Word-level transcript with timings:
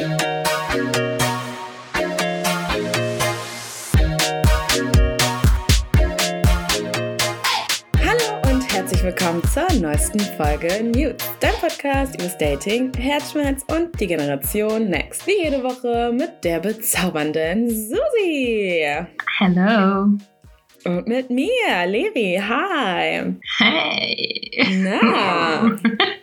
Hallo 0.00 0.08
und 8.50 8.72
herzlich 8.72 9.02
willkommen 9.02 9.42
zur 9.52 9.70
neuesten 9.78 10.20
Folge 10.20 10.82
News, 10.84 11.16
dein 11.40 11.52
Podcast 11.60 12.14
über 12.14 12.28
Dating, 12.38 12.90
Herzschmerz 12.94 13.62
und 13.68 14.00
die 14.00 14.06
Generation 14.06 14.88
Next. 14.88 15.26
Wie 15.26 15.42
jede 15.42 15.62
Woche 15.62 16.10
mit 16.14 16.44
der 16.44 16.60
bezaubernden 16.60 17.68
Susi. 17.68 18.86
Hello. 19.38 20.16
Und 20.86 21.08
mit 21.08 21.28
mir, 21.28 21.86
Levi. 21.86 22.40
Hi. 22.42 23.36
Hey. 23.58 24.66
Na. 24.82 25.78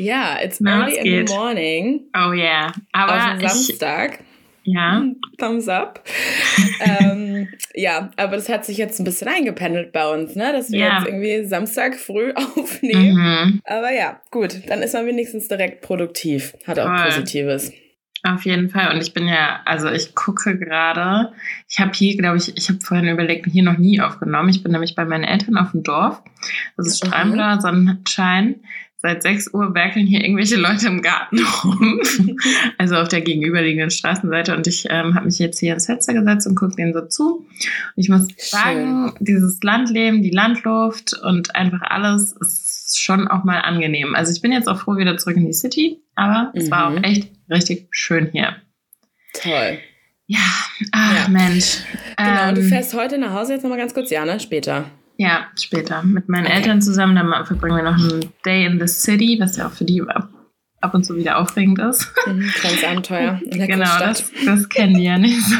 Ja, 0.00 0.38
it's 0.42 0.60
Na, 0.60 0.80
early 0.80 0.98
in 0.98 1.26
the 1.26 1.32
morning. 1.34 2.00
Oh 2.16 2.32
yeah. 2.32 2.72
Aber 2.92 3.14
auf 3.16 3.38
dem 3.38 3.48
Samstag. 3.48 4.20
ja. 4.64 5.02
Thumbs 5.38 5.68
up. 5.68 6.02
ähm, 6.80 7.48
ja, 7.74 8.10
aber 8.16 8.36
das 8.36 8.48
hat 8.48 8.64
sich 8.64 8.76
jetzt 8.78 8.98
ein 9.00 9.04
bisschen 9.04 9.28
eingependelt 9.28 9.92
bei 9.92 10.06
uns, 10.08 10.34
ne? 10.36 10.52
Dass 10.52 10.70
wir 10.70 10.78
Ja. 10.80 10.98
jetzt 10.98 11.06
irgendwie 11.08 11.44
Samstag 11.44 11.96
früh 11.96 12.32
aufnehmen. 12.34 13.14
Mhm. 13.14 13.60
Aber 13.64 13.92
ja, 13.92 14.20
gut, 14.30 14.68
dann 14.68 14.82
ist 14.82 14.94
man 14.94 15.06
wenigstens 15.06 15.48
direkt 15.48 15.82
produktiv. 15.82 16.54
Hat 16.66 16.78
auch 16.78 16.86
Voll. 16.86 17.04
Positives. 17.06 17.72
Auf 18.22 18.44
jeden 18.44 18.68
Fall. 18.68 18.92
Und 18.94 19.00
ich 19.02 19.14
bin 19.14 19.26
ja, 19.26 19.60
also 19.64 19.88
ich 19.90 20.14
gucke 20.14 20.58
gerade, 20.58 21.32
ich 21.70 21.80
habe 21.80 21.92
hier, 21.94 22.18
glaube 22.18 22.36
ich, 22.36 22.54
ich 22.54 22.68
habe 22.68 22.78
vorhin 22.80 23.08
überlegt, 23.08 23.46
hier 23.46 23.62
noch 23.62 23.78
nie 23.78 23.98
aufgenommen. 24.02 24.50
Ich 24.50 24.62
bin 24.62 24.72
nämlich 24.72 24.94
bei 24.94 25.06
meinen 25.06 25.24
Eltern 25.24 25.56
auf 25.56 25.70
dem 25.70 25.82
Dorf. 25.82 26.22
Das 26.76 26.86
ist 26.86 26.98
strahlender 26.98 27.60
Sonnenschein. 27.62 28.56
Seit 29.02 29.22
6 29.22 29.54
Uhr 29.54 29.74
werkeln 29.74 30.06
hier 30.06 30.20
irgendwelche 30.22 30.56
Leute 30.56 30.86
im 30.88 31.00
Garten 31.00 31.38
rum. 31.64 32.00
also 32.78 32.96
auf 32.96 33.08
der 33.08 33.22
gegenüberliegenden 33.22 33.90
Straßenseite. 33.90 34.54
Und 34.54 34.66
ich 34.66 34.86
ähm, 34.90 35.14
habe 35.14 35.24
mich 35.26 35.38
jetzt 35.38 35.58
hier 35.58 35.72
ins 35.72 35.86
Fenster 35.86 36.12
gesetzt 36.12 36.46
und 36.46 36.54
gucke 36.54 36.76
denen 36.76 36.92
so 36.92 37.00
zu. 37.06 37.38
Und 37.38 37.46
ich 37.96 38.08
muss 38.10 38.28
sagen, 38.36 39.14
dieses 39.20 39.58
Landleben, 39.62 40.22
die 40.22 40.30
Landluft 40.30 41.14
und 41.14 41.54
einfach 41.56 41.80
alles 41.82 42.32
ist 42.40 43.00
schon 43.00 43.26
auch 43.28 43.44
mal 43.44 43.60
angenehm. 43.60 44.14
Also 44.14 44.32
ich 44.32 44.42
bin 44.42 44.52
jetzt 44.52 44.68
auch 44.68 44.78
froh 44.80 44.96
wieder 44.98 45.16
zurück 45.16 45.36
in 45.36 45.46
die 45.46 45.52
City, 45.54 46.02
aber 46.14 46.52
es 46.54 46.70
war 46.70 46.90
Mhm. 46.90 46.98
auch 46.98 47.02
echt 47.04 47.30
richtig 47.48 47.88
schön 47.92 48.28
hier. 48.32 48.56
Toll. 49.32 49.78
Ja, 50.26 50.38
ach 50.92 51.14
Ja. 51.24 51.28
Mensch. 51.28 51.78
Genau, 52.16 52.48
und 52.50 52.56
du 52.58 52.60
Ähm, 52.62 52.68
fährst 52.68 52.94
heute 52.94 53.16
nach 53.18 53.32
Hause 53.32 53.54
jetzt 53.54 53.62
nochmal 53.62 53.78
ganz 53.78 53.94
kurz, 53.94 54.10
ja, 54.10 54.24
ne? 54.24 54.38
Später. 54.40 54.90
Ja, 55.20 55.48
später. 55.54 56.02
Mit 56.02 56.30
meinen 56.30 56.46
Okay. 56.46 56.56
Eltern 56.56 56.80
zusammen. 56.80 57.14
Dann 57.14 57.44
verbringen 57.44 57.76
wir 57.76 57.82
noch 57.82 57.98
einen 57.98 58.32
Day 58.46 58.64
in 58.64 58.80
the 58.80 58.86
City, 58.86 59.36
was 59.38 59.54
ja 59.58 59.66
auch 59.66 59.70
für 59.70 59.84
die 59.84 60.00
ab, 60.00 60.30
ab 60.80 60.94
und 60.94 61.04
zu 61.04 61.14
wieder 61.14 61.36
aufregend 61.36 61.78
ist. 61.78 62.10
Mhm, 62.26 62.48
kleines 62.54 62.82
Abenteuer 62.84 63.38
in 63.44 63.58
der 63.58 63.66
genau, 63.66 63.84
Großstadt. 63.84 64.08
das, 64.08 64.32
das 64.46 64.68
kennen 64.70 64.94
die 64.94 65.04
ja 65.04 65.18
nicht 65.18 65.38
so. 65.44 65.56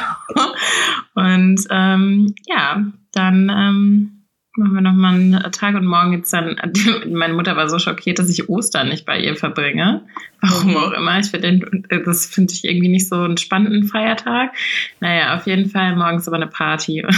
Und 1.15 1.61
ähm, 1.69 2.35
ja, 2.47 2.87
dann 3.13 3.51
ähm, 3.51 4.20
machen 4.57 4.75
wir 4.75 4.81
nochmal 4.81 5.15
einen 5.15 5.53
Tag 5.53 5.75
und 5.77 5.87
morgen 5.87 6.11
geht's 6.13 6.31
dann. 6.31 6.57
Meine 7.11 7.35
Mutter 7.35 7.57
war 7.57 7.69
so 7.69 7.79
schockiert, 7.79 8.19
dass 8.19 8.29
ich 8.29 8.49
Ostern 8.49 8.89
nicht 8.89 9.07
bei 9.07 9.19
ihr 9.21 9.37
verbringe. 9.37 10.07
Warum 10.41 10.71
Mhm. 10.71 10.77
auch 10.77 10.93
immer. 10.93 11.19
Ich 11.19 11.27
finde 11.31 11.61
das 12.05 12.27
finde 12.27 12.53
ich 12.53 12.65
irgendwie 12.65 12.89
nicht 12.89 13.09
so 13.09 13.17
einen 13.17 13.37
spannenden 13.37 13.85
Feiertag. 13.85 14.53
Naja, 15.01 15.37
auf 15.37 15.47
jeden 15.47 15.71
Fall 15.71 15.95
morgens 15.97 16.27
aber 16.27 16.37
eine 16.37 16.47
Party. 16.49 17.05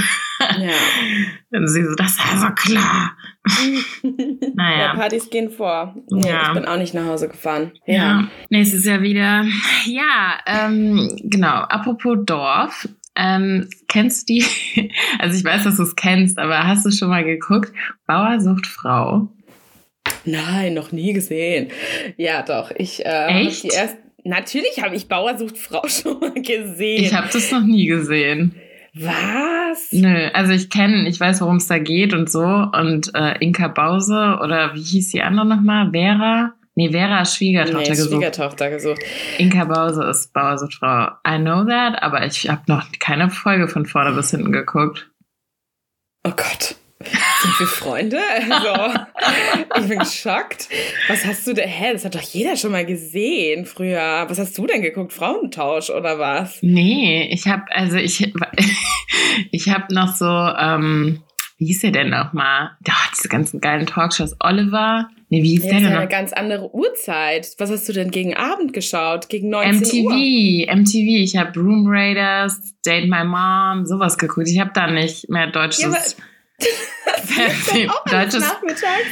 Ja. 0.58 0.72
Und 1.56 1.68
sie 1.68 1.84
so, 1.84 1.94
das 1.94 2.18
war 2.18 2.36
so 2.36 2.48
klar. 2.54 3.12
Naja. 4.54 4.78
Ja, 4.86 4.94
Partys 4.94 5.30
gehen 5.30 5.50
vor. 5.50 5.94
Nee, 6.10 6.28
Ja. 6.28 6.48
Ich 6.48 6.52
bin 6.54 6.64
auch 6.66 6.76
nicht 6.78 6.94
nach 6.94 7.04
Hause 7.06 7.28
gefahren. 7.28 7.70
Ja, 7.86 8.28
nächstes 8.50 8.84
Jahr 8.84 9.02
wieder. 9.02 9.44
Ja, 9.86 10.38
ähm, 10.46 11.16
genau. 11.22 11.48
Apropos 11.62 12.18
Dorf. 12.26 12.88
Ähm, 13.16 13.68
kennst 13.88 14.28
du 14.28 14.34
die? 14.34 14.44
Also 15.18 15.36
ich 15.36 15.44
weiß, 15.44 15.64
dass 15.64 15.76
du 15.76 15.82
es 15.82 15.94
kennst, 15.94 16.38
aber 16.38 16.66
hast 16.66 16.84
du 16.84 16.90
schon 16.90 17.08
mal 17.08 17.24
geguckt? 17.24 17.72
Bauer 18.06 18.40
sucht 18.40 18.66
Frau. 18.66 19.28
Nein, 20.24 20.74
noch 20.74 20.90
nie 20.92 21.12
gesehen. 21.12 21.68
Ja, 22.16 22.42
doch. 22.42 22.72
Ich, 22.76 23.04
äh, 23.04 23.08
hab 23.08 23.30
Echt? 23.30 23.64
Die 23.64 23.68
erst, 23.68 23.96
natürlich 24.24 24.82
habe 24.82 24.96
ich 24.96 25.08
Bauer 25.08 25.38
sucht 25.38 25.58
Frau 25.58 25.82
schon 25.88 26.18
mal 26.20 26.32
gesehen. 26.32 27.04
Ich 27.04 27.14
habe 27.14 27.28
das 27.32 27.50
noch 27.50 27.62
nie 27.62 27.86
gesehen. 27.86 28.54
Was? 28.94 29.90
Nö, 29.92 30.28
also 30.34 30.52
ich 30.52 30.68
kenne, 30.68 31.08
ich 31.08 31.18
weiß, 31.18 31.40
worum 31.40 31.56
es 31.56 31.66
da 31.66 31.78
geht 31.78 32.12
und 32.12 32.30
so. 32.30 32.42
Und 32.42 33.14
äh, 33.14 33.38
Inka 33.40 33.68
Bause 33.68 34.38
oder 34.42 34.74
wie 34.74 34.82
hieß 34.82 35.10
die 35.10 35.22
andere 35.22 35.46
nochmal? 35.46 35.90
Vera? 35.92 36.54
Nee, 36.74 36.90
Vera 36.90 37.24
Schwiegertochter 37.24 37.78
Nee, 37.80 37.88
gesucht. 37.88 38.10
Schwiegertochter 38.10 38.70
gesucht. 38.70 39.02
Inka 39.38 39.64
Bause 39.64 40.04
ist 40.04 40.32
Bauer 40.32 40.56
sucht 40.58 40.74
Frau. 40.74 41.08
I 41.26 41.38
know 41.38 41.64
that, 41.64 42.02
aber 42.02 42.24
ich 42.24 42.48
habe 42.48 42.62
noch 42.66 42.86
keine 42.98 43.28
Folge 43.30 43.68
von 43.68 43.84
vorne 43.84 44.12
bis 44.12 44.30
hinten 44.30 44.52
geguckt. 44.52 45.10
Oh 46.24 46.30
Gott. 46.30 46.76
Sind 47.42 47.58
wir 47.58 47.66
Freunde? 47.66 48.18
Also, 48.48 49.00
ich 49.82 49.88
bin 49.88 49.98
geschockt. 49.98 50.68
Was 51.08 51.24
hast 51.24 51.46
du 51.46 51.52
denn? 51.52 51.68
Hä, 51.68 51.92
das 51.92 52.04
hat 52.04 52.14
doch 52.14 52.20
jeder 52.20 52.56
schon 52.56 52.70
mal 52.70 52.86
gesehen 52.86 53.66
früher. 53.66 54.24
Was 54.28 54.38
hast 54.38 54.56
du 54.56 54.66
denn 54.66 54.80
geguckt? 54.82 55.12
Frauentausch 55.12 55.90
oder 55.90 56.20
was? 56.20 56.58
Nee, 56.62 57.28
ich 57.32 57.48
habe 57.48 57.64
also 57.70 57.96
ich 57.96 58.32
ich 59.50 59.68
habe 59.68 59.92
noch 59.92 60.14
so 60.14 60.26
ähm, 60.26 61.22
wie 61.62 61.66
hieß 61.66 61.82
der 61.82 61.92
denn 61.92 62.10
noch 62.10 62.32
mal? 62.32 62.72
Doch, 62.80 63.06
diese 63.16 63.28
ganzen 63.28 63.60
geilen 63.60 63.86
Talkshows. 63.86 64.34
Oliver. 64.40 65.08
Nee, 65.28 65.44
wie 65.44 65.50
hieß 65.50 65.62
Jetzt 65.62 65.72
der 65.72 65.80
denn 65.80 65.92
eine 65.92 66.02
noch? 66.02 66.10
ganz 66.10 66.32
andere 66.32 66.74
Uhrzeit. 66.74 67.54
Was 67.58 67.70
hast 67.70 67.88
du 67.88 67.92
denn 67.92 68.10
gegen 68.10 68.34
Abend 68.34 68.72
geschaut? 68.72 69.28
Gegen 69.28 69.48
19 69.48 70.04
Uhr? 70.04 70.12
MTV, 70.12 70.74
MTV. 70.74 71.22
Ich 71.22 71.36
habe 71.36 71.56
Room 71.60 71.84
Raiders, 71.86 72.74
Date 72.84 73.08
My 73.08 73.22
Mom, 73.24 73.86
sowas 73.86 74.18
geguckt. 74.18 74.48
Ich 74.48 74.58
habe 74.58 74.72
da 74.74 74.90
nicht 74.90 75.28
mehr 75.30 75.46
deutsches 75.52 75.82
Ja, 75.84 76.24
Auch 77.88 78.04
nachmittags? 78.06 79.06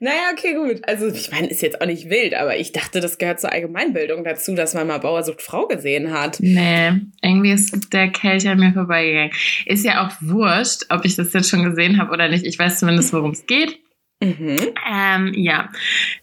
Naja, 0.00 0.30
okay, 0.32 0.54
gut. 0.54 0.88
Also, 0.88 1.08
ich 1.08 1.30
meine, 1.30 1.48
ist 1.48 1.62
jetzt 1.62 1.80
auch 1.80 1.86
nicht 1.86 2.08
wild, 2.10 2.34
aber 2.34 2.56
ich 2.56 2.72
dachte, 2.72 3.00
das 3.00 3.18
gehört 3.18 3.40
zur 3.40 3.52
Allgemeinbildung 3.52 4.24
dazu, 4.24 4.54
dass 4.54 4.74
man 4.74 4.86
mal 4.86 4.98
Bauer 4.98 5.22
sucht 5.22 5.42
Frau 5.42 5.66
gesehen 5.66 6.12
hat. 6.12 6.38
Nee, 6.40 6.92
irgendwie 7.22 7.52
ist 7.52 7.92
der 7.92 8.08
Kelch 8.08 8.48
an 8.48 8.58
mir 8.58 8.72
vorbeigegangen. 8.72 9.32
Ist 9.66 9.84
ja 9.84 10.06
auch 10.06 10.12
wurscht, 10.20 10.86
ob 10.88 11.04
ich 11.04 11.16
das 11.16 11.32
jetzt 11.32 11.50
schon 11.50 11.64
gesehen 11.64 12.00
habe 12.00 12.12
oder 12.12 12.28
nicht. 12.28 12.44
Ich 12.44 12.58
weiß 12.58 12.80
zumindest, 12.80 13.12
worum 13.12 13.32
es 13.32 13.46
geht. 13.46 13.78
Mhm. 14.22 14.58
Ähm, 14.90 15.32
ja, 15.34 15.70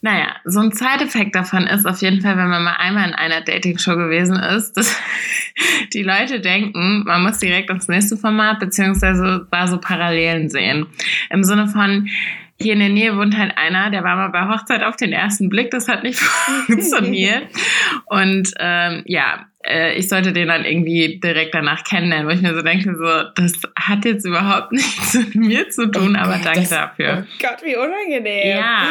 naja, 0.01 0.35
so 0.45 0.59
ein 0.59 0.71
Side-Effekt 0.71 1.35
davon 1.35 1.65
ist 1.65 1.87
auf 1.87 1.99
jeden 2.01 2.21
Fall, 2.21 2.37
wenn 2.37 2.47
man 2.47 2.63
mal 2.63 2.75
einmal 2.77 3.07
in 3.07 3.15
einer 3.15 3.41
Dating-Show 3.41 3.95
gewesen 3.95 4.37
ist, 4.37 4.73
dass 4.77 4.95
die 5.93 6.03
Leute 6.03 6.39
denken, 6.39 7.03
man 7.05 7.23
muss 7.23 7.39
direkt 7.39 7.71
aufs 7.71 7.87
nächste 7.87 8.15
Format 8.15 8.59
beziehungsweise 8.59 9.47
da 9.51 9.67
so 9.67 9.79
Parallelen 9.79 10.49
sehen. 10.49 10.85
Im 11.31 11.43
Sinne 11.43 11.67
von, 11.67 12.07
hier 12.59 12.73
in 12.73 12.79
der 12.79 12.89
Nähe 12.89 13.17
wohnt 13.17 13.37
halt 13.37 13.57
einer, 13.57 13.89
der 13.89 14.03
war 14.03 14.15
mal 14.15 14.29
bei 14.29 14.47
Hochzeit 14.47 14.83
auf 14.83 14.95
den 14.95 15.11
ersten 15.11 15.49
Blick, 15.49 15.71
das 15.71 15.87
hat 15.87 16.03
nicht 16.03 16.19
funktioniert. 16.67 17.47
Und 18.05 18.53
ähm, 18.59 19.03
ja, 19.05 19.47
äh, 19.67 19.93
ich 19.95 20.09
sollte 20.09 20.33
den 20.33 20.47
dann 20.47 20.65
irgendwie 20.65 21.19
direkt 21.19 21.53
danach 21.53 21.83
kennenlernen, 21.83 22.27
wo 22.27 22.31
ich 22.31 22.41
mir 22.41 22.55
so 22.55 22.61
denke, 22.61 22.95
so, 22.95 23.29
das 23.35 23.53
hat 23.77 24.05
jetzt 24.05 24.25
überhaupt 24.25 24.71
nichts 24.71 25.13
mit 25.15 25.35
mir 25.35 25.69
zu 25.69 25.91
tun, 25.91 26.15
Oh 26.17 26.19
aber 26.19 26.33
Gott, 26.37 26.45
danke 26.45 26.59
das- 26.61 26.69
dafür. 26.69 27.25
Oh 27.27 27.35
Gott, 27.41 27.57
wie 27.63 27.75
unangenehm. 27.75 28.57
Ja, 28.57 28.87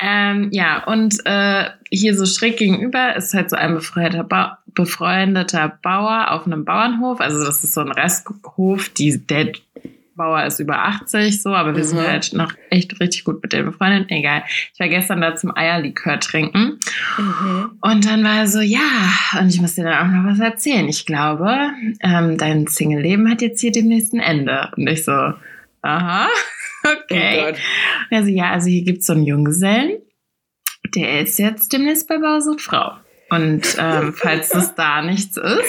ähm, 0.00 0.48
ja, 0.52 0.84
und 0.84 1.14
äh, 1.24 1.64
hier 1.90 2.14
so 2.16 2.26
schräg 2.26 2.56
gegenüber 2.56 3.16
ist 3.16 3.34
halt 3.34 3.50
so 3.50 3.56
ein 3.56 3.74
befreundeter, 3.74 4.24
ba 4.24 4.58
befreundeter 4.74 5.78
Bauer 5.82 6.30
auf 6.30 6.46
einem 6.46 6.64
Bauernhof. 6.64 7.20
Also 7.20 7.44
das 7.44 7.64
ist 7.64 7.74
so 7.74 7.80
ein 7.80 7.90
Resthof, 7.90 8.88
die, 8.90 9.18
der 9.26 9.52
Bauer 10.20 10.44
ist 10.44 10.60
über 10.60 10.78
80 10.84 11.42
so, 11.42 11.50
aber 11.54 11.74
wir 11.74 11.82
sind 11.84 11.98
Mhm. 11.98 12.06
halt 12.06 12.32
noch 12.34 12.52
echt 12.68 13.00
richtig 13.00 13.24
gut 13.24 13.42
mit 13.42 13.52
dem 13.54 13.64
befreundet. 13.66 14.10
Egal. 14.10 14.42
Ich 14.74 14.78
war 14.78 14.88
gestern 14.88 15.20
da 15.22 15.34
zum 15.34 15.56
Eierlikör 15.56 16.20
trinken 16.20 16.78
Mhm. 17.18 17.78
und 17.80 18.04
dann 18.06 18.22
war 18.22 18.38
er 18.40 18.46
so, 18.46 18.60
ja, 18.60 18.78
und 19.40 19.48
ich 19.48 19.60
muss 19.60 19.74
dir 19.76 19.84
dann 19.84 19.98
auch 20.08 20.12
noch 20.12 20.30
was 20.30 20.40
erzählen. 20.40 20.86
Ich 20.88 21.06
glaube, 21.06 21.70
ähm, 22.02 22.36
dein 22.36 22.66
Single-Leben 22.66 23.30
hat 23.30 23.40
jetzt 23.42 23.60
hier 23.60 23.72
demnächst 23.72 24.12
ein 24.12 24.20
Ende. 24.20 24.70
Und 24.76 24.86
ich 24.88 25.04
so, 25.04 25.32
aha, 25.82 26.28
okay. 26.84 27.52
Oh. 27.54 28.14
Also 28.14 28.28
ja, 28.30 28.50
also 28.50 28.68
hier 28.68 28.84
gibt's 28.84 29.06
so 29.06 29.14
einen 29.14 29.24
Junggesellen, 29.24 29.98
der 30.94 31.20
ist 31.22 31.38
jetzt 31.38 31.72
demnächst 31.72 32.08
bei 32.08 32.18
Bausucht 32.18 32.60
Frau. 32.60 32.92
Und 33.30 33.62
ähm, 33.78 34.12
falls 34.16 34.48
das 34.48 34.74
da 34.74 35.02
nichts 35.02 35.36
ist, 35.36 35.62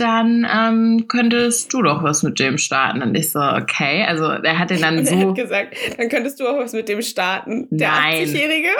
dann 0.00 0.46
ähm, 0.50 1.04
könntest 1.08 1.72
du 1.72 1.82
doch 1.82 2.02
was 2.02 2.22
mit 2.22 2.38
dem 2.38 2.58
starten. 2.58 3.02
Und 3.02 3.14
ich 3.14 3.30
so, 3.30 3.40
okay. 3.40 4.04
Also 4.06 4.24
er 4.24 4.58
hat 4.58 4.70
den 4.70 4.80
dann 4.80 4.98
Und 4.98 5.06
er 5.06 5.20
so. 5.20 5.28
hat 5.28 5.34
gesagt, 5.36 5.76
dann 5.98 6.08
könntest 6.08 6.40
du 6.40 6.48
auch 6.48 6.58
was 6.58 6.72
mit 6.72 6.88
dem 6.88 7.02
starten. 7.02 7.68
Der 7.70 7.90
Nein. 7.90 8.26
80-Jährige. 8.26 8.68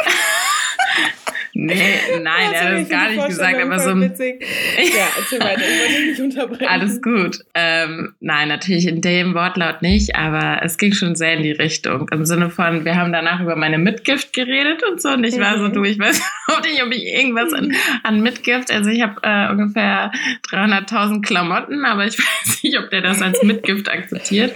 Nee, 1.62 1.74
nein, 2.22 2.52
er 2.54 2.72
hat 2.72 2.78
ich 2.80 2.88
gar 2.88 3.10
nicht 3.10 3.26
gesagt, 3.26 3.60
aber 3.60 3.78
so 3.78 3.90
ein 3.90 4.00
witzig. 4.00 4.42
Ja, 4.78 5.06
erzähl 5.18 5.40
weiter, 5.40 5.60
ich 5.60 5.80
wollte 5.80 5.92
dich 5.94 6.10
nicht 6.10 6.20
unterbrechen. 6.20 6.66
Alles 6.68 7.02
gut. 7.02 7.40
Ähm, 7.54 8.14
nein, 8.20 8.48
natürlich 8.48 8.86
in 8.86 9.02
dem 9.02 9.34
Wortlaut 9.34 9.82
nicht, 9.82 10.16
aber 10.16 10.62
es 10.64 10.78
ging 10.78 10.92
schon 10.94 11.16
sehr 11.16 11.34
in 11.34 11.42
die 11.42 11.52
Richtung. 11.52 12.08
Im 12.12 12.24
Sinne 12.24 12.48
von, 12.48 12.86
wir 12.86 12.96
haben 12.96 13.12
danach 13.12 13.40
über 13.40 13.56
meine 13.56 13.76
Mitgift 13.76 14.32
geredet 14.32 14.82
und 14.90 15.02
so. 15.02 15.10
Und 15.10 15.24
ich 15.24 15.38
war 15.38 15.58
so, 15.58 15.64
Mhm. 15.68 15.72
du, 15.74 15.84
ich 15.84 15.98
weiß 15.98 16.22
auch 16.48 16.62
nicht, 16.62 16.82
ob 16.82 16.90
ich 16.92 17.04
irgendwas 17.04 17.52
an, 17.52 17.74
an 18.04 18.22
Mitgift, 18.22 18.70
also 18.72 18.88
ich 18.88 19.02
habe 19.02 19.16
äh, 19.22 19.50
ungefähr 19.52 20.12
300.000 20.50 21.20
Klamotten, 21.20 21.84
aber 21.84 22.06
ich 22.06 22.18
weiß 22.18 22.62
nicht, 22.62 22.78
ob 22.78 22.88
der 22.90 23.02
das 23.02 23.20
als 23.20 23.42
Mitgift 23.42 23.90
akzeptiert. 23.90 24.54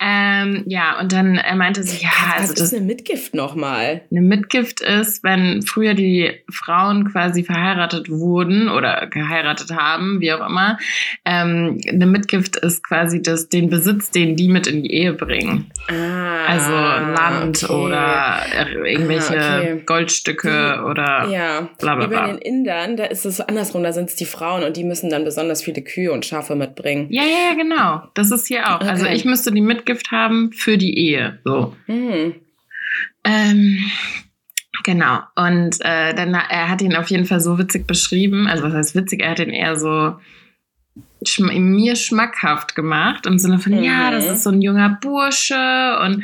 Ähm, 0.00 0.64
ja, 0.66 0.98
und 1.00 1.12
dann 1.12 1.36
er 1.36 1.54
meinte 1.56 1.82
sie, 1.82 2.02
ja, 2.02 2.10
Was 2.36 2.40
also 2.40 2.52
ist 2.54 2.60
das 2.62 2.74
eine 2.74 2.84
Mitgift 2.86 3.34
nochmal? 3.34 4.02
eine 4.10 4.20
Mitgift 4.22 4.80
ist, 4.80 5.22
wenn 5.22 5.62
früher 5.62 5.94
die 5.94 6.13
Frauen 6.50 7.10
quasi 7.10 7.44
verheiratet 7.44 8.08
wurden 8.10 8.68
oder 8.68 9.06
geheiratet 9.06 9.70
haben, 9.72 10.20
wie 10.20 10.32
auch 10.32 10.46
immer. 10.48 10.78
Ähm, 11.24 11.80
eine 11.88 12.06
Mitgift 12.06 12.56
ist 12.56 12.82
quasi 12.84 13.22
das, 13.22 13.48
den 13.48 13.68
Besitz, 13.70 14.10
den 14.10 14.36
die 14.36 14.48
mit 14.48 14.66
in 14.66 14.82
die 14.82 14.92
Ehe 14.92 15.12
bringen. 15.12 15.70
Ah, 15.88 16.44
Also 16.46 16.72
Land 16.72 17.64
okay. 17.64 17.72
oder 17.72 18.36
äh, 18.56 18.92
irgendwelche 18.92 19.38
Ah, 19.40 19.58
okay. 19.58 19.82
Goldstücke 19.86 20.84
oder 20.88 21.28
Ja, 21.30 21.68
bla 21.78 21.94
bla 21.96 22.04
wie 22.10 22.14
bei 22.14 22.20
bla. 22.22 22.26
den 22.28 22.38
Indern, 22.38 22.96
da 22.96 23.04
ist 23.04 23.24
es 23.24 23.40
andersrum, 23.40 23.82
da 23.82 23.92
sind 23.92 24.08
es 24.10 24.16
die 24.16 24.24
Frauen 24.26 24.62
und 24.64 24.76
die 24.76 24.84
müssen 24.84 25.10
dann 25.10 25.24
besonders 25.24 25.62
viele 25.62 25.82
Kühe 25.82 26.12
und 26.12 26.24
Schafe 26.26 26.54
mitbringen. 26.54 27.06
Ja, 27.10 27.22
ja, 27.22 27.50
ja, 27.50 27.54
genau. 27.56 28.02
Das 28.14 28.30
ist 28.30 28.46
hier 28.48 28.68
auch. 28.68 28.80
Also 28.80 29.04
Okay. 29.04 29.14
ich 29.16 29.24
müsste 29.24 29.52
die 29.52 29.60
Mitgift 29.60 30.10
haben 30.10 30.52
für 30.52 30.78
die 30.78 30.96
Ehe. 30.98 31.38
So. 31.44 31.74
Hm. 31.86 32.34
Ähm, 33.24 33.78
genau. 34.82 35.20
Und 35.34 35.80
äh, 35.80 36.14
dann, 36.14 36.34
er 36.34 36.68
hat 36.68 36.82
ihn 36.82 36.96
auf 36.96 37.08
jeden 37.08 37.26
Fall 37.26 37.40
so 37.40 37.58
witzig 37.58 37.86
beschrieben. 37.86 38.46
Also 38.46 38.64
was 38.64 38.74
heißt 38.74 38.94
witzig? 38.94 39.22
Er 39.22 39.30
hat 39.30 39.38
ihn 39.40 39.50
eher 39.50 39.78
so 39.78 40.16
schm 41.28 41.70
mir 41.72 41.96
schmackhaft 41.96 42.74
gemacht 42.74 43.26
im 43.26 43.38
Sinne 43.38 43.58
von, 43.58 43.72
Mhm. 43.72 43.82
ja, 43.82 44.10
das 44.10 44.26
ist 44.26 44.42
so 44.44 44.50
ein 44.50 44.62
junger 44.62 44.98
Bursche 45.00 45.98
und 46.04 46.22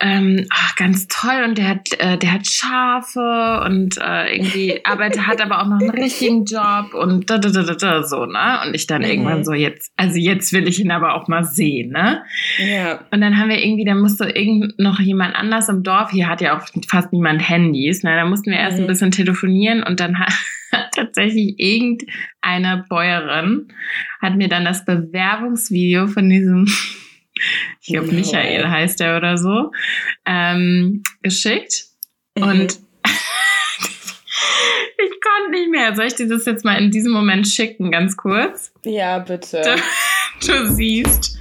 ähm, 0.00 0.46
ach, 0.50 0.74
ganz 0.74 1.06
toll 1.06 1.44
und 1.46 1.58
der 1.58 1.68
hat, 1.68 1.88
äh, 1.98 2.18
der 2.18 2.32
hat 2.32 2.46
Schafe 2.48 3.62
und 3.66 3.98
äh, 3.98 4.34
irgendwie 4.34 4.80
arbeitet, 4.84 5.26
hat 5.28 5.40
aber 5.40 5.60
auch 5.62 5.66
noch 5.68 5.80
einen 5.80 5.90
richtigen 5.90 6.44
Job 6.44 6.92
und 6.94 7.30
da, 7.30 7.38
da, 7.38 7.50
da, 7.50 7.62
da, 7.62 7.74
da, 7.74 8.02
so, 8.02 8.26
ne? 8.26 8.60
Und 8.66 8.74
ich 8.74 8.86
dann 8.88 9.02
Mhm. 9.02 9.08
irgendwann 9.08 9.44
so, 9.44 9.52
jetzt, 9.52 9.92
also 9.96 10.18
jetzt 10.18 10.52
will 10.52 10.66
ich 10.66 10.80
ihn 10.80 10.90
aber 10.90 11.14
auch 11.14 11.28
mal 11.28 11.44
sehen, 11.44 11.90
ne? 11.92 12.22
Ja. 12.58 13.00
Und 13.12 13.20
dann 13.20 13.38
haben 13.38 13.48
wir 13.48 13.64
irgendwie, 13.64 13.84
da 13.84 13.94
musste 13.94 14.24
irgend 14.24 14.76
noch 14.78 14.98
jemand 14.98 15.36
anders 15.36 15.68
im 15.68 15.82
Dorf, 15.84 16.10
hier 16.10 16.28
hat 16.28 16.40
ja 16.40 16.58
auch 16.58 16.66
fast 16.88 17.12
niemand 17.12 17.48
Handys, 17.48 18.02
ne? 18.02 18.16
da 18.16 18.24
mussten 18.24 18.50
wir 18.50 18.58
erst 18.58 18.78
Mhm. 18.78 18.84
ein 18.84 18.88
bisschen 18.88 19.10
telefonieren 19.12 19.82
und 19.84 20.00
dann 20.00 20.18
hat 20.18 20.32
tatsächlich 20.94 21.54
irgendeine 21.58 22.84
Bäuerin 22.88 23.68
hat 24.20 24.36
mir 24.36 24.48
dann 24.48 24.64
das 24.64 24.84
Bewerbungsvideo 24.84 26.06
von 26.08 26.28
diesem, 26.28 26.66
ich 27.80 27.88
glaube 27.88 28.08
No. 28.08 28.14
Michael 28.14 28.68
heißt 28.68 29.00
er 29.00 29.16
oder 29.16 29.38
so, 29.38 29.72
ähm, 30.26 31.02
geschickt 31.22 31.84
Mhm. 32.36 32.42
und 32.44 32.62
ich 35.04 35.20
konnte 35.20 35.50
nicht 35.50 35.70
mehr. 35.70 35.94
Soll 35.94 36.06
ich 36.06 36.14
dir 36.14 36.28
das 36.28 36.46
jetzt 36.46 36.64
mal 36.64 36.76
in 36.80 36.90
diesem 36.90 37.12
Moment 37.12 37.46
schicken, 37.46 37.90
ganz 37.90 38.16
kurz? 38.16 38.72
ja, 38.84 39.18
bitte. 39.18 39.76
du 40.46 40.72
siehst, 40.72 41.38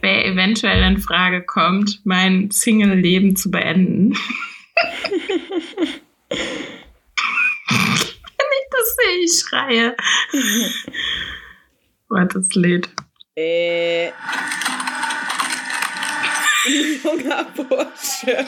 wer 0.00 0.24
eventuell 0.24 0.82
in 0.84 0.98
Frage 0.98 1.42
kommt, 1.42 2.00
mein 2.04 2.50
Single-Leben 2.50 3.36
zu 3.36 3.50
beenden. 3.50 4.16
Ich 9.22 9.40
schreie. 9.40 9.96
Warte, 12.08 12.38
das 12.38 12.54
lädt. 12.54 12.90
Äh. 13.36 14.12
Junger 16.64 17.44
Bursche. 17.44 18.46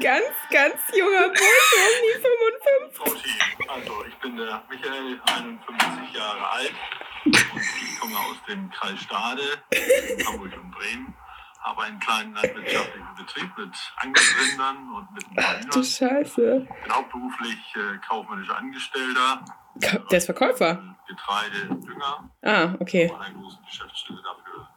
Ganz, 0.00 0.34
ganz 0.50 0.80
junger 0.96 1.28
Bursche, 1.28 1.76
um 1.86 1.96
die 2.02 2.14
55. 2.22 2.92
Frau 2.94 3.14
T. 3.14 3.20
Also, 3.68 4.04
ich 4.08 4.14
bin 4.16 4.36
der 4.36 4.62
Michael, 4.68 5.20
51 5.26 6.14
Jahre 6.14 6.50
alt 6.50 6.74
und 7.24 7.36
ich 7.36 8.00
komme 8.00 8.18
aus 8.18 8.36
dem 8.48 8.70
Kreis 8.70 9.00
Stade, 9.00 9.42
in 9.70 10.26
Hamburg 10.26 10.52
und 10.56 10.70
Bremen. 10.70 11.14
Habe 11.62 11.82
einen 11.82 12.00
kleinen 12.00 12.34
landwirtschaftlichen 12.34 13.14
Betrieb 13.16 13.58
mit 13.58 13.74
Angelrindern 13.96 14.92
und 14.94 15.12
mit 15.12 15.24
Ach 15.36 15.64
du. 15.66 15.82
Scheiße. 15.82 16.66
Bin 16.82 16.92
hauptberuflich 16.92 17.74
äh, 17.76 17.98
kaufmännischer 18.06 18.56
Angestellter. 18.56 19.44
Der 20.10 20.18
ist 20.18 20.24
Verkäufer. 20.24 20.96
Getreide, 21.06 21.68
Dünger. 21.86 22.30
Ah, 22.42 22.74
okay. 22.80 23.12
Einer 23.12 23.38
großen 23.38 23.62
Geschäftsstelle 23.64 24.22
dafür. 24.22 24.68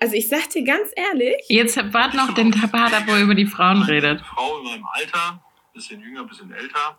Also 0.00 0.14
ich 0.14 0.28
sag 0.28 0.50
dir 0.50 0.64
ganz 0.64 0.90
ehrlich, 0.96 1.36
Jetzt 1.48 1.76
wart 1.92 2.14
noch 2.14 2.34
den 2.34 2.50
Part 2.50 2.92
ab, 2.92 3.04
wo 3.06 3.12
er 3.12 3.22
über 3.22 3.34
die 3.34 3.46
Frauen 3.46 3.82
redet. 3.82 4.18
Eine 4.18 4.24
Frau 4.24 4.58
in 4.58 4.64
meinem 4.64 4.86
Alter, 4.86 5.40
bisschen 5.72 6.00
jünger, 6.00 6.24
bisschen 6.24 6.52
älter, 6.52 6.98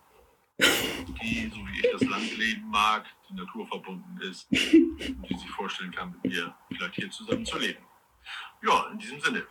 die, 0.60 1.52
so 1.54 1.58
wie 1.68 1.80
ich 1.80 1.92
das 1.92 2.02
Landleben 2.02 2.70
mag, 2.70 3.06
die 3.30 3.34
naturverbunden 3.34 4.22
ist 4.22 4.48
und 4.50 5.30
die 5.30 5.38
sich 5.38 5.50
vorstellen 5.52 5.92
kann, 5.92 6.12
mit 6.12 6.32
mir 6.32 6.56
vielleicht 6.70 6.96
hier 6.96 7.12
zusammen 7.12 7.46
zu 7.46 7.58
leben. 7.58 7.84
Ja, 8.66 8.90
in 8.92 8.98
diesem 8.98 9.20
Sinne. 9.20 9.44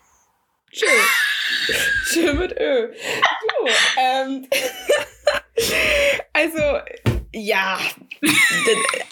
chill. 0.72 0.88
chill 2.12 2.34
mit 2.34 2.52
Ö. 2.58 2.88
Du, 2.88 3.70
ähm. 4.00 4.48
also, 6.32 6.80
ja. 7.32 7.78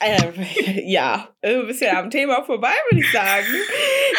Äh, 0.00 0.90
ja, 0.90 1.28
ein 1.43 1.66
bisschen 1.66 1.96
am 1.96 2.10
Thema 2.10 2.43
vorbei, 2.43 2.75
würde 2.90 3.04
ich 3.04 3.12
sagen. 3.12 3.46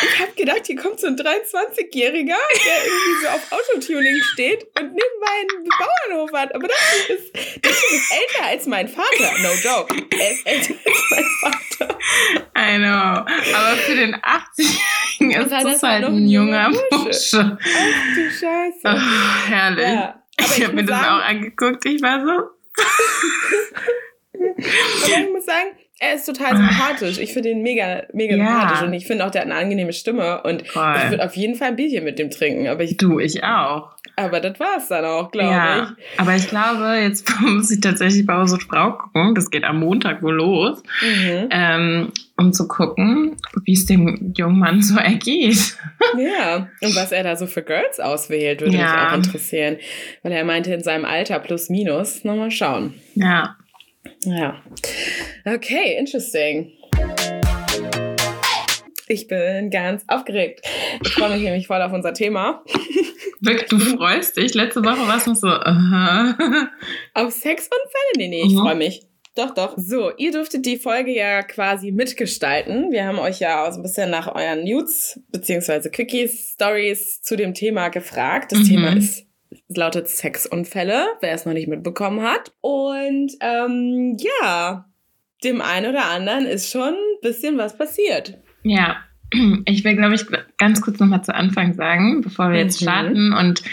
Ich 0.01 0.19
habe 0.19 0.31
gedacht, 0.33 0.61
hier 0.67 0.75
kommt 0.77 0.99
so 0.99 1.07
ein 1.07 1.17
23-Jähriger, 1.17 2.37
der 2.65 2.85
irgendwie 2.85 3.21
so 3.21 3.27
auf 3.29 3.51
Autotuning 3.51 4.21
steht 4.33 4.63
und 4.79 4.93
nebenbei 4.93 5.33
einen 5.41 5.67
Bauernhof 5.79 6.31
hat. 6.33 6.55
Aber 6.55 6.67
das 6.67 7.09
ist, 7.09 7.33
Typ 7.33 7.65
ist 7.65 8.11
älter 8.11 8.45
als 8.45 8.65
mein 8.67 8.87
Vater. 8.87 9.31
No 9.39 9.49
joke. 9.61 9.95
Er 10.17 10.31
ist 10.31 10.45
älter 10.45 10.75
als 10.85 11.01
mein 11.11 11.25
Vater. 11.41 11.97
I 12.57 12.77
know. 12.77 13.57
Aber 13.57 13.77
für 13.77 13.95
den 13.95 14.15
80-Jährigen 15.31 15.67
ist 15.67 15.81
das 15.81 15.83
halt 15.83 16.05
ein 16.05 16.27
junger 16.27 16.71
Bursche. 16.89 17.57
Ach 17.61 18.15
du 18.15 18.29
Scheiße. 18.29 18.81
Oh, 18.85 19.49
herrlich. 19.49 19.85
Ja. 19.85 20.23
Ich 20.39 20.63
habe 20.63 20.73
mir 20.73 20.83
das 20.85 20.99
sagen- 20.99 21.09
auch 21.09 21.23
angeguckt. 21.29 21.85
Ich 21.85 22.01
war 22.01 22.19
so, 22.25 22.31
Aber 24.35 25.21
ich 25.23 25.29
muss 25.31 25.45
sagen, 25.45 25.69
er 25.99 26.15
ist 26.15 26.25
total 26.25 26.57
sympathisch. 26.57 27.17
Ich 27.19 27.33
finde 27.33 27.49
ihn 27.49 27.61
mega, 27.61 28.03
mega 28.13 28.35
Ja. 28.35 28.45
sympathisch 28.45 28.81
und 28.87 28.93
ich 28.93 29.05
finde 29.07 29.25
auch, 29.25 29.31
der 29.31 29.41
hat 29.41 29.49
eine 29.51 29.59
angenehme 29.59 29.93
Stimme 29.93 30.41
und 30.43 30.67
Voll. 30.67 30.95
ich 31.03 31.09
würde 31.11 31.23
auf 31.25 31.35
jeden 31.35 31.55
Fall 31.55 31.69
ein 31.69 31.75
Bierchen 31.75 32.03
mit 32.03 32.19
dem 32.19 32.29
trinken. 32.29 32.67
Aber, 32.67 32.83
ich, 32.83 32.97
du, 32.97 33.19
ich 33.19 33.43
auch. 33.43 33.95
Aber 34.15 34.39
das 34.39 34.59
war's 34.59 34.87
dann 34.89 35.05
auch, 35.05 35.31
glaube 35.31 35.51
Ja, 35.51 35.95
aber 36.17 36.35
ich 36.35 36.47
glaube, 36.47 36.97
jetzt 37.01 37.27
muss 37.41 37.71
ich 37.71 37.81
tatsächlich 37.81 38.25
bei 38.25 38.39
unserer 38.39 38.59
Frau 38.59 38.91
gucken. 38.93 39.33
Das 39.35 39.49
geht 39.49 39.63
am 39.63 39.79
Montag 39.79 40.21
wohl 40.21 40.35
los, 40.35 40.83
ich. 41.01 41.25
Mhm. 41.25 41.47
ähm, 41.51 42.11
um 42.37 42.51
zu 42.51 42.67
gucken, 42.67 43.37
wie 43.63 43.73
es 43.73 43.85
dem 43.85 44.33
jungen 44.37 44.59
Mann 44.59 44.81
so 44.81 44.97
ergeht. 44.97 45.77
Ja, 46.17 46.67
und 46.81 46.95
was 46.95 47.11
er 47.11 47.23
da 47.23 47.35
so 47.35 47.47
für 47.47 47.63
Girls 47.63 47.99
auswählt, 47.99 48.61
würde 48.61 48.75
Ja. 48.77 48.83
mich 48.83 48.93
auch 49.11 49.13
interessieren. 49.15 49.77
Weil 50.21 50.33
er 50.33 50.43
meinte, 50.45 50.71
in 50.73 50.83
seinem 50.83 51.05
Alter 51.05 51.39
plus 51.39 51.69
minus. 51.69 52.23
Nochmal 52.23 52.51
schauen. 52.51 52.93
Ja, 53.15 53.55
Ja. 54.25 54.61
Okay, 55.45 55.97
interesting. 55.97 56.71
Ich 59.07 59.27
bin 59.27 59.69
ganz 59.69 60.03
aufgeregt. 60.07 60.61
Ich 61.03 61.13
freue 61.13 61.29
mich 61.31 61.41
nämlich 61.41 61.67
voll 61.67 61.81
auf 61.81 61.91
unser 61.93 62.13
Thema. 62.13 62.63
wirklich, 63.43 63.69
du 63.69 63.79
freust 63.79 64.37
dich. 64.37 64.53
Letzte 64.53 64.83
Woche 64.83 65.07
war 65.07 65.17
es 65.17 65.25
noch 65.27 65.35
so, 65.35 65.47
aha. 65.47 66.35
Auf 67.13 67.31
Sexunfälle? 67.31 68.13
Nee, 68.17 68.27
nee, 68.29 68.43
ich 68.45 68.53
Mhm. 68.53 68.59
freue 68.59 68.75
mich. 68.75 69.01
Doch, 69.35 69.51
doch. 69.55 69.73
So, 69.77 70.11
ihr 70.15 70.31
dürftet 70.31 70.65
die 70.65 70.77
Folge 70.77 71.11
ja 71.11 71.41
quasi 71.41 71.91
mitgestalten. 71.91 72.91
Wir 72.91 73.05
haben 73.07 73.17
euch 73.17 73.39
ja 73.39 73.65
auch 73.65 73.71
so 73.71 73.79
ein 73.79 73.81
bisschen 73.83 74.11
nach 74.11 74.27
euren 74.33 74.63
Nudes 74.63 75.19
beziehungsweise 75.31 75.89
Quickies, 75.89 76.51
Stories 76.53 77.21
zu 77.23 77.35
dem 77.35 77.55
Thema 77.55 77.89
gefragt. 77.89 78.51
Das 78.51 78.59
Mhm. 78.59 78.65
Thema 78.65 78.95
ist 78.95 79.25
es 79.69 79.77
lautet 79.77 80.07
Sexunfälle, 80.07 81.05
wer 81.21 81.33
es 81.33 81.45
noch 81.45 81.53
nicht 81.53 81.67
mitbekommen 81.67 82.21
hat. 82.23 82.53
Und 82.61 83.31
ähm, 83.39 84.17
ja, 84.19 84.85
dem 85.43 85.61
einen 85.61 85.89
oder 85.91 86.05
anderen 86.05 86.45
ist 86.45 86.69
schon 86.71 86.93
ein 86.93 87.19
bisschen 87.21 87.57
was 87.57 87.75
passiert. 87.77 88.37
Ja, 88.63 88.97
ich 89.65 89.83
will, 89.83 89.95
glaube 89.95 90.15
ich, 90.15 90.25
ganz 90.57 90.81
kurz 90.81 90.99
nochmal 90.99 91.23
zu 91.23 91.33
Anfang 91.33 91.73
sagen, 91.73 92.21
bevor 92.21 92.51
wir 92.51 92.59
jetzt 92.59 92.81
Mhm. 92.81 92.85
starten 92.85 93.33
und 93.33 93.63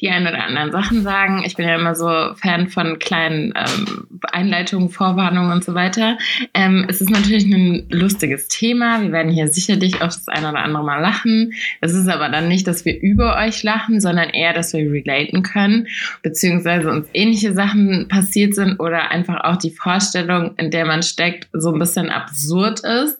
die 0.00 0.10
ein 0.10 0.26
oder 0.26 0.44
anderen 0.44 0.72
Sachen 0.72 1.02
sagen. 1.02 1.42
Ich 1.44 1.56
bin 1.56 1.66
ja 1.66 1.76
immer 1.76 1.94
so 1.94 2.34
Fan 2.36 2.68
von 2.68 2.98
kleinen 2.98 3.52
ähm, 3.56 4.06
Einleitungen, 4.32 4.88
Vorwarnungen 4.88 5.52
und 5.52 5.64
so 5.64 5.74
weiter. 5.74 6.18
Ähm, 6.54 6.86
es 6.88 7.00
ist 7.00 7.10
natürlich 7.10 7.44
ein 7.44 7.86
lustiges 7.90 8.48
Thema. 8.48 9.02
Wir 9.02 9.12
werden 9.12 9.32
hier 9.32 9.48
sicherlich 9.48 9.96
auch 9.96 10.06
das 10.06 10.28
eine 10.28 10.50
oder 10.50 10.60
andere 10.60 10.84
Mal 10.84 11.00
lachen. 11.00 11.52
Es 11.80 11.94
ist 11.94 12.08
aber 12.08 12.28
dann 12.28 12.48
nicht, 12.48 12.66
dass 12.66 12.84
wir 12.84 13.00
über 13.00 13.36
euch 13.38 13.62
lachen, 13.62 14.00
sondern 14.00 14.30
eher, 14.30 14.52
dass 14.52 14.72
wir 14.72 14.80
relaten 14.90 15.42
können, 15.42 15.88
beziehungsweise 16.22 16.90
uns 16.90 17.08
ähnliche 17.12 17.52
Sachen 17.52 18.08
passiert 18.08 18.54
sind 18.54 18.78
oder 18.80 19.10
einfach 19.10 19.44
auch 19.44 19.56
die 19.56 19.70
Vorstellung, 19.70 20.54
in 20.56 20.70
der 20.70 20.86
man 20.86 21.02
steckt, 21.02 21.48
so 21.52 21.72
ein 21.72 21.78
bisschen 21.78 22.10
absurd 22.10 22.80
ist 22.80 23.18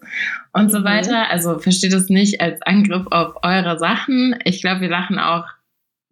und 0.57 0.71
so 0.71 0.79
Mhm. 0.79 0.83
weiter. 0.83 1.29
Also 1.29 1.59
versteht 1.59 1.93
es 1.93 2.09
nicht 2.09 2.41
als 2.41 2.61
Angriff 2.63 3.05
auf 3.11 3.35
eure 3.43 3.77
Sachen. 3.77 4.35
Ich 4.43 4.61
glaube, 4.61 4.81
wir 4.81 4.89
lachen 4.89 5.19
auch 5.19 5.45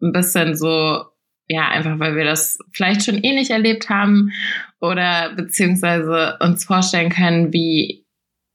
ein 0.02 0.12
bisschen 0.12 0.56
so, 0.56 1.04
ja, 1.48 1.68
einfach 1.70 2.00
weil 2.00 2.16
wir 2.16 2.26
das 2.26 2.58
vielleicht 2.72 3.04
schon 3.04 3.24
ähnlich 3.24 3.50
erlebt 3.50 3.90
haben 3.90 4.32
oder 4.80 5.34
beziehungsweise 5.36 6.38
uns 6.42 6.66
vorstellen 6.66 7.10
können, 7.10 7.54
wie 7.54 8.06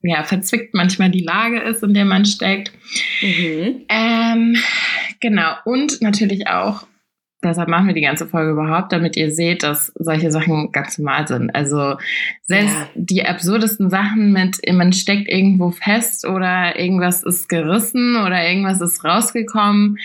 ja, 0.02 0.22
verzwickt 0.22 0.74
manchmal 0.74 1.10
die 1.10 1.22
Lage 1.24 1.60
ist, 1.60 1.82
in 1.82 1.92
der 1.92 2.06
man 2.06 2.24
steckt. 2.24 2.72
Mhm. 3.20 3.84
Ähm, 3.88 4.56
genau. 5.20 5.52
Und 5.66 6.00
natürlich 6.00 6.48
auch, 6.48 6.86
deshalb 7.42 7.68
machen 7.68 7.86
wir 7.86 7.94
die 7.94 8.00
ganze 8.00 8.26
Folge 8.26 8.52
überhaupt, 8.52 8.92
damit 8.92 9.16
ihr 9.16 9.30
seht, 9.32 9.62
dass 9.62 9.92
solche 9.94 10.30
Sachen 10.30 10.72
ganz 10.72 10.98
normal 10.98 11.26
sind. 11.26 11.54
Also 11.54 11.96
selbst 12.42 12.74
Ja. 12.74 12.88
die 12.94 13.24
absurdesten 13.24 13.90
Sachen 13.90 14.32
mit, 14.32 14.58
man 14.72 14.92
steckt 14.92 15.28
irgendwo 15.28 15.70
fest 15.70 16.26
oder 16.26 16.78
irgendwas 16.78 17.22
ist 17.22 17.48
gerissen 17.48 18.16
oder 18.16 18.46
irgendwas 18.46 18.80
ist 18.80 19.04
rausgekommen. 19.04 19.96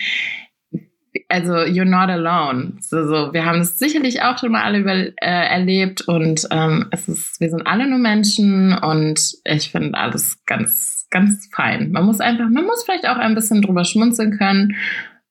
Also, 1.30 1.54
you're 1.54 1.86
not 1.86 2.10
alone. 2.10 2.74
So, 2.80 3.06
so, 3.08 3.32
wir 3.32 3.46
haben 3.46 3.60
es 3.60 3.78
sicherlich 3.78 4.20
auch 4.22 4.36
schon 4.38 4.52
mal 4.52 4.62
alle 4.62 4.78
über, 4.80 4.92
äh, 4.94 5.12
erlebt 5.20 6.02
und 6.02 6.46
ähm, 6.50 6.86
es 6.90 7.08
ist, 7.08 7.40
wir 7.40 7.48
sind 7.48 7.66
alle 7.66 7.88
nur 7.88 7.98
Menschen 7.98 8.74
und 8.76 9.18
ich 9.44 9.70
finde 9.70 9.96
alles 9.96 10.44
ganz, 10.44 11.06
ganz 11.10 11.48
fein. 11.54 11.90
Man 11.90 12.04
muss 12.04 12.20
einfach, 12.20 12.50
man 12.50 12.66
muss 12.66 12.84
vielleicht 12.84 13.08
auch 13.08 13.16
ein 13.16 13.34
bisschen 13.34 13.62
drüber 13.62 13.84
schmunzeln 13.84 14.36
können. 14.36 14.76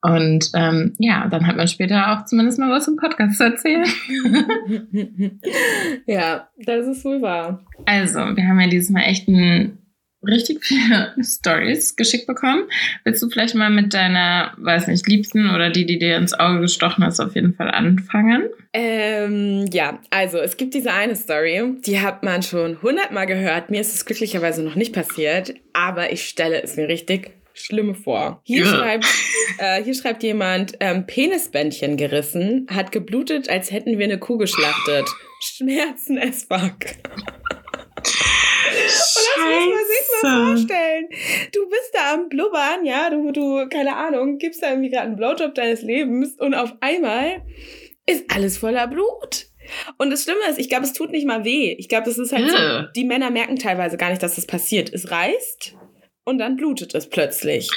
Und 0.06 0.52
ähm, 0.54 0.94
ja, 1.00 1.28
dann 1.30 1.48
hat 1.48 1.58
man 1.58 1.68
später 1.68 2.12
auch 2.12 2.26
zumindest 2.26 2.60
mal 2.60 2.70
was 2.70 2.88
im 2.88 2.96
Podcast 2.96 3.40
zu 3.40 3.46
erzählen. 3.46 3.86
ja, 6.06 6.48
das 6.64 6.86
ist 6.86 7.04
wohl 7.06 7.24
wahr. 7.24 7.66
Also, 7.86 8.20
wir 8.20 8.48
haben 8.48 8.60
ja 8.60 8.68
dieses 8.68 8.92
Mal 8.92 9.02
echt 9.02 9.28
ein, 9.28 9.80
richtig 10.22 10.64
viele 10.64 11.16
Stories 11.24 11.96
geschickt 11.96 12.28
bekommen. 12.28 12.66
Willst 13.04 13.24
du 13.24 13.30
vielleicht 13.32 13.56
mal 13.56 13.72
mit 13.72 13.96
deiner, 13.96 14.54
weiß 14.58 14.86
nicht, 14.90 15.08
Liebsten 15.08 15.50
oder 15.50 15.72
die, 15.72 15.88
die 15.88 15.98
dir 15.98 16.18
ins 16.18 16.36
Auge 16.36 16.62
gestochen 16.62 17.04
ist, 17.04 17.20
auf 17.20 17.34
jeden 17.34 17.56
Fall 17.56 17.72
anfangen? 17.72 18.44
Ähm, 18.74 19.66
ja, 19.74 19.98
also 20.12 20.38
es 20.38 20.56
gibt 20.56 20.76
diese 20.76 20.94
eine 20.94 21.16
Story, 21.16 21.78
die 21.84 22.00
hat 22.00 22.22
man 22.22 22.44
schon 22.44 22.80
hundertmal 22.84 23.26
gehört. 23.26 23.72
Mir 23.72 23.82
ist 23.82 23.96
es 23.96 24.06
glücklicherweise 24.06 24.62
noch 24.62 24.76
nicht 24.76 24.94
passiert, 24.94 25.56
aber 25.74 26.12
ich 26.12 26.28
stelle 26.28 26.62
es 26.62 26.78
mir 26.78 26.88
richtig 26.88 27.32
schlimm 27.56 27.96
vor. 27.96 28.42
Hier, 28.44 28.64
Ja. 28.66 28.72
schreibt, 28.72 29.06
äh, 29.58 29.84
hier 29.84 29.94
schreibt 29.96 30.24
jemand, 30.24 30.74
ähm, 30.80 31.06
Penisbändchen 31.08 31.98
gerissen, 31.98 32.68
hat 32.70 32.92
geblutet, 32.92 33.50
als 33.50 33.72
hätten 33.72 33.98
wir 33.98 34.06
eine 34.06 34.20
Kuh 34.20 34.38
geschlachtet. 34.38 35.08
Schmerzen 35.42 36.18
as 36.20 36.44
fuck. 36.44 36.76
Das 37.98 39.18
muss 39.38 39.46
man 39.46 39.86
sich 39.88 40.24
mal 40.24 40.46
vorstellen. 40.48 41.06
Du 41.54 41.70
bist 41.70 41.92
da 41.94 42.14
am 42.14 42.30
Blubbern, 42.30 42.86
ja, 42.86 43.10
du, 43.10 43.32
du, 43.32 43.68
keine 43.70 43.96
Ahnung, 43.96 44.38
gibst 44.38 44.62
da 44.64 44.70
irgendwie 44.70 44.90
gerade 44.90 45.08
einen 45.08 45.16
Blowjob 45.16 45.54
deines 45.56 45.82
Lebens 45.82 46.36
und 46.40 46.54
auf 46.54 46.74
einmal 46.82 47.44
ist 48.06 48.26
alles 48.34 48.58
voller 48.58 48.88
Blut. 48.88 49.48
Und 49.98 50.12
das 50.12 50.24
Schlimme 50.24 50.42
ist, 50.50 50.60
ich 50.60 50.70
glaube, 50.70 50.86
es 50.86 50.94
tut 50.94 51.12
nicht 51.12 51.26
mal 51.26 51.44
weh. 51.44 51.76
Ich 51.80 51.90
glaube, 51.90 52.06
das 52.06 52.20
ist 52.20 52.32
halt 52.32 52.50
so, 52.50 52.56
Ugh. 52.56 52.88
die 52.96 53.04
Männer 53.04 53.32
merken 53.32 53.56
teilweise 53.58 53.98
gar 53.98 54.10
nicht, 54.12 54.22
dass 54.22 54.36
das 54.36 54.46
passiert. 54.46 54.94
Es 54.94 55.10
reißt 55.10 55.76
und 56.26 56.38
dann 56.40 56.58
blutet 56.58 56.94
es 56.96 57.10
plötzlich. 57.10 57.70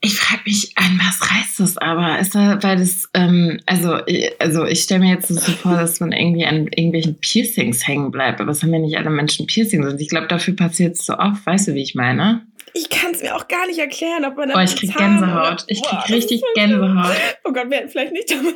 Ich 0.00 0.18
frage 0.18 0.42
mich, 0.46 0.72
an 0.76 1.00
was 1.02 1.30
reißt 1.30 1.60
das 1.60 1.78
aber? 1.78 2.18
Ist 2.18 2.34
da, 2.34 2.62
weil 2.62 2.76
das, 2.78 3.08
ähm, 3.14 3.60
also, 3.66 3.98
ich- 4.06 4.32
also 4.40 4.64
ich 4.64 4.80
stelle 4.82 5.00
mir 5.00 5.14
jetzt 5.14 5.28
so 5.28 5.52
vor, 5.52 5.76
dass 5.76 6.00
man 6.00 6.12
irgendwie 6.12 6.44
an 6.44 6.66
irgendwelchen 6.68 7.18
Piercings 7.18 7.86
hängen 7.86 8.10
bleibt, 8.10 8.40
aber 8.40 8.50
es 8.50 8.62
haben 8.62 8.72
ja 8.72 8.78
nicht 8.80 8.96
alle 8.98 9.10
Menschen 9.10 9.46
Piercings 9.46 9.86
und 9.86 10.00
ich 10.00 10.08
glaube, 10.08 10.26
dafür 10.26 10.54
passiert 10.56 10.96
es 10.96 11.06
so 11.06 11.14
oft, 11.18 11.44
weißt 11.46 11.68
du, 11.68 11.74
wie 11.74 11.82
ich 11.82 11.94
meine? 11.94 12.46
Ich 12.74 12.90
kann 12.90 13.12
es 13.12 13.22
mir 13.22 13.34
auch 13.34 13.48
gar 13.48 13.66
nicht 13.68 13.78
erklären, 13.78 14.24
ob 14.26 14.36
man 14.36 14.50
Boah, 14.50 14.62
ich 14.62 14.76
krieg 14.76 14.94
Gänsehaut. 14.94 15.64
Ich 15.66 15.80
Boah, 15.80 15.88
krieg 15.90 16.00
das 16.02 16.10
richtig. 16.10 16.42
Gänsehaut. 16.54 17.16
Oh 17.44 17.52
Gott, 17.52 17.70
wir 17.70 17.78
hätten 17.78 17.88
vielleicht 17.88 18.12
nicht 18.12 18.30
damit 18.30 18.54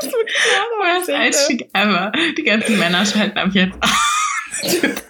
Das 0.00 0.06
ist 0.06 0.12
Worst 0.12 1.10
Einstieg 1.10 1.68
ever. 1.72 2.12
Die 2.36 2.42
ganzen 2.42 2.78
Männer 2.78 3.06
schalten 3.06 3.38
ab 3.38 3.48
jetzt. 3.54 3.78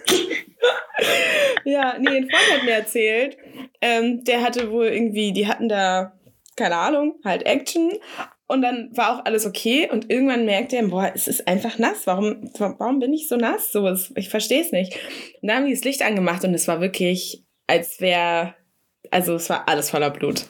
Ja, 1.65 1.97
nee, 1.99 2.09
ein 2.09 2.29
Freund 2.29 2.53
hat 2.53 2.63
mir 2.63 2.73
erzählt, 2.73 3.37
ähm, 3.81 4.23
der 4.23 4.41
hatte 4.41 4.71
wohl 4.71 4.85
irgendwie, 4.85 5.33
die 5.33 5.47
hatten 5.47 5.67
da, 5.67 6.13
keine 6.55 6.75
Ahnung, 6.77 7.19
halt 7.23 7.45
Action. 7.45 7.91
Und 8.47 8.61
dann 8.61 8.95
war 8.95 9.15
auch 9.15 9.25
alles 9.25 9.45
okay. 9.47 9.89
Und 9.91 10.11
irgendwann 10.11 10.45
merkt 10.45 10.73
er, 10.73 10.87
boah, 10.87 11.11
es 11.13 11.27
ist 11.27 11.47
einfach 11.47 11.79
nass. 11.79 12.05
Warum, 12.05 12.51
warum 12.57 12.99
bin 12.99 13.13
ich 13.13 13.27
so 13.27 13.35
nass? 13.35 13.71
So, 13.71 13.91
ich 14.15 14.29
verstehe 14.29 14.61
es 14.61 14.71
nicht. 14.71 14.93
Und 15.41 15.47
dann 15.47 15.57
haben 15.57 15.65
die 15.65 15.73
das 15.73 15.83
Licht 15.83 16.03
angemacht 16.03 16.43
und 16.43 16.53
es 16.53 16.67
war 16.67 16.81
wirklich, 16.81 17.43
als 17.65 17.99
wäre, 17.99 18.53
also 19.09 19.33
es 19.35 19.49
war 19.49 19.67
alles 19.67 19.89
voller 19.89 20.11
Blut. 20.11 20.45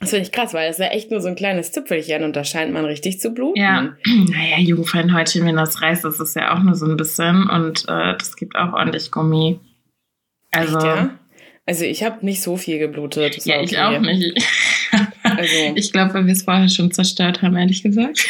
Das 0.00 0.10
finde 0.10 0.24
ich 0.24 0.32
krass, 0.32 0.52
weil 0.52 0.66
das 0.68 0.78
ist 0.78 0.84
ja 0.84 0.90
echt 0.90 1.10
nur 1.10 1.20
so 1.20 1.28
ein 1.28 1.36
kleines 1.36 1.70
Zipfelchen 1.72 2.24
und 2.24 2.34
da 2.34 2.44
scheint 2.44 2.72
man 2.72 2.84
richtig 2.84 3.20
zu 3.20 3.30
bluten. 3.30 3.60
Ja, 3.60 3.94
naja, 4.06 4.58
Jugendfreinhäutchen, 4.58 5.46
wenn 5.46 5.56
das 5.56 5.80
reißt, 5.80 6.04
das 6.04 6.18
ist 6.20 6.34
ja 6.36 6.54
auch 6.54 6.62
nur 6.62 6.74
so 6.74 6.86
ein 6.86 6.96
bisschen 6.96 7.48
und 7.48 7.84
äh, 7.88 8.16
das 8.18 8.36
gibt 8.36 8.56
auch 8.56 8.72
ordentlich 8.72 9.10
Gummi. 9.10 9.60
Also, 10.50 10.76
Echt, 10.76 10.86
ja? 10.86 11.18
Also 11.66 11.84
ich 11.84 12.02
habe 12.04 12.24
nicht 12.26 12.42
so 12.42 12.56
viel 12.56 12.78
geblutet. 12.78 13.44
Ja, 13.46 13.56
war 13.56 13.62
ich 13.62 13.72
okay. 13.72 13.80
auch 13.80 14.00
nicht. 14.00 14.46
Also- 15.24 15.72
ich 15.74 15.90
glaube, 15.92 16.14
weil 16.14 16.26
wir 16.26 16.34
es 16.34 16.42
vorher 16.42 16.68
schon 16.68 16.92
zerstört 16.92 17.40
haben, 17.42 17.56
ehrlich 17.56 17.82
gesagt. 17.82 18.26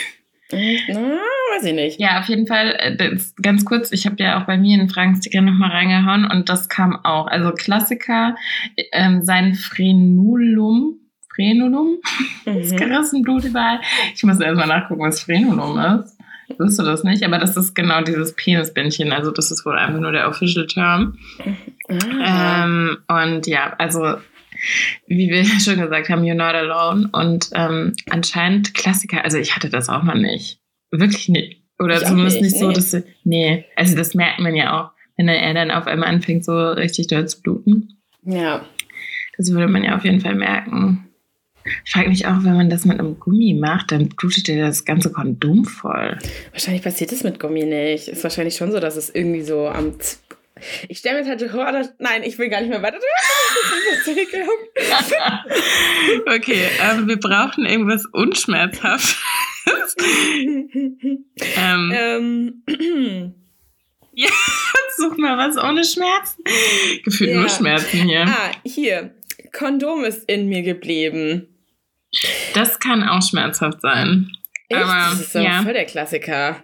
Na, 0.52 1.18
weiß 1.56 1.64
ich 1.64 1.75
nicht. 1.75 2.00
Ja, 2.00 2.21
auf 2.21 2.28
jeden 2.28 2.47
Fall, 2.47 2.76
äh, 2.78 3.16
ganz 3.42 3.64
kurz, 3.64 3.90
ich 3.92 4.06
habe 4.06 4.16
ja 4.23 4.40
auch 4.40 4.47
bei 4.47 4.56
mir 4.56 4.78
einen 4.78 4.88
Fragensticker 4.88 5.40
nochmal 5.40 5.71
reingehauen 5.73 6.25
und 6.30 6.49
das 6.49 6.68
kam 6.68 7.04
auch. 7.04 7.26
Also 7.26 7.50
Klassiker, 7.52 8.37
ähm, 8.92 9.25
sein 9.25 9.54
Frenulum, 9.54 11.00
Frenulum 11.35 11.99
ist 12.45 12.73
Mhm. 12.75 12.76
gerissen, 12.76 13.23
Blut 13.23 13.45
überall. 13.45 13.81
Ich 14.14 14.23
muss 14.23 14.41
erstmal 14.41 14.67
nachgucken, 14.69 15.03
was 15.03 15.23
Frenulum 15.23 15.79
ist. 15.79 16.17
Wusstest 16.59 16.79
du 16.81 16.83
das 16.85 17.05
nicht? 17.05 17.23
Aber 17.25 17.38
das 17.38 17.57
ist 17.57 17.75
genau 17.75 18.03
dieses 18.03 18.35
Penisbändchen. 18.35 19.12
Also 19.12 19.31
das 19.31 19.50
ist 19.50 19.64
wohl 19.64 19.76
einfach 19.79 19.99
nur 20.00 20.12
der 20.12 20.29
Official 20.29 20.67
Term. 20.67 21.17
Ah. 21.88 22.64
Ähm, 22.64 22.99
und 23.09 23.47
ja, 23.47 23.75
also 23.79 24.17
wie 25.07 25.29
wir 25.31 25.45
schon 25.61 25.81
gesagt 25.81 26.09
haben, 26.11 26.23
you're 26.23 26.35
not 26.35 26.55
alone. 26.55 27.09
Und 27.12 27.49
ähm, 27.55 27.95
anscheinend 28.11 28.75
Klassiker. 28.75 29.25
Also 29.25 29.38
ich 29.38 29.57
hatte 29.57 29.71
das 29.71 29.88
auch 29.88 30.03
mal 30.03 30.19
nicht. 30.21 30.61
Wirklich 30.91 31.29
nicht. 31.29 31.62
Oder 31.79 31.97
Ich 31.97 32.05
zumindest 32.07 32.41
nicht, 32.41 32.53
nicht, 32.53 32.61
so, 32.61 32.69
nee. 32.69 32.75
dass 32.75 32.91
sie, 32.93 33.05
nee, 33.25 33.64
also 33.75 33.97
das 33.97 34.14
merkt 34.14 34.38
man 34.38 34.55
ja 34.55 34.81
auch, 34.81 34.91
wenn 35.17 35.29
er 35.29 35.55
dann 35.55 35.71
auf 35.73 35.87
einmal 35.87 36.09
anfängt, 36.09 36.45
so 36.45 36.57
richtig 36.71 37.09
doll 37.09 37.26
zu 37.26 37.41
bluten. 37.43 38.00
Ja. 38.23 38.64
Das 39.37 39.50
würde 39.50 39.67
man 39.67 39.83
ja 39.83 39.97
auf 39.97 40.05
jeden 40.05 40.21
Fall 40.21 40.35
merken. 40.37 41.09
Ich 41.85 41.92
frage 41.92 42.09
mich 42.11 42.26
auch, 42.26 42.42
wenn 42.42 42.56
man 42.56 42.68
das 42.71 42.85
mit 42.85 42.99
einem 42.99 43.18
Gummi 43.18 43.54
macht, 43.54 43.90
dann 43.92 44.09
blutet 44.11 44.47
dir 44.49 44.64
das 44.66 44.85
ganze 44.85 45.11
Kondom 45.11 45.64
voll. 45.64 46.18
Wahrscheinlich 46.52 46.83
passiert 46.83 47.11
das 47.12 47.23
mit 47.25 47.40
Gummi 47.40 47.64
nicht. 47.64 48.09
Ist 48.09 48.23
wahrscheinlich 48.23 48.56
schon 48.56 48.71
so, 48.71 48.80
dass 48.80 48.97
es 48.97 49.09
irgendwie 49.11 49.42
so 49.42 49.66
am. 49.68 49.99
Z 49.99 50.18
ich 50.88 50.99
stelle 50.99 51.21
mir 51.23 51.28
halt 51.28 51.42
vor, 51.50 51.73
dass- 51.73 51.92
nein, 51.99 52.23
ich 52.23 52.38
will 52.38 52.49
gar 52.49 52.61
nicht 52.61 52.71
mehr 52.71 52.80
weiter. 52.80 52.99
Ekelhaft. 54.06 55.12
okay, 56.37 56.61
ähm, 56.80 57.09
wir 57.09 57.18
brauchen 57.18 57.66
irgendwas 57.66 58.04
unschmerzhaftes. 58.12 59.16
ähm, 61.56 61.92
ähm, 61.92 62.62
ja, 64.12 64.30
such 64.97 65.16
mal 65.18 65.37
was 65.37 65.56
ohne 65.56 65.85
Schmerzen. 65.85 66.42
Gefühlt 67.04 67.30
Ja. 67.30 67.40
nur 67.40 67.49
Schmerzen 67.49 68.02
hier. 68.09 68.25
ah, 68.28 68.50
hier. 68.64 69.14
Kondom 69.52 70.04
ist 70.04 70.28
in 70.28 70.49
mir 70.49 70.62
geblieben. 70.62 71.49
Das 72.54 72.78
kann 72.80 73.02
auch 73.09 73.23
schmerzhaft 73.23 73.80
sein. 73.80 74.30
Echt? 74.68 74.83
Aber, 74.83 75.11
das 75.11 75.21
ist 75.21 75.35
ja. 75.35 75.62
voll 75.62 75.75
der 75.75 75.85
Klassiker. 75.85 76.56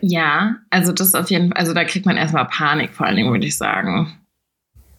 Ja, 0.00 0.56
also 0.70 0.92
das 0.92 1.14
auf 1.14 1.30
jeden 1.30 1.48
Fall, 1.48 1.58
also 1.58 1.74
da 1.74 1.84
kriegt 1.84 2.06
man 2.06 2.16
erstmal 2.16 2.46
Panik 2.46 2.92
vor 2.94 3.06
allen 3.06 3.16
Dingen, 3.16 3.30
würde 3.30 3.46
ich 3.46 3.56
sagen. 3.56 4.18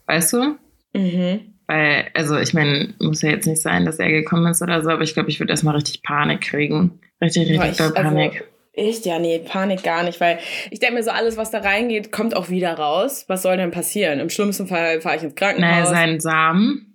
Weißt 0.08 0.34
du? 0.34 0.58
Mhm. 0.94 1.54
Weil, 1.68 2.10
also 2.14 2.38
ich 2.38 2.54
meine, 2.54 2.94
muss 3.00 3.22
ja 3.22 3.30
jetzt 3.30 3.48
nicht 3.48 3.62
sein, 3.62 3.86
dass 3.86 4.00
er 4.00 4.10
gekommen 4.12 4.48
ist 4.48 4.62
oder 4.62 4.84
so, 4.84 4.90
aber 4.90 5.04
ich 5.04 5.14
glaube, 5.14 5.30
ich 5.30 5.40
würde 5.40 5.52
erstmal 5.52 5.76
richtig 5.76 6.04
Panik 6.04 6.42
kriegen. 6.42 7.00
Richtig, 7.22 7.48
Boah, 7.56 7.64
richtig 7.64 7.72
ich- 7.72 7.78
doll 7.78 7.88
also, 7.98 8.10
Panik. 8.10 8.44
Echt? 8.76 9.06
Ja, 9.06 9.20
nee, 9.20 9.38
Panik 9.40 9.84
gar 9.84 10.04
nicht, 10.04 10.20
weil 10.20 10.40
ich 10.72 10.80
denke 10.80 10.96
mir 10.96 11.04
so, 11.04 11.12
alles, 11.12 11.38
was 11.38 11.52
da 11.52 11.60
reingeht, 11.60 12.12
kommt 12.12 12.36
auch 12.36 12.50
wieder 12.50 12.74
raus. 12.74 13.26
Was 13.28 13.44
soll 13.44 13.56
denn 13.58 13.70
passieren? 13.70 14.20
Im 14.20 14.30
schlimmsten 14.32 14.66
Fall 14.68 15.00
fahre 15.00 15.18
ich 15.18 15.24
ins 15.24 15.36
Krankenhaus. 15.36 15.72
Naja, 15.72 15.86
seinen 15.86 16.20
Samen. 16.20 16.93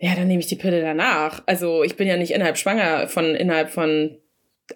Ja, 0.00 0.14
dann 0.14 0.28
nehme 0.28 0.40
ich 0.40 0.46
die 0.46 0.56
Pille 0.56 0.80
danach. 0.80 1.42
Also 1.46 1.84
ich 1.84 1.96
bin 1.96 2.08
ja 2.08 2.16
nicht 2.16 2.32
innerhalb 2.32 2.58
schwanger 2.58 3.08
von 3.08 3.34
innerhalb 3.34 3.70
von. 3.70 4.16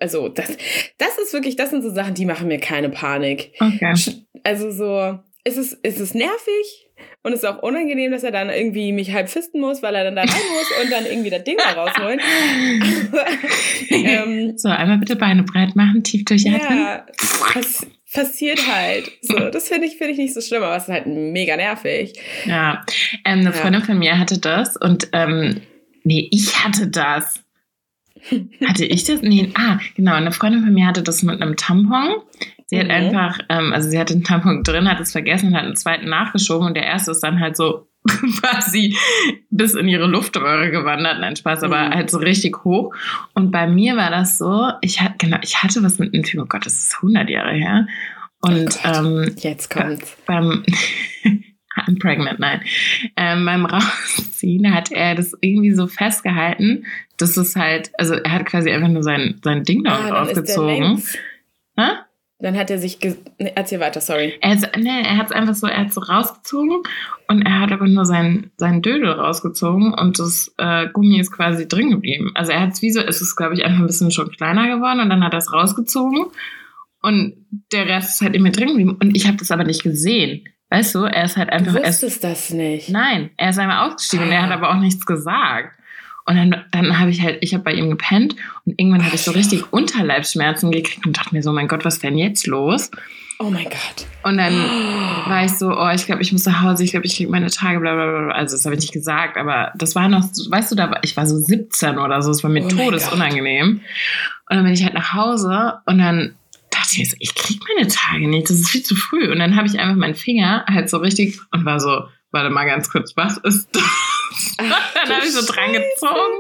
Also 0.00 0.28
das, 0.28 0.56
das 0.98 1.18
ist 1.18 1.32
wirklich, 1.32 1.56
das 1.56 1.70
sind 1.70 1.82
so 1.82 1.90
Sachen, 1.90 2.14
die 2.14 2.26
machen 2.26 2.48
mir 2.48 2.58
keine 2.58 2.90
Panik. 2.90 3.52
Okay. 3.60 3.94
Also 4.42 4.70
so, 4.70 5.18
ist 5.44 5.58
es, 5.58 5.72
ist 5.74 6.00
es 6.00 6.14
nervig 6.14 6.88
und 7.22 7.32
es 7.32 7.42
ist 7.42 7.48
auch 7.48 7.62
unangenehm, 7.62 8.10
dass 8.10 8.24
er 8.24 8.32
dann 8.32 8.50
irgendwie 8.50 8.92
mich 8.92 9.12
halb 9.12 9.28
fisten 9.28 9.60
muss, 9.60 9.82
weil 9.82 9.94
er 9.94 10.04
dann 10.04 10.16
da 10.16 10.22
rein 10.22 10.30
muss 10.52 10.82
und 10.82 10.90
dann 10.90 11.06
irgendwie 11.06 11.30
das 11.30 11.44
Ding 11.44 11.56
da 11.58 11.72
rausholen. 11.72 12.20
Ähm, 13.90 14.56
so, 14.56 14.68
einmal 14.68 14.98
bitte 14.98 15.14
Beine 15.14 15.42
breit 15.42 15.76
machen, 15.76 16.02
tief 16.02 16.24
durchatmen. 16.24 16.78
ja, 16.78 17.06
pass, 17.52 17.86
passiert 18.14 18.60
halt. 18.66 19.10
So, 19.22 19.50
das 19.50 19.68
finde 19.68 19.86
ich, 19.86 19.96
finde 19.96 20.12
ich 20.12 20.18
nicht 20.18 20.34
so 20.34 20.40
schlimm, 20.40 20.62
aber 20.62 20.76
es 20.76 20.84
ist 20.84 20.90
halt 20.90 21.06
mega 21.06 21.56
nervig. 21.56 22.12
Ja, 22.46 22.84
ähm, 23.24 23.40
eine 23.40 23.44
Ja. 23.44 23.52
Freundin 23.52 23.82
von 23.82 23.98
mir 23.98 24.18
hatte 24.18 24.38
das 24.38 24.76
und 24.76 25.08
ähm, 25.12 25.62
nee, 26.04 26.28
ich 26.30 26.62
hatte 26.64 26.88
das. 26.88 27.40
Hatte 28.66 28.86
ich 28.86 29.04
das? 29.04 29.20
Nee, 29.20 29.50
ah, 29.54 29.78
genau. 29.96 30.14
Eine 30.14 30.32
Freundin 30.32 30.64
von 30.64 30.72
mir 30.72 30.86
hatte 30.86 31.02
das 31.02 31.22
mit 31.22 31.42
einem 31.42 31.56
Tampon. 31.56 32.22
Sie 32.74 32.80
hat 32.80 32.86
Mhm. 32.88 32.92
einfach, 32.92 33.38
ähm, 33.48 33.72
also 33.72 33.88
sie 33.88 33.98
hatte 33.98 34.14
den 34.14 34.24
Tampon 34.24 34.62
drin, 34.62 34.90
hat 34.90 35.00
es 35.00 35.12
vergessen 35.12 35.48
und 35.48 35.54
hat 35.56 35.64
einen 35.64 35.76
zweiten 35.76 36.08
nachgeschoben 36.08 36.66
und 36.68 36.74
der 36.74 36.84
erste 36.84 37.12
ist 37.12 37.20
dann 37.20 37.40
halt 37.40 37.56
so 37.56 37.88
quasi 38.40 38.96
bis 39.50 39.74
in 39.74 39.88
ihre 39.88 40.06
Luftröhre 40.06 40.70
gewandert. 40.70 41.20
Nein, 41.20 41.36
Spaß, 41.36 41.62
aber 41.62 41.88
Mhm. 41.88 41.94
halt 41.94 42.10
so 42.10 42.18
richtig 42.18 42.64
hoch. 42.64 42.94
Und 43.34 43.50
bei 43.50 43.66
mir 43.66 43.96
war 43.96 44.10
das 44.10 44.36
so, 44.38 44.68
ich 44.82 45.00
hatte, 45.00 45.14
genau, 45.18 45.38
ich 45.42 45.62
hatte 45.62 45.82
was 45.82 45.98
mit 45.98 46.12
einem 46.12 46.22
Typ, 46.22 46.40
oh 46.42 46.46
Gott, 46.46 46.66
das 46.66 46.74
ist 46.74 46.96
100 47.00 47.30
Jahre 47.30 47.52
her. 47.52 47.86
Und 48.40 48.78
Oh 48.84 48.88
ähm, 48.88 49.34
Jetzt 49.38 49.70
kommt's. 49.70 50.16
beim 50.26 50.64
I'm 51.76 51.98
pregnant, 51.98 52.38
nein. 52.38 52.60
Ähm, 53.16 53.44
beim 53.46 53.64
Rausziehen 53.66 54.72
hat 54.72 54.92
er 54.92 55.14
das 55.16 55.32
irgendwie 55.40 55.72
so 55.72 55.86
festgehalten, 55.88 56.84
dass 57.16 57.36
es 57.36 57.56
halt, 57.56 57.90
also 57.98 58.14
er 58.14 58.30
hat 58.32 58.46
quasi 58.46 58.70
einfach 58.70 58.88
nur 58.88 59.02
sein, 59.02 59.40
sein 59.42 59.64
Ding 59.64 59.82
da 59.82 59.90
Ah, 59.92 59.96
dann 60.10 60.28
ist 60.28 60.34
der 60.34 60.42
aufgezogen. 60.42 60.66
längs. 60.84 61.18
Hä? 61.76 61.88
Dann 62.44 62.56
hat 62.58 62.70
er 62.70 62.78
sich. 62.78 63.00
ge- 63.00 63.16
Nee, 63.38 63.52
erzähl 63.54 63.80
weiter, 63.80 64.00
sorry. 64.02 64.34
Er, 64.42 64.54
nee, 64.78 65.00
er 65.02 65.16
hat 65.16 65.26
es 65.26 65.32
einfach 65.32 65.54
so, 65.54 65.66
er 65.66 65.78
hat 65.78 65.92
so 65.94 66.00
rausgezogen 66.02 66.82
und 67.28 67.42
er 67.42 67.60
hat 67.60 67.72
aber 67.72 67.86
nur 67.88 68.04
sein, 68.04 68.50
sein 68.58 68.82
Dödel 68.82 69.10
rausgezogen 69.10 69.94
und 69.94 70.18
das 70.18 70.54
äh, 70.58 70.86
Gummi 70.92 71.18
ist 71.18 71.32
quasi 71.32 71.66
drin 71.66 71.90
geblieben. 71.90 72.32
Also 72.34 72.52
er 72.52 72.60
hat 72.60 72.72
es 72.74 72.82
wie 72.82 72.90
so, 72.92 73.00
es 73.00 73.20
ist 73.22 73.34
glaube 73.36 73.54
ich 73.54 73.64
einfach 73.64 73.80
ein 73.80 73.86
bisschen 73.86 74.10
schon 74.10 74.30
kleiner 74.30 74.68
geworden 74.68 75.00
und 75.00 75.08
dann 75.08 75.24
hat 75.24 75.32
er 75.32 75.38
es 75.38 75.52
rausgezogen 75.52 76.26
und 77.02 77.34
der 77.72 77.86
Rest 77.88 78.10
ist 78.16 78.20
halt 78.22 78.34
immer 78.36 78.50
drin 78.50 78.68
geblieben 78.68 78.96
und 79.00 79.16
ich 79.16 79.26
habe 79.26 79.36
das 79.38 79.50
aber 79.50 79.64
nicht 79.64 79.82
gesehen. 79.82 80.44
Weißt 80.70 80.94
du, 80.94 81.04
er 81.04 81.24
ist 81.24 81.36
halt 81.36 81.48
Du 81.48 81.54
einfach, 81.54 81.74
ist 81.76 81.86
wusstest 82.02 82.24
das 82.24 82.50
nicht. 82.50 82.88
Nein, 82.90 83.30
er 83.36 83.50
ist 83.50 83.58
einmal 83.58 83.86
ausgestiegen 83.88 84.26
und 84.26 84.32
er 84.32 84.42
hat 84.42 84.50
Ah. 84.50 84.54
aber 84.54 84.70
auch 84.70 84.80
nichts 84.80 85.04
gesagt. 85.06 85.78
Und 86.26 86.36
dann, 86.36 86.64
dann 86.70 86.98
habe 86.98 87.10
ich 87.10 87.20
halt, 87.20 87.38
ich 87.42 87.52
habe 87.52 87.64
bei 87.64 87.74
ihm 87.74 87.90
gepennt 87.90 88.34
und 88.64 88.78
irgendwann 88.78 89.04
hatte 89.04 89.16
ich 89.16 89.22
so 89.22 89.32
richtig 89.32 89.72
Unterleibsschmerzen 89.72 90.70
gekriegt 90.70 91.04
und 91.06 91.18
dachte 91.18 91.34
mir 91.34 91.42
so, 91.42 91.52
mein 91.52 91.68
Gott, 91.68 91.84
was 91.84 91.94
ist 91.94 92.02
denn 92.02 92.16
jetzt 92.16 92.46
los? 92.46 92.90
Oh 93.38 93.50
mein 93.50 93.64
Gott. 93.64 94.06
Und 94.22 94.38
dann 94.38 94.54
war 95.26 95.44
ich 95.44 95.52
so, 95.52 95.76
oh, 95.76 95.90
ich 95.90 96.06
glaube, 96.06 96.22
ich 96.22 96.32
muss 96.32 96.46
nach 96.46 96.62
Hause, 96.62 96.82
ich 96.84 96.92
glaube, 96.92 97.04
ich 97.04 97.16
kriege 97.16 97.30
meine 97.30 97.50
Tage, 97.50 97.78
bla 97.78 97.94
bla 97.94 98.06
bla. 98.06 98.34
Also 98.34 98.56
das 98.56 98.64
habe 98.64 98.74
ich 98.74 98.80
nicht 98.80 98.92
gesagt, 98.92 99.36
aber 99.36 99.72
das 99.76 99.94
war 99.94 100.08
noch, 100.08 100.24
weißt 100.24 100.72
du, 100.72 100.76
da 100.76 100.90
war, 100.90 101.04
ich 101.04 101.14
war 101.16 101.26
so 101.26 101.36
17 101.36 101.98
oder 101.98 102.22
so, 102.22 102.30
es 102.30 102.42
war 102.42 102.50
mir 102.50 102.64
Oh 102.64 102.68
todesunangenehm. 102.68 103.80
Und 104.48 104.56
dann 104.56 104.64
bin 104.64 104.72
ich 104.72 104.82
halt 104.82 104.94
nach 104.94 105.12
Hause 105.12 105.74
und 105.84 105.98
dann 105.98 106.36
dachte 106.70 106.88
ich 106.92 106.98
mir 107.00 107.06
so, 107.06 107.16
ich 107.18 107.34
krieg 107.34 107.60
meine 107.74 107.88
Tage 107.88 108.28
nicht, 108.28 108.48
das 108.48 108.58
ist 108.58 108.70
viel 108.70 108.82
zu 108.82 108.94
früh. 108.94 109.30
Und 109.30 109.40
dann 109.40 109.56
habe 109.56 109.66
ich 109.66 109.78
einfach 109.78 109.96
meinen 109.96 110.14
Finger 110.14 110.64
halt 110.66 110.88
so 110.88 110.98
richtig 110.98 111.38
und 111.50 111.64
war 111.66 111.80
so, 111.80 112.04
warte 112.34 112.50
mal 112.50 112.66
ganz 112.66 112.90
kurz, 112.90 113.16
was 113.16 113.38
ist 113.38 113.68
das? 113.72 113.82
Dann 114.58 114.70
habe 115.16 115.24
ich 115.24 115.32
so 115.32 115.40
dran 115.50 115.72
gezogen 115.72 116.36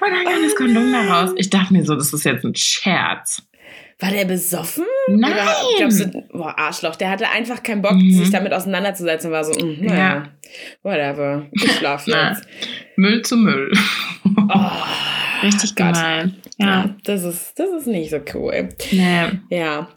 und 0.00 0.10
dann 0.10 0.24
kam 0.24 0.42
das 0.42 0.54
Kondom 0.56 0.92
da 0.92 1.02
raus. 1.20 1.30
Ich 1.36 1.48
dachte 1.50 1.72
mir 1.72 1.84
so, 1.84 1.94
das 1.94 2.12
ist 2.12 2.24
jetzt 2.24 2.44
ein 2.44 2.54
Scherz. 2.54 3.42
War 4.00 4.10
der 4.10 4.24
besoffen? 4.26 4.84
Nein! 5.08 5.32
Oder 5.32 5.54
glaubst 5.78 6.00
du, 6.00 6.22
boah, 6.32 6.58
Arschloch, 6.58 6.96
der 6.96 7.08
hatte 7.10 7.30
einfach 7.30 7.62
keinen 7.62 7.80
Bock, 7.82 7.94
Mhm. 7.94 8.10
sich 8.12 8.30
damit 8.30 8.52
auseinanderzusetzen 8.52 9.30
war 9.30 9.44
so, 9.44 9.52
mm, 9.52 9.84
naja, 9.86 9.96
Ja. 9.96 10.28
whatever, 10.82 11.46
ich 11.52 11.72
schlaf 11.76 12.06
jetzt. 12.06 12.42
Müll 12.96 13.22
zu 13.22 13.36
Müll. 13.36 13.72
Oh, 14.52 14.70
Richtig 15.42 15.74
Gott. 15.76 15.94
gemein. 15.94 16.36
Ja, 16.58 16.66
Ja. 16.66 16.94
das 17.04 17.24
ist, 17.24 17.58
das 17.58 17.70
ist 17.70 17.86
nicht 17.86 18.10
so 18.10 18.20
cool. 18.34 18.68
Nee. 18.92 19.28
Ja. 19.50 19.88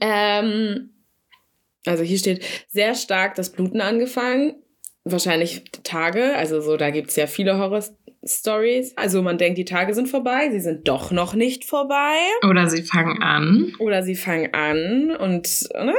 Ähm, 0.00 0.90
also 1.86 2.02
hier 2.02 2.18
steht 2.18 2.44
sehr 2.68 2.94
stark 2.94 3.34
das 3.34 3.50
Bluten 3.50 3.80
angefangen. 3.80 4.54
Wahrscheinlich 5.04 5.64
Tage. 5.84 6.34
Also 6.36 6.60
so, 6.60 6.76
da 6.76 6.90
gibt 6.90 7.10
es 7.10 7.16
ja 7.16 7.26
viele 7.26 7.58
Horror-Stories. 7.58 8.96
Also 8.96 9.22
man 9.22 9.38
denkt, 9.38 9.56
die 9.58 9.64
Tage 9.64 9.94
sind 9.94 10.08
vorbei. 10.08 10.50
Sie 10.50 10.60
sind 10.60 10.88
doch 10.88 11.12
noch 11.12 11.34
nicht 11.34 11.64
vorbei. 11.64 12.16
Oder 12.48 12.68
sie 12.68 12.82
fangen 12.82 13.22
an. 13.22 13.72
Oder 13.78 14.02
sie 14.02 14.16
fangen 14.16 14.52
an 14.52 15.14
und, 15.16 15.68
ne? 15.74 15.94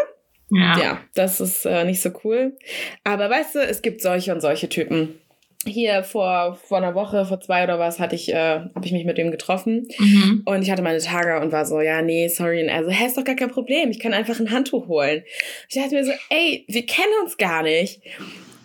Ja. 0.50 0.80
Ja, 0.80 1.02
das 1.14 1.42
ist 1.42 1.66
äh, 1.66 1.84
nicht 1.84 2.02
so 2.02 2.10
cool. 2.24 2.58
Aber 3.04 3.30
weißt 3.30 3.56
du, 3.56 3.60
es 3.60 3.82
gibt 3.82 4.02
solche 4.02 4.34
und 4.34 4.42
solche 4.42 4.70
Typen. 4.70 5.20
Hier 5.68 6.04
vor, 6.04 6.56
vor 6.56 6.78
einer 6.78 6.96
Woche, 6.96 7.26
vor 7.26 7.40
zwei 7.40 7.64
oder 7.64 7.80
was, 7.80 8.00
hatte 8.00 8.16
ich, 8.16 8.34
äh, 8.34 8.60
habe 8.74 8.86
ich 8.86 8.92
mich 8.92 9.06
mit 9.06 9.18
dem 9.18 9.32
getroffen. 9.32 9.88
Mhm. 10.00 10.44
Und 10.46 10.62
ich 10.62 10.72
hatte 10.72 10.82
meine 10.82 11.00
Tage 11.00 11.40
und 11.40 11.52
war 11.52 11.66
so, 11.66 11.82
ja, 11.82 12.02
nee, 12.02 12.28
sorry. 12.28 12.64
Und 12.64 12.70
er 12.70 12.84
so, 12.84 12.92
hä, 12.92 13.06
ist 13.06 13.18
doch 13.18 13.24
gar 13.24 13.36
kein 13.36 13.52
Problem. 13.52 13.92
Ich 13.92 14.00
kann 14.00 14.14
einfach 14.14 14.40
ein 14.40 14.52
Handtuch 14.52 14.88
holen. 14.88 15.24
Ich 15.70 15.76
dachte 15.76 15.96
mir 15.96 16.06
so, 16.06 16.14
ey, 16.30 16.66
wir 16.68 16.86
kennen 16.86 17.14
uns 17.24 17.38
gar 17.38 17.64
nicht. 17.64 18.02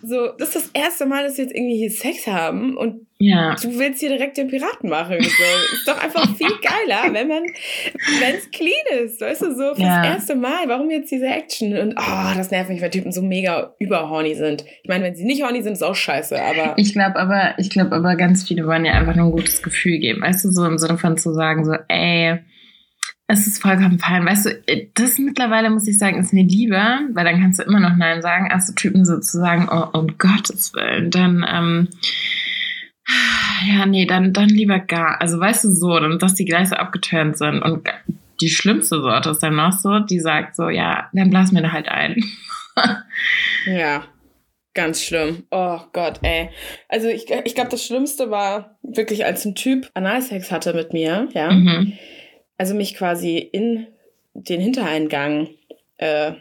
So, 0.05 0.27
das 0.37 0.49
ist 0.49 0.55
das 0.55 0.71
erste 0.73 1.05
Mal, 1.05 1.23
dass 1.23 1.37
wir 1.37 1.45
jetzt 1.45 1.55
irgendwie 1.55 1.77
hier 1.77 1.91
Sex 1.91 2.27
haben 2.27 2.75
und 2.75 3.07
Ja. 3.25 3.55
du 3.55 3.79
willst 3.79 3.99
hier 4.01 4.09
direkt 4.09 4.37
den 4.37 4.47
Piraten 4.49 4.89
machen. 4.89 5.17
So, 5.21 5.27
ist 5.75 5.87
doch 5.87 6.01
einfach 6.03 6.27
viel 6.37 6.51
geiler, 6.61 7.13
wenn 7.13 7.27
man, 7.27 7.43
wenn 8.19 8.35
es 8.35 8.51
clean 8.51 9.03
ist. 9.03 9.21
Weißt 9.21 9.41
du, 9.41 9.55
so 9.55 9.75
fürs 9.75 9.79
Ja. 9.79 10.03
erste 10.05 10.35
Mal. 10.35 10.67
Warum 10.67 10.89
jetzt 10.89 11.11
diese 11.11 11.27
Action? 11.27 11.77
Und 11.77 11.95
oh, 11.97 12.35
das 12.35 12.51
nervt 12.51 12.69
mich, 12.69 12.81
wenn 12.81 12.91
Typen 12.91 13.11
so 13.11 13.21
mega 13.21 13.73
überhorny 13.79 14.35
sind. 14.35 14.65
Ich 14.83 14.89
meine, 14.89 15.03
wenn 15.05 15.15
sie 15.15 15.23
nicht 15.25 15.43
horny 15.43 15.61
sind, 15.61 15.73
ist 15.73 15.83
auch 15.83 15.95
scheiße, 15.95 16.41
aber. 16.41 16.73
Ich 16.77 16.93
glaube 16.93 17.17
aber, 17.17 17.53
ich 17.57 17.69
glaube 17.69 17.95
aber, 17.95 18.15
ganz 18.15 18.47
viele 18.47 18.65
wollen 18.67 18.85
ja 18.85 18.93
einfach 18.93 19.15
nur 19.15 19.27
ein 19.27 19.31
gutes 19.31 19.61
Gefühl 19.63 19.99
geben. 19.99 20.21
Weißt 20.21 20.43
du, 20.45 20.49
so 20.49 20.65
im 20.65 20.77
Sinne 20.77 20.97
von 20.97 21.17
zu 21.17 21.33
sagen, 21.33 21.63
so, 21.65 21.73
ey, 21.87 22.39
es 23.27 23.47
ist 23.47 23.61
vollkommen 23.61 23.99
fein. 23.99 24.25
Weißt 24.25 24.45
du, 24.45 24.63
das 24.95 25.17
mittlerweile 25.17 25.69
muss 25.69 25.87
ich 25.87 25.97
sagen, 25.97 26.19
ist 26.19 26.33
mir 26.33 26.43
lieber, 26.43 26.99
weil 27.13 27.23
dann 27.25 27.39
kannst 27.39 27.59
du 27.59 27.63
immer 27.63 27.79
noch 27.79 27.95
Nein 27.95 28.21
sagen, 28.21 28.51
als 28.51 28.67
so 28.67 28.73
Typen 28.73 29.05
sozusagen, 29.05 29.69
oh, 29.71 29.97
um 29.97 30.17
Gottes 30.17 30.73
Willen, 30.73 31.09
dann, 31.09 31.45
ähm, 31.49 31.87
ja, 33.67 33.85
nee, 33.85 34.05
dann, 34.05 34.33
dann 34.33 34.49
lieber 34.49 34.79
gar. 34.79 35.19
Also 35.21 35.39
weißt 35.39 35.65
du 35.65 35.71
so, 35.71 35.99
dann, 35.99 36.19
dass 36.19 36.35
die 36.35 36.45
gleich 36.45 36.69
so 36.69 36.75
abgeturnt 36.75 37.37
sind. 37.37 37.61
Und 37.61 37.87
die 38.41 38.49
schlimmste 38.49 39.01
Sorte 39.01 39.29
ist 39.31 39.43
dann 39.43 39.55
noch 39.55 39.71
so, 39.71 39.99
die 39.99 40.19
sagt 40.19 40.55
so, 40.55 40.69
ja, 40.69 41.09
dann 41.13 41.29
blass 41.29 41.51
mir 41.51 41.61
da 41.61 41.71
halt 41.71 41.87
ein. 41.89 42.23
Ja, 43.67 44.03
ganz 44.73 45.03
schlimm. 45.03 45.43
Oh 45.51 45.79
Gott, 45.93 46.19
ey. 46.23 46.49
Also 46.89 47.07
ich, 47.07 47.29
ich 47.29 47.55
glaube, 47.55 47.69
das 47.69 47.85
Schlimmste 47.85 48.31
war 48.31 48.77
wirklich, 48.81 49.25
als 49.25 49.45
ein 49.45 49.55
Typ 49.55 49.89
Analsex 49.93 50.51
hatte 50.51 50.73
mit 50.73 50.91
mir, 50.91 51.29
ja. 51.33 51.51
Mhm. 51.51 51.93
Also 52.57 52.73
mich 52.73 52.95
quasi 52.95 53.37
in 53.37 53.87
den 54.33 54.59
Hintereingang. 54.59 55.49
Äh, 55.97 56.33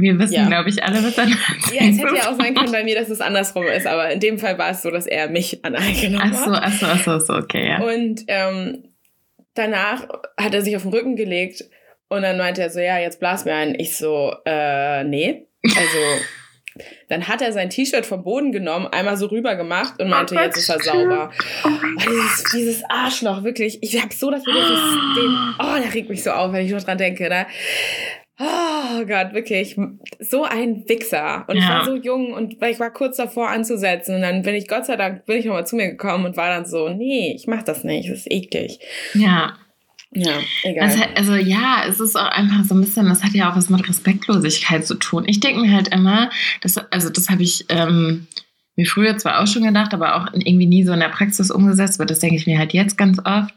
Wir 0.00 0.18
wissen, 0.18 0.34
Ja. 0.34 0.46
glaube 0.46 0.68
ich, 0.70 0.82
alle, 0.82 1.02
was 1.02 1.14
dann 1.14 1.28
ja, 1.72 1.82
es 1.88 1.98
hätte 1.98 2.16
ja 2.16 2.30
auch 2.30 2.36
sein 2.40 2.54
können 2.54 2.72
bei 2.72 2.84
mir, 2.84 2.94
dass 2.98 3.08
es 3.10 3.20
andersrum 3.20 3.66
ist, 3.66 3.86
aber 3.86 4.10
in 4.10 4.20
dem 4.20 4.38
Fall 4.38 4.58
war 4.58 4.70
es 4.70 4.82
so, 4.82 4.90
dass 4.90 5.06
er 5.06 5.28
mich 5.30 5.58
anal 5.64 5.92
genommen 5.92 6.32
Ach 6.34 6.44
so, 6.44 6.52
hat. 6.52 6.62
ach 6.64 6.72
so, 6.72 6.86
ach 6.86 7.04
so, 7.04 7.10
ach 7.12 7.20
so, 7.20 7.34
okay, 7.34 7.68
ja. 7.68 7.80
Und 7.80 8.22
ähm, 8.28 8.84
danach 9.54 10.06
hat 10.38 10.54
er 10.54 10.62
sich 10.62 10.76
auf 10.76 10.82
den 10.82 10.92
Rücken 10.92 11.16
gelegt 11.16 11.64
und 12.08 12.22
dann 12.22 12.38
meinte 12.38 12.62
er 12.62 12.70
so, 12.70 12.80
ja, 12.80 12.98
jetzt 12.98 13.20
blas 13.20 13.44
mir 13.44 13.54
ein. 13.54 13.74
Ich 13.78 13.96
so, 13.96 14.34
äh, 14.44 15.04
nee. 15.04 15.46
Also, 15.64 15.98
dann 17.08 17.28
hat 17.28 17.42
er 17.42 17.52
sein 17.52 17.68
T-Shirt 17.70 18.06
vom 18.06 18.22
Boden 18.24 18.52
genommen, 18.52 18.86
einmal 18.86 19.16
so 19.16 19.26
rüber 19.26 19.54
gemacht 19.56 20.00
und 20.00 20.08
meinte, 20.08 20.34
Gott, 20.34 20.44
jetzt 20.44 20.56
ist 20.56 20.68
er 20.70 20.78
sauber. 20.80 21.30
Oh, 21.64 21.68
dieses, 22.00 22.44
dieses 22.52 22.82
Arschloch, 22.88 23.42
wirklich. 23.44 23.82
Ich 23.82 24.00
hab 24.00 24.12
so 24.12 24.30
dafür, 24.30 24.54
dass 24.54 24.70
ich 24.70 25.22
den. 25.22 25.36
Oh, 25.62 25.76
der 25.82 25.92
regt 25.92 26.08
mich 26.08 26.22
so 26.22 26.30
auf, 26.30 26.52
wenn 26.52 26.64
ich 26.64 26.70
nur 26.70 26.80
dran 26.80 26.96
denke, 26.96 27.28
ne? 27.28 27.46
Oh 28.42 29.04
Gott, 29.06 29.34
wirklich. 29.34 29.76
So 30.18 30.44
ein 30.44 30.84
Wichser. 30.88 31.44
Und 31.46 31.58
ich 31.58 31.62
Ja. 31.64 31.70
war 31.80 31.84
so 31.84 31.94
jung 31.94 32.32
und 32.32 32.58
weil 32.60 32.72
ich 32.72 32.80
war 32.80 32.90
kurz 32.90 33.18
davor 33.18 33.50
anzusetzen. 33.50 34.14
Und 34.16 34.22
dann 34.22 34.42
bin 34.42 34.54
ich, 34.54 34.66
Gott 34.66 34.86
sei 34.86 34.96
Dank, 34.96 35.26
bin 35.26 35.36
ich 35.38 35.44
nochmal 35.44 35.66
zu 35.66 35.76
mir 35.76 35.88
gekommen 35.90 36.24
und 36.24 36.36
war 36.38 36.48
dann 36.48 36.64
so, 36.64 36.88
nee, 36.88 37.34
ich 37.36 37.46
mach 37.46 37.62
das 37.62 37.84
nicht, 37.84 38.08
das 38.08 38.20
ist 38.20 38.30
eklig. 38.32 38.78
Ja. 39.14 39.56
Ja, 40.12 40.32
egal. 40.64 40.88
Hat- 40.98 41.16
also 41.16 41.36
ja, 41.36 41.84
es 41.88 42.00
ist 42.00 42.16
auch 42.16 42.30
einfach 42.30 42.64
so 42.64 42.74
ein 42.74 42.80
bisschen, 42.80 43.06
das 43.08 43.22
hat 43.22 43.32
ja 43.32 43.50
auch 43.52 43.56
was 43.56 43.70
mit 43.70 43.88
Respektlosigkeit 43.88 44.84
zu 44.84 44.96
tun. 44.96 45.24
Ich 45.28 45.38
denke 45.38 45.60
mir 45.60 45.72
halt 45.72 45.88
immer, 45.94 46.30
das, 46.62 46.78
also 46.90 47.10
das 47.10 47.30
habe 47.30 47.42
ich 47.44 47.66
ähm, 47.68 48.26
mir 48.74 48.86
früher 48.86 49.16
zwar 49.18 49.40
auch 49.40 49.46
schon 49.46 49.62
gedacht, 49.62 49.94
aber 49.94 50.16
auch 50.16 50.26
irgendwie 50.32 50.66
nie 50.66 50.82
so 50.82 50.92
in 50.92 50.98
der 51.00 51.10
Praxis 51.10 51.52
umgesetzt, 51.52 52.00
aber 52.00 52.06
das 52.06 52.18
denke 52.18 52.34
ich 52.36 52.46
mir 52.46 52.58
halt 52.58 52.72
jetzt 52.72 52.96
ganz 52.98 53.20
oft. 53.24 53.54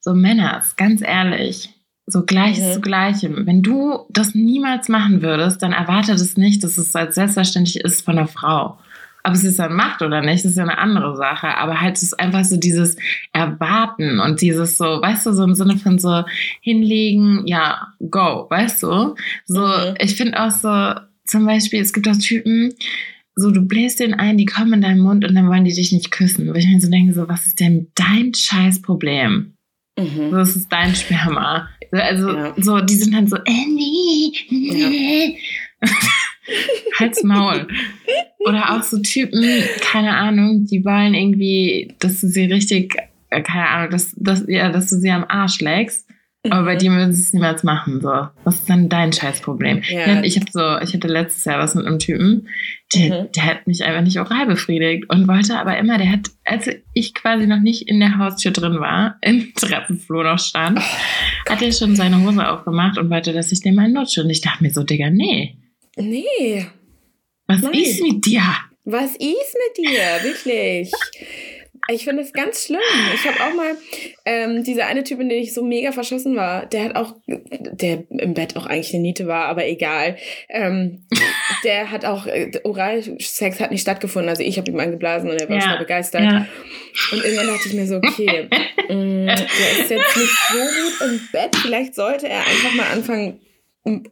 So 0.00 0.12
Männers, 0.12 0.76
ganz 0.76 1.00
ehrlich, 1.00 1.70
So 2.06 2.24
Gleiches 2.24 2.64
Mhm. 2.64 2.72
zu 2.74 2.80
Gleichem. 2.80 3.46
Wenn 3.46 3.62
du 3.62 4.06
das 4.10 4.34
niemals 4.34 4.88
machen 4.88 5.22
würdest, 5.22 5.62
dann 5.62 5.72
erwartet 5.72 6.16
es 6.16 6.36
nicht, 6.36 6.62
dass 6.62 6.76
es 6.78 6.94
als 6.94 7.14
selbstverständlich 7.14 7.80
ist 7.80 8.04
von 8.04 8.18
einer 8.18 8.26
Frau. 8.28 8.78
Ob 9.26 9.32
es 9.32 9.42
es 9.42 9.56
dann 9.56 9.72
macht 9.72 10.02
oder 10.02 10.20
nicht, 10.20 10.44
ist 10.44 10.56
ja 10.58 10.64
eine 10.64 10.76
andere 10.76 11.16
Sache. 11.16 11.56
Aber 11.56 11.80
halt 11.80 11.96
es 11.96 12.02
ist 12.02 12.20
einfach 12.20 12.44
so 12.44 12.58
dieses 12.58 12.96
Erwarten 13.32 14.20
und 14.20 14.42
dieses 14.42 14.76
so, 14.76 14.84
weißt 14.84 15.24
du, 15.24 15.32
so 15.32 15.44
im 15.44 15.54
Sinne 15.54 15.78
von 15.78 15.98
so 15.98 16.24
hinlegen, 16.60 17.46
ja, 17.46 17.88
go, 18.10 18.46
weißt 18.50 18.82
du? 18.82 19.14
So, 19.46 19.60
Mhm. 19.66 19.94
ich 19.98 20.14
finde 20.16 20.42
auch 20.42 20.50
so, 20.50 20.94
zum 21.26 21.46
Beispiel, 21.46 21.80
es 21.80 21.94
gibt 21.94 22.06
auch 22.06 22.18
Typen, 22.18 22.74
so 23.34 23.50
du 23.50 23.62
bläst 23.62 24.00
den 24.00 24.12
ein, 24.14 24.36
die 24.36 24.44
kommen 24.44 24.74
in 24.74 24.80
deinen 24.82 25.00
Mund 25.00 25.24
und 25.24 25.34
dann 25.34 25.48
wollen 25.48 25.64
die 25.64 25.72
dich 25.72 25.90
nicht 25.90 26.10
küssen. 26.10 26.46
Wo 26.48 26.52
ich 26.54 26.66
mir 26.66 26.80
so 26.80 26.90
denke, 26.90 27.14
so, 27.14 27.26
was 27.28 27.46
ist 27.46 27.60
denn 27.60 27.88
dein 27.94 28.32
scheiß 28.34 28.82
Problem? 28.82 29.54
Mhm. 29.98 30.30
So, 30.30 30.36
das 30.36 30.54
ist 30.56 30.70
dein 30.72 30.94
Sperma. 30.94 31.68
Also, 31.92 32.30
Ja. 32.36 32.54
so, 32.56 32.80
die 32.80 32.94
sind 32.94 33.14
dann 33.14 33.26
so, 33.28 33.36
äh, 33.36 33.66
nee, 33.68 34.32
nee. 34.50 35.38
Halt's 36.98 37.22
Maul. 37.22 37.66
Oder 38.46 38.74
auch 38.76 38.82
so 38.82 38.98
Typen, 39.00 39.42
keine 39.80 40.16
Ahnung, 40.16 40.66
die 40.66 40.84
wollen 40.84 41.14
irgendwie, 41.14 41.94
dass 42.00 42.20
du 42.20 42.28
sie 42.28 42.44
richtig, 42.44 42.96
äh, 43.30 43.40
keine 43.42 43.68
Ahnung, 43.68 43.90
dass, 43.90 44.14
dass, 44.16 44.44
ja, 44.48 44.70
dass 44.70 44.90
du 44.90 44.96
sie 44.96 45.10
am 45.10 45.24
Arsch 45.28 45.60
legst. 45.60 46.06
Aber 46.50 46.64
bei 46.64 46.74
Mhm. 46.74 46.78
dir 46.78 46.90
würden 46.90 47.12
sie 47.14 47.22
es 47.22 47.32
niemals 47.32 47.62
machen. 47.62 48.00
So. 48.02 48.28
Was 48.44 48.56
ist 48.56 48.68
dann 48.68 48.88
dein 48.90 49.12
Scheißproblem? 49.12 49.82
Ja. 49.88 50.22
Ich 50.22 50.36
habe 50.38 50.46
so, 50.52 50.78
ich 50.86 50.92
hatte 50.94 51.08
letztes 51.08 51.44
Jahr 51.46 51.58
was 51.58 51.74
mit 51.74 51.86
einem 51.86 51.98
Typen, 51.98 52.48
der, 52.94 53.22
Mhm. 53.22 53.32
der 53.32 53.44
hat 53.46 53.66
mich 53.66 53.82
einfach 53.84 54.02
nicht 54.02 54.20
oral 54.20 54.46
befriedigt 54.46 55.04
und 55.08 55.26
wollte 55.26 55.58
aber 55.58 55.78
immer, 55.78 55.96
der 55.96 56.10
hat, 56.12 56.28
als 56.44 56.68
ich 56.92 57.14
quasi 57.14 57.46
noch 57.46 57.60
nicht 57.60 57.88
in 57.88 57.98
der 57.98 58.18
Haustür 58.18 58.50
drin 58.50 58.78
war, 58.78 59.16
im 59.22 59.52
Treppenflur 59.56 60.24
noch 60.24 60.38
stand, 60.38 60.80
hat 61.48 61.62
er 61.62 61.72
schon 61.72 61.96
seine 61.96 62.22
Hose 62.22 62.46
aufgemacht 62.46 62.98
und 62.98 63.08
wollte, 63.10 63.32
dass 63.32 63.50
ich 63.50 63.62
den 63.62 63.74
mal 63.74 63.88
nutsche. 63.90 64.22
Und 64.22 64.28
ich 64.30 64.42
dachte 64.42 64.62
mir 64.62 64.70
so, 64.70 64.82
Digga, 64.84 65.08
nee, 65.10 65.56
Nee. 65.96 66.66
was 67.46 67.62
Nein. 67.62 67.72
ist 67.74 68.02
mit 68.02 68.26
dir? 68.26 68.42
Was 68.84 69.12
ist 69.12 69.20
mit 69.20 69.78
dir? 69.78 70.00
Wirklich. 70.22 70.90
Ich 71.88 72.04
finde 72.04 72.22
es 72.22 72.32
ganz 72.32 72.64
schlimm. 72.64 72.80
Ich 73.14 73.26
habe 73.26 73.36
auch 73.40 73.54
mal 73.54 73.76
ähm, 74.24 74.64
dieser 74.64 74.86
eine 74.86 75.04
Typ, 75.04 75.20
in 75.20 75.28
den 75.28 75.42
ich 75.42 75.52
so 75.52 75.62
mega 75.62 75.92
verschossen 75.92 76.34
war, 76.34 76.66
der 76.66 76.84
hat 76.84 76.96
auch, 76.96 77.14
der 77.26 78.04
im 78.10 78.34
Bett 78.34 78.56
auch 78.56 78.66
eigentlich 78.66 78.94
eine 78.94 79.02
Niete 79.02 79.26
war, 79.26 79.46
aber 79.46 79.66
egal. 79.66 80.16
Ähm, 80.48 81.04
der 81.62 81.90
hat 81.90 82.04
auch, 82.04 82.26
äh, 82.26 82.50
Oralsex 82.64 83.60
hat 83.60 83.70
nicht 83.70 83.82
stattgefunden. 83.82 84.28
Also 84.30 84.42
ich 84.42 84.56
habe 84.56 84.70
ihm 84.70 84.80
angeblasen 84.80 85.30
und 85.30 85.40
er 85.40 85.48
war 85.48 85.56
Ja, 85.56 85.62
total 85.62 85.78
begeistert. 85.78 86.22
Ja. 86.22 86.46
Und 87.12 87.24
irgendwann 87.24 87.48
dachte 87.48 87.68
ich 87.68 87.74
mir 87.74 87.86
so, 87.86 87.96
okay, 87.96 88.48
mh, 88.88 89.34
der 89.34 89.80
ist 89.80 89.90
jetzt 89.90 90.16
nicht 90.16 90.32
so 90.52 90.58
gut 90.58 91.08
im 91.10 91.20
Bett. 91.32 91.56
Vielleicht 91.56 91.94
sollte 91.94 92.28
er 92.28 92.40
einfach 92.40 92.74
mal 92.74 92.86
anfangen, 92.92 93.40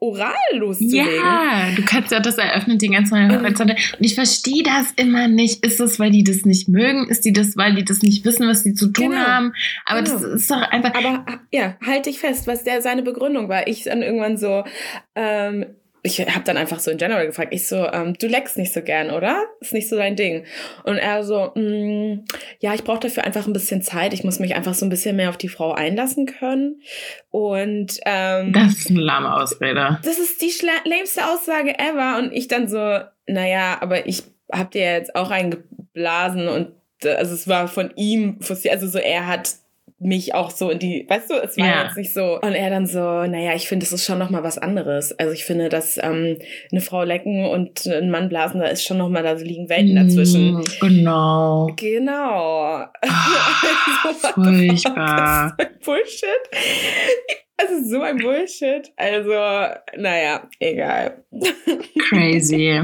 oral 0.00 0.35
loszulegen. 0.52 1.06
Ja, 1.16 1.68
du 1.74 1.82
kannst 1.85 2.12
ja 2.12 2.20
das 2.20 2.37
eröffnen, 2.37 2.76
die 2.78 2.88
ganz 2.88 3.11
neue 3.11 3.30
Horizonte. 3.30 3.74
Und 3.98 4.04
ich 4.04 4.14
verstehe 4.14 4.62
das 4.62 4.90
immer 4.96 5.28
nicht. 5.28 5.64
Ist 5.64 5.80
das, 5.80 5.98
weil 5.98 6.11
die 6.11 6.24
das 6.24 6.44
nicht 6.44 6.68
mögen? 6.68 7.08
Ist 7.08 7.24
die 7.24 7.32
das, 7.32 7.56
weil 7.56 7.74
die 7.74 7.85
das 7.85 8.02
nicht 8.02 8.24
wissen, 8.26 8.46
was 8.46 8.62
sie 8.64 8.74
zu 8.74 8.88
tun 8.92 9.11
Genau. 9.12 9.20
haben? 9.22 9.52
Aber 9.87 10.02
Genau. 10.02 10.14
das 10.18 10.22
ist 10.24 10.50
doch 10.50 10.61
einfach. 10.61 10.94
Aber 10.94 11.24
ja, 11.50 11.76
halt 11.85 12.04
dich 12.06 12.18
fest, 12.18 12.46
was 12.46 12.64
der 12.64 12.82
seine 12.82 13.02
Begründung 13.02 13.48
war. 13.48 13.66
Ich 13.66 13.85
dann 13.85 14.02
irgendwann 14.02 14.37
so, 14.37 14.64
ähm, 15.14 15.64
ich 16.04 16.20
habe 16.20 16.44
dann 16.44 16.56
einfach 16.56 16.80
so 16.80 16.90
in 16.90 16.98
general 16.98 17.26
gefragt, 17.26 17.54
ich 17.54 17.68
so, 17.68 17.86
ähm, 17.86 18.14
du 18.18 18.26
leckst 18.26 18.58
nicht 18.58 18.72
so 18.72 18.82
gern, 18.82 19.10
oder? 19.10 19.44
Ist 19.60 19.72
nicht 19.72 19.88
so 19.88 19.96
dein 19.96 20.16
Ding. 20.16 20.44
Und 20.82 20.96
er 20.96 21.22
so, 21.22 21.52
mm, 21.54 22.24
ja, 22.58 22.74
ich 22.74 22.82
brauche 22.82 23.00
dafür 23.00 23.24
einfach 23.24 23.46
ein 23.46 23.52
bisschen 23.52 23.82
Zeit. 23.82 24.12
Ich 24.12 24.24
muss 24.24 24.40
mich 24.40 24.56
einfach 24.56 24.74
so 24.74 24.84
ein 24.84 24.88
bisschen 24.88 25.14
mehr 25.14 25.28
auf 25.28 25.36
die 25.36 25.48
Frau 25.48 25.72
einlassen 25.72 26.26
können. 26.26 26.82
Und 27.30 28.00
ähm, 28.04 28.52
Das 28.52 28.78
ist 28.78 28.90
eine 28.90 29.00
lahme 29.00 29.32
Ausrede. 29.32 30.00
das 30.04 30.18
ist 30.18 30.42
die 30.42 30.52
lämste 30.88 31.24
Aussage 31.28 31.78
ever. 31.78 32.18
Und 32.18 32.32
ich 32.32 32.48
dann 32.48 32.66
so, 32.68 32.98
naja, 33.28 33.78
aber 33.80 34.06
ich 34.06 34.24
hab 34.50 34.72
dir 34.72 34.82
jetzt 34.82 35.14
auch 35.14 35.30
eingeblasen 35.30 36.48
und 36.48 36.72
äh, 37.04 37.14
also 37.14 37.32
es 37.34 37.46
war 37.46 37.68
von 37.68 37.92
ihm, 37.96 38.38
also 38.68 38.88
so 38.88 38.98
er 38.98 39.28
hat 39.28 39.54
mich 40.02 40.34
auch 40.34 40.50
so 40.50 40.70
in 40.70 40.78
die, 40.78 41.06
weißt 41.08 41.30
du, 41.30 41.34
es 41.34 41.56
war 41.56 41.66
Ja. 41.66 41.84
jetzt 41.84 41.96
nicht 41.96 42.12
so. 42.12 42.38
Und 42.40 42.54
er 42.54 42.70
dann 42.70 42.86
so, 42.86 42.98
naja, 43.00 43.54
ich 43.54 43.68
finde, 43.68 43.84
das 43.84 43.92
ist 43.92 44.04
schon 44.04 44.18
nochmal 44.18 44.42
was 44.42 44.58
anderes. 44.58 45.12
Also 45.18 45.32
ich 45.32 45.44
finde, 45.44 45.68
dass 45.68 45.98
ähm, 46.02 46.38
eine 46.70 46.80
Frau 46.80 47.02
lecken 47.04 47.46
und 47.46 47.86
ein 47.86 48.10
Mann 48.10 48.28
blasen, 48.28 48.60
da 48.60 48.66
ist 48.66 48.84
schon 48.84 48.98
nochmal, 48.98 49.22
da 49.22 49.32
liegen 49.32 49.68
Welten 49.68 49.94
dazwischen. 49.96 50.54
Mm, 50.58 50.64
Genau. 50.80 51.70
Genau. 51.76 52.84
Ah, 52.84 52.88
Also, 54.04 54.28
furchtbar. 54.34 55.56
Das 57.62 57.81
ist 57.81 57.90
so 57.90 58.01
ein 58.03 58.16
Bullshit. 58.18 58.90
Also 58.96 59.31
naja, 59.96 60.48
egal. 60.61 61.25
Crazy. 62.09 62.81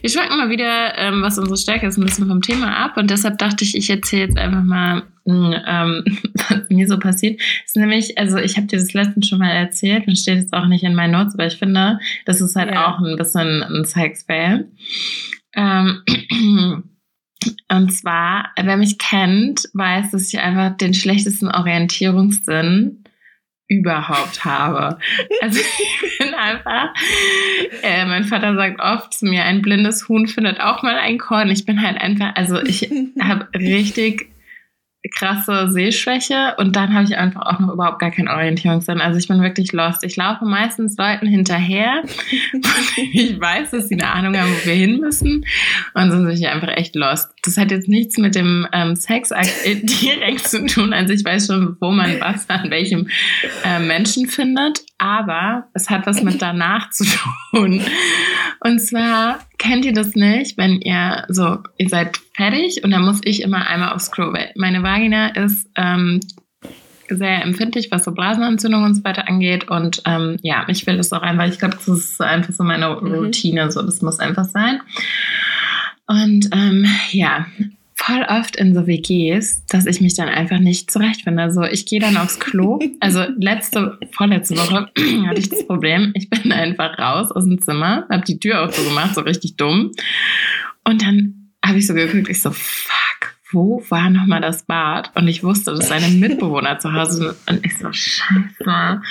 Wir 0.00 0.10
schwanken 0.10 0.36
mal 0.36 0.50
wieder, 0.50 0.96
ähm, 0.98 1.22
was 1.22 1.38
unsere 1.38 1.56
Stärke 1.56 1.86
ist, 1.86 1.96
ein 1.98 2.04
bisschen 2.04 2.28
vom 2.28 2.42
Thema 2.42 2.76
ab. 2.84 2.96
Und 2.96 3.10
deshalb 3.10 3.38
dachte 3.38 3.64
ich, 3.64 3.76
ich 3.76 3.88
erzähle 3.90 4.26
jetzt 4.26 4.38
einfach 4.38 4.62
mal, 4.62 5.02
ähm, 5.26 6.04
was 6.48 6.68
mir 6.68 6.86
so 6.86 6.98
passiert. 6.98 7.40
Das 7.40 7.66
ist 7.68 7.76
nämlich, 7.76 8.18
also 8.18 8.38
ich 8.38 8.56
habe 8.56 8.66
dir 8.66 8.78
das 8.78 8.92
letztens 8.94 9.28
schon 9.28 9.38
mal 9.38 9.50
erzählt 9.50 10.06
und 10.06 10.16
steht 10.16 10.38
jetzt 10.38 10.52
auch 10.52 10.66
nicht 10.66 10.84
in 10.84 10.94
meinen 10.94 11.12
Notes, 11.12 11.34
aber 11.34 11.46
ich 11.46 11.56
finde, 11.56 11.98
das 12.26 12.40
ist 12.40 12.56
halt 12.56 12.70
Ja. 12.72 12.86
auch 12.94 12.98
ein 13.00 13.16
bisschen 13.16 13.62
ein 13.62 13.84
Sex-Fail. 13.84 14.68
Ähm, 15.54 16.02
und 17.70 17.92
zwar, 17.92 18.50
wer 18.60 18.76
mich 18.76 18.98
kennt, 18.98 19.68
weiß, 19.74 20.10
dass 20.10 20.32
ich 20.32 20.38
einfach 20.40 20.76
den 20.76 20.94
schlechtesten 20.94 21.48
Orientierungssinn 21.48 22.97
überhaupt 23.68 24.44
habe. 24.44 24.98
Also 25.42 25.60
ich 26.02 26.18
bin 26.18 26.34
einfach, 26.34 26.88
äh, 27.82 28.04
mein 28.06 28.24
Vater 28.24 28.54
sagt 28.54 28.80
oft 28.80 29.14
zu 29.14 29.26
mir, 29.26 29.44
ein 29.44 29.62
blindes 29.62 30.08
Huhn 30.08 30.26
findet 30.26 30.60
auch 30.60 30.82
mal 30.82 30.96
ein 30.96 31.18
Korn. 31.18 31.50
Ich 31.50 31.66
bin 31.66 31.82
halt 31.82 32.00
einfach, 32.00 32.34
also 32.34 32.60
ich 32.62 32.90
habe 33.20 33.46
richtig 33.54 34.30
krasse 35.14 35.70
Sehschwäche 35.70 36.54
und 36.58 36.74
dann 36.74 36.92
habe 36.92 37.04
ich 37.04 37.16
einfach 37.16 37.42
auch 37.42 37.60
noch 37.60 37.72
überhaupt 37.72 38.00
gar 38.00 38.10
keinen 38.10 38.28
Orientierungssinn. 38.28 39.00
Also 39.00 39.18
ich 39.18 39.28
bin 39.28 39.40
wirklich 39.40 39.72
lost. 39.72 40.02
Ich 40.02 40.16
laufe 40.16 40.44
meistens 40.44 40.96
Leuten 40.96 41.26
hinterher. 41.26 42.02
ich 43.12 43.40
weiß, 43.40 43.70
dass 43.70 43.88
sie 43.88 43.94
eine 43.94 44.10
Ahnung 44.10 44.36
haben, 44.36 44.50
wo 44.50 44.66
wir 44.66 44.74
hin 44.74 44.98
müssen. 44.98 45.46
Und 45.94 46.10
sonst 46.10 46.26
bin 46.26 46.34
ich 46.36 46.48
einfach 46.48 46.76
echt 46.76 46.96
lost. 46.96 47.30
Das 47.44 47.56
hat 47.56 47.70
jetzt 47.70 47.88
nichts 47.88 48.18
mit 48.18 48.34
dem 48.34 48.66
ähm, 48.72 48.96
Sexakt 48.96 49.52
direkt 49.64 50.48
zu 50.48 50.66
tun. 50.66 50.92
Also 50.92 51.12
ich 51.12 51.24
weiß 51.24 51.46
schon, 51.46 51.76
wo 51.80 51.90
man 51.90 52.20
was 52.20 52.50
an 52.50 52.70
welchem 52.70 53.08
äh, 53.64 53.78
Menschen 53.78 54.26
findet. 54.26 54.80
Aber 54.98 55.68
es 55.74 55.90
hat 55.90 56.06
was 56.06 56.22
mit 56.22 56.42
danach 56.42 56.90
zu 56.90 57.04
tun. 57.04 57.80
Und 58.60 58.80
zwar 58.80 59.38
kennt 59.58 59.84
ihr 59.84 59.92
das 59.92 60.14
nicht, 60.14 60.58
wenn 60.58 60.80
ihr 60.80 61.24
so, 61.28 61.58
ihr 61.76 61.88
seid 61.88 62.18
fertig 62.34 62.82
und 62.82 62.90
dann 62.90 63.04
muss 63.04 63.20
ich 63.22 63.42
immer 63.42 63.68
einmal 63.68 63.92
aufs 63.92 64.10
Klo. 64.10 64.32
Weil 64.32 64.50
meine 64.56 64.82
Vagina 64.82 65.28
ist 65.28 65.70
ähm, 65.76 66.20
sehr 67.08 67.42
empfindlich, 67.42 67.90
was 67.90 68.04
so 68.04 68.12
Blasenentzündung 68.12 68.84
und 68.84 68.94
so 68.94 69.04
weiter 69.04 69.28
angeht. 69.28 69.70
Und 69.70 70.02
ähm, 70.04 70.38
ja, 70.42 70.64
ich 70.68 70.86
will 70.86 70.96
das 70.96 71.12
auch 71.12 71.22
rein, 71.22 71.38
weil 71.38 71.50
ich 71.50 71.58
glaube, 71.58 71.76
das 71.76 71.88
ist 71.88 72.20
einfach 72.20 72.52
so 72.52 72.64
meine 72.64 72.92
Routine. 72.92 73.70
So, 73.70 73.82
das 73.82 74.02
muss 74.02 74.18
einfach 74.18 74.44
sein. 74.44 74.80
Und 76.06 76.48
ähm, 76.52 76.86
ja, 77.10 77.46
voll 78.08 78.24
oft 78.28 78.56
in 78.56 78.74
so 78.74 78.86
WGs, 78.86 79.66
dass 79.66 79.86
ich 79.86 80.00
mich 80.00 80.14
dann 80.14 80.28
einfach 80.28 80.58
nicht 80.58 80.90
zurechtfinde. 80.90 81.42
Also 81.42 81.64
ich 81.64 81.84
gehe 81.84 82.00
dann 82.00 82.16
aufs 82.16 82.40
Klo. 82.40 82.78
Also 83.00 83.24
letzte, 83.36 83.98
vorletzte 84.10 84.56
Woche 84.56 84.90
hatte 85.26 85.40
ich 85.40 85.48
das 85.48 85.66
Problem. 85.66 86.12
Ich 86.14 86.28
bin 86.28 86.52
einfach 86.52 86.98
raus 86.98 87.30
aus 87.30 87.44
dem 87.44 87.60
Zimmer, 87.60 88.06
habe 88.10 88.24
die 88.24 88.40
Tür 88.40 88.64
auch 88.64 88.72
so 88.72 88.82
gemacht, 88.82 89.14
so 89.14 89.20
richtig 89.20 89.56
dumm. 89.56 89.92
Und 90.84 91.02
dann 91.02 91.50
habe 91.64 91.78
ich 91.78 91.86
so 91.86 91.94
geguckt, 91.94 92.28
ich 92.28 92.42
so, 92.42 92.50
fuck, 92.50 93.34
wo 93.52 93.82
war 93.88 94.10
nochmal 94.10 94.40
das 94.40 94.64
Bad? 94.64 95.12
Und 95.14 95.28
ich 95.28 95.42
wusste, 95.42 95.72
dass 95.72 95.88
seine 95.88 96.08
Mitbewohner 96.08 96.78
zu 96.78 96.92
Hause 96.92 97.12
sind. 97.12 97.36
Und 97.48 97.64
ich 97.64 97.78
so, 97.78 97.92
scheiße. 97.92 98.64
Dann 98.64 99.02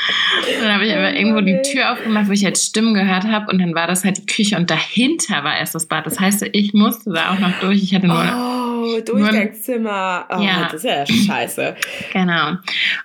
habe 0.74 0.86
ich 0.86 0.94
aber 0.94 1.14
irgendwo 1.14 1.42
die 1.42 1.62
Tür 1.62 1.94
aufgemacht, 1.94 2.28
wo 2.28 2.32
ich 2.34 2.46
halt 2.46 2.58
Stimmen 2.58 2.94
gehört 2.94 3.26
habe. 3.26 3.52
Und 3.52 3.60
dann 3.60 3.74
war 3.74 3.88
das 3.88 4.04
halt 4.04 4.18
die 4.18 4.26
Küche 4.26 4.58
und 4.58 4.70
dahinter 4.70 5.44
war 5.44 5.58
erst 5.58 5.76
das 5.76 5.88
Bad. 5.88 6.06
Das 6.06 6.20
heißt, 6.20 6.46
ich 6.52 6.74
musste 6.74 7.12
da 7.12 7.34
auch 7.34 7.40
noch 7.40 7.60
durch. 7.62 7.82
Ich 7.82 7.96
hatte 7.96 8.08
nur 8.08 8.18
Oh, 8.18 8.67
Durchgangszimmer. 9.06 10.28
Oh, 10.30 10.42
Ja. 10.42 10.64
das 10.72 10.76
ist 10.76 10.84
ja 10.86 11.06
scheiße. 11.06 11.76
Genau. 12.14 12.50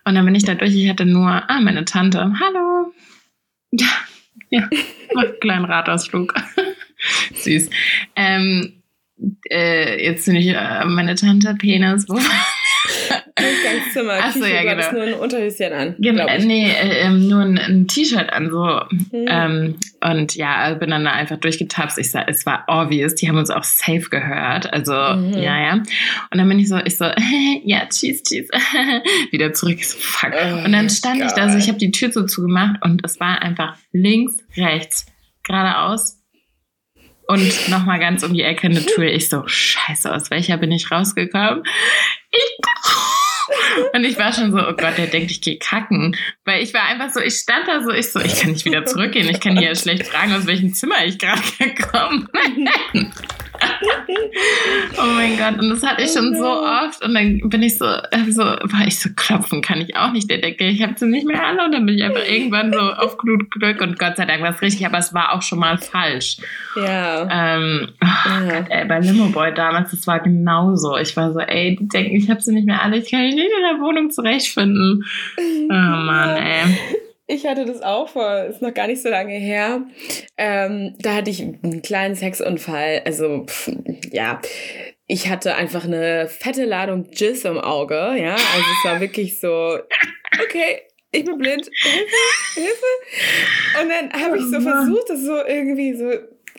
Und 0.05 0.15
dann 0.15 0.25
bin 0.25 0.35
ich 0.35 0.45
da 0.45 0.55
durch. 0.55 0.75
Ich 0.75 0.89
hatte 0.89 1.05
nur, 1.05 1.29
ah, 1.29 1.61
meine 1.61 1.85
Tante. 1.85 2.33
Hallo. 2.41 2.93
Ja, 3.75 3.89
ja. 4.51 4.69
Kleinen 5.41 5.65
Radausflug. 5.65 6.35
Süß. 7.35 7.71
Ähm, 8.17 8.83
äh, 9.51 10.05
jetzt 10.05 10.27
bin 10.27 10.37
ich 10.37 10.49
äh, 10.49 10.85
meine 10.85 11.15
Tante, 11.15 11.55
Penis. 11.55 12.05
Wo 12.09 12.19
Durchgangszimmer. 13.43 14.15
Ach 14.21 14.33
so, 14.33 14.41
Küche, 14.41 14.55
ja, 14.55 14.75
du 14.75 14.77
genau. 14.77 14.93
nur 14.93 15.03
ein 15.03 15.15
Unterhöschen 15.15 15.73
an. 15.73 15.95
Genau, 15.99 16.27
nee, 16.39 16.71
äh, 16.71 17.07
ähm, 17.07 17.29
nur 17.29 17.41
ein, 17.41 17.59
ein 17.59 17.89
T-Shirt 17.89 18.33
an, 18.33 18.51
so. 18.51 18.81
Hm. 19.11 19.27
Ähm, 19.29 19.75
und 20.01 20.35
ja, 20.35 20.75
bin 20.75 20.91
dann 20.91 21.05
da 21.05 21.13
einfach 21.13 21.37
durchgetapst. 21.39 21.99
Ich 21.99 22.11
sag, 22.11 22.29
es 22.29 22.45
war 22.47 22.65
obvious, 22.69 23.15
die 23.15 23.29
haben 23.29 23.39
uns 23.39 23.51
auch 23.51 23.65
safe 23.65 24.09
gehört. 24.11 24.73
Also, 24.73 24.93
Mhm. 24.93 25.35
ja, 25.35 25.59
ja. 25.59 25.73
Und 25.75 26.39
dann 26.39 26.49
bin 26.49 26.59
ich 26.59 26.69
so, 26.69 26.79
ich 26.79 26.97
so, 26.97 27.05
ja, 27.65 27.87
tschüss, 27.87 28.23
tschüss. 28.23 28.49
Wieder 29.31 29.53
zurück. 29.53 29.77
Ich 29.79 29.89
so, 29.89 29.99
fuck. 29.99 30.33
Oh 30.33 30.65
und 30.65 30.73
dann 30.73 30.89
stand 30.91 31.23
ich 31.23 31.33
da, 31.33 31.51
so, 31.51 31.59
ich 31.59 31.69
habe 31.69 31.79
die 31.79 31.91
Tür 31.91 32.13
so 32.13 32.25
zugemacht 32.27 32.83
und 32.83 33.05
es 33.05 33.21
war 33.21 33.43
einfach 33.43 33.77
links, 33.93 34.37
rechts, 34.57 35.07
geradeaus. 35.45 36.19
Und 37.29 37.71
nochmal 37.71 37.99
ganz 37.99 38.25
um 38.25 38.35
die 38.35 38.43
Ecke 38.43 38.67
eine 38.67 38.85
Tür. 38.85 39.05
Ich 39.05 39.29
so, 39.29 39.45
scheiße, 39.47 40.13
aus 40.13 40.31
welcher 40.31 40.57
bin 40.57 40.73
ich 40.73 40.91
rausgekommen? 40.91 41.63
Ich 42.31 42.59
und 43.95 44.05
ich 44.05 44.19
war 44.19 44.33
schon 44.33 44.53
so, 44.53 44.59
oh 44.59 44.73
Gott, 44.73 44.99
der 44.99 45.07
denkt, 45.07 45.31
ich 45.31 45.41
gehe 45.41 45.59
kacken. 45.59 46.17
Weil 46.45 46.63
ich 46.63 46.75
war 46.75 46.85
einfach 46.85 47.11
so, 47.11 47.21
ich 47.21 47.35
stand 47.35 47.69
da 47.69 47.83
so, 47.83 47.91
ich 47.91 48.11
so, 48.11 48.21
ich 48.21 48.41
kann 48.41 48.53
nicht 48.53 48.65
wieder 48.65 48.85
zurückgehen. 48.85 49.29
Ich 49.29 49.41
kann 49.41 49.59
hier 49.59 49.75
schlecht 49.75 50.07
fragen, 50.07 50.33
aus 50.33 50.47
welchem 50.47 50.75
Zimmer 50.75 51.05
ich 51.05 51.19
gerade 51.19 51.43
gekommen 51.59 52.29
bin. 52.33 53.11
oh 54.99 55.07
mein 55.15 55.37
Gott, 55.37 55.61
und 55.61 55.71
das 55.71 55.83
hatte 55.83 56.03
ich 56.03 56.13
schon 56.13 56.35
so 56.37 56.47
oft. 56.47 57.05
Und 57.05 57.15
dann 57.15 57.41
bin 57.49 57.63
ich 57.63 57.79
so, 57.79 57.85
äh, 57.85 58.31
so, 58.31 58.43
war 58.43 58.87
ich 58.87 58.99
so, 58.99 59.11
klopfen 59.15 59.63
kann 59.63 59.81
ich 59.81 59.97
auch 59.97 60.13
nicht, 60.13 60.31
der 60.31 60.39
Decke. 60.39 60.65
Ich 60.65 60.83
habe 60.83 60.95
sie 60.97 61.07
nicht 61.07 61.27
mehr 61.27 61.45
alle. 61.45 61.65
Und 61.65 61.73
dann 61.73 61.87
bin 61.87 61.97
ich 61.97 62.05
einfach 62.05 62.27
irgendwann 62.29 62.73
so 62.73 62.79
auf 62.97 63.17
Glück 63.19 63.81
und 63.81 63.99
Gott 63.99 64.17
sei 64.17 64.25
Dank 64.25 64.43
war 64.43 64.51
es 64.51 64.63
richtig, 64.63 64.87
aber 64.87 64.99
es 64.99 65.15
war 65.15 65.33
auch 65.33 65.43
schon 65.43 65.59
mal 65.59 65.79
falsch. 65.79 66.39
Ja. 66.77 67.29
Ähm, 67.31 67.89
oh 68.03 68.07
Ja. 68.29 68.41
Gott, 68.49 68.67
ey, 68.71 68.85
bei 68.87 69.01
Limo 69.01 69.27
Boy 69.27 69.53
damals, 69.55 69.91
das 69.91 70.07
war 70.07 70.21
genauso. 70.21 70.97
Ich 70.97 71.17
war 71.17 71.33
so, 71.33 71.41
ey, 71.41 71.77
die 71.77 71.89
denken, 71.89 72.17
ich 72.17 72.31
habe 72.31 72.41
sie 72.41 72.53
nicht 72.53 72.67
mehr 72.67 72.83
alle, 72.83 72.99
ich 72.99 73.11
kann 73.11 73.21
mich 73.21 73.35
nicht 73.35 73.47
in 73.47 73.77
der 73.77 73.85
Wohnung 73.85 74.11
zurechtfinden. 74.11 75.05
Oh 75.69 75.75
Mann, 75.75 76.37
ey. 76.37 77.03
Ich 77.33 77.47
hatte 77.47 77.65
das 77.65 77.81
auch 77.81 78.11
vor, 78.11 78.45
ist 78.45 78.61
noch 78.61 78.75
gar 78.75 78.87
nicht 78.87 79.01
so 79.01 79.09
lange 79.09 79.33
her. 79.33 79.87
Ähm, 80.37 80.95
da 80.99 81.15
hatte 81.15 81.31
ich 81.31 81.41
einen 81.41 81.81
kleinen 81.81 82.15
Sexunfall. 82.15 83.01
Also, 83.07 83.47
pff, 83.47 83.73
ja, 84.11 84.39
ich 85.07 85.31
hatte 85.31 85.55
einfach 85.55 85.87
eine 85.87 86.29
fette 86.29 86.67
Ladung 86.67 87.09
Jizz 87.11 87.47
im 87.47 87.59
Auge. 87.59 87.95
Ja, 87.95 88.35
also 88.35 88.67
es 88.79 88.85
war 88.85 89.01
wirklich 89.01 89.41
so, 89.41 89.79
okay, 90.45 90.83
ich 91.11 91.25
bin 91.25 91.39
blind, 91.39 91.71
Hilfe, 91.75 92.07
Hilfe. 92.55 93.81
Und 93.81 93.89
dann 93.89 94.23
habe 94.23 94.37
ich 94.37 94.45
so 94.45 94.59
Oh 94.59 94.61
versucht, 94.61 95.09
das 95.09 95.23
so 95.23 95.37
irgendwie 95.47 95.95
so 95.95 96.11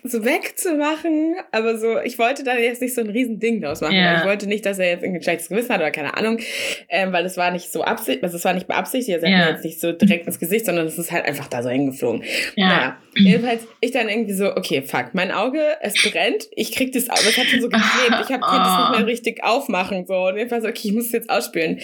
so 0.04 0.26
wegzumachen, 0.26 1.36
aber 1.52 1.78
so, 1.78 2.00
ich 2.00 2.20
wollte 2.20 2.44
da 2.44 2.58
jetzt 2.58 2.82
nicht 2.82 2.94
so 2.94 3.02
ein 3.02 3.10
riesen 3.10 3.40
Ding 3.40 3.62
draus 3.62 3.82
machen. 3.82 3.96
Ja. 3.96 4.20
Ich 4.20 4.26
wollte 4.26 4.48
nicht, 4.48 4.66
dass 4.66 4.78
er 4.80 4.90
jetzt 4.90 5.04
irgendwie 5.04 5.20
ein 5.20 5.24
schlechtes 5.24 5.50
Gewissen 5.50 5.70
hat 5.70 5.80
oder 5.80 5.92
keine 5.92 6.18
Ahnung, 6.18 6.40
ähm, 6.90 7.14
weil 7.14 7.26
es 7.26 7.38
war 7.38 7.52
nicht 7.52 7.72
so 7.72 7.84
absichtlich, 7.84 8.24
also 8.24 8.38
es 8.38 8.46
war 8.46 8.54
nicht 8.54 8.68
beabsichtigt, 8.68 9.16
also 9.16 9.26
er 9.28 9.32
hat 9.34 9.40
Ja. 9.40 9.46
mir 9.48 9.52
jetzt 9.54 9.66
nicht 9.66 9.80
so 9.80 9.92
direkt 9.94 10.28
ins 10.28 10.40
Gesicht, 10.40 10.66
sondern 10.66 10.88
es 10.88 10.98
ist 10.98 11.12
halt 11.12 11.26
einfach 11.26 11.48
da 11.48 11.64
so 11.64 11.70
hingeflogen. 11.70 12.24
Ja. 12.56 12.68
Naja, 12.68 12.98
jedenfalls, 13.16 13.62
ich 13.80 13.92
dann 13.92 14.10
irgendwie 14.10 14.34
so, 14.34 14.56
okay, 14.56 14.82
fuck, 14.82 15.12
mein 15.14 15.32
Auge, 15.32 15.62
es 15.82 15.94
brennt, 15.94 16.48
ich 16.56 16.72
krieg 16.74 16.92
das, 16.92 17.10
aber 17.10 17.20
es 17.22 17.38
hat 17.38 17.46
schon 17.46 17.62
so 17.62 17.70
geklebt, 17.70 18.26
ich 18.26 18.34
hab, 18.34 18.42
konnte 18.42 18.70
es 18.70 18.78
nicht 18.90 18.98
mehr 19.00 19.08
richtig 19.08 19.44
aufmachen, 19.44 20.06
so, 20.06 20.16
und 20.28 20.38
jedenfalls, 20.38 20.66
okay, 20.66 20.88
ich 20.90 20.94
muss 20.94 21.06
es 21.06 21.12
jetzt 21.14 21.30
ausspülen. 21.30 21.80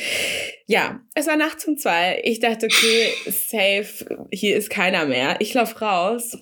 Ja, 0.68 1.00
es 1.16 1.26
war 1.28 1.36
nachts 1.38 1.66
um 1.66 1.78
zwei, 1.78 2.20
ich 2.24 2.40
dachte, 2.40 2.66
okay, 2.68 3.08
safe, 3.26 4.28
hier 4.32 4.56
ist 4.58 4.70
keiner 4.70 5.06
mehr, 5.06 5.38
ich 5.40 5.54
lauf 5.54 5.82
raus, 5.82 6.38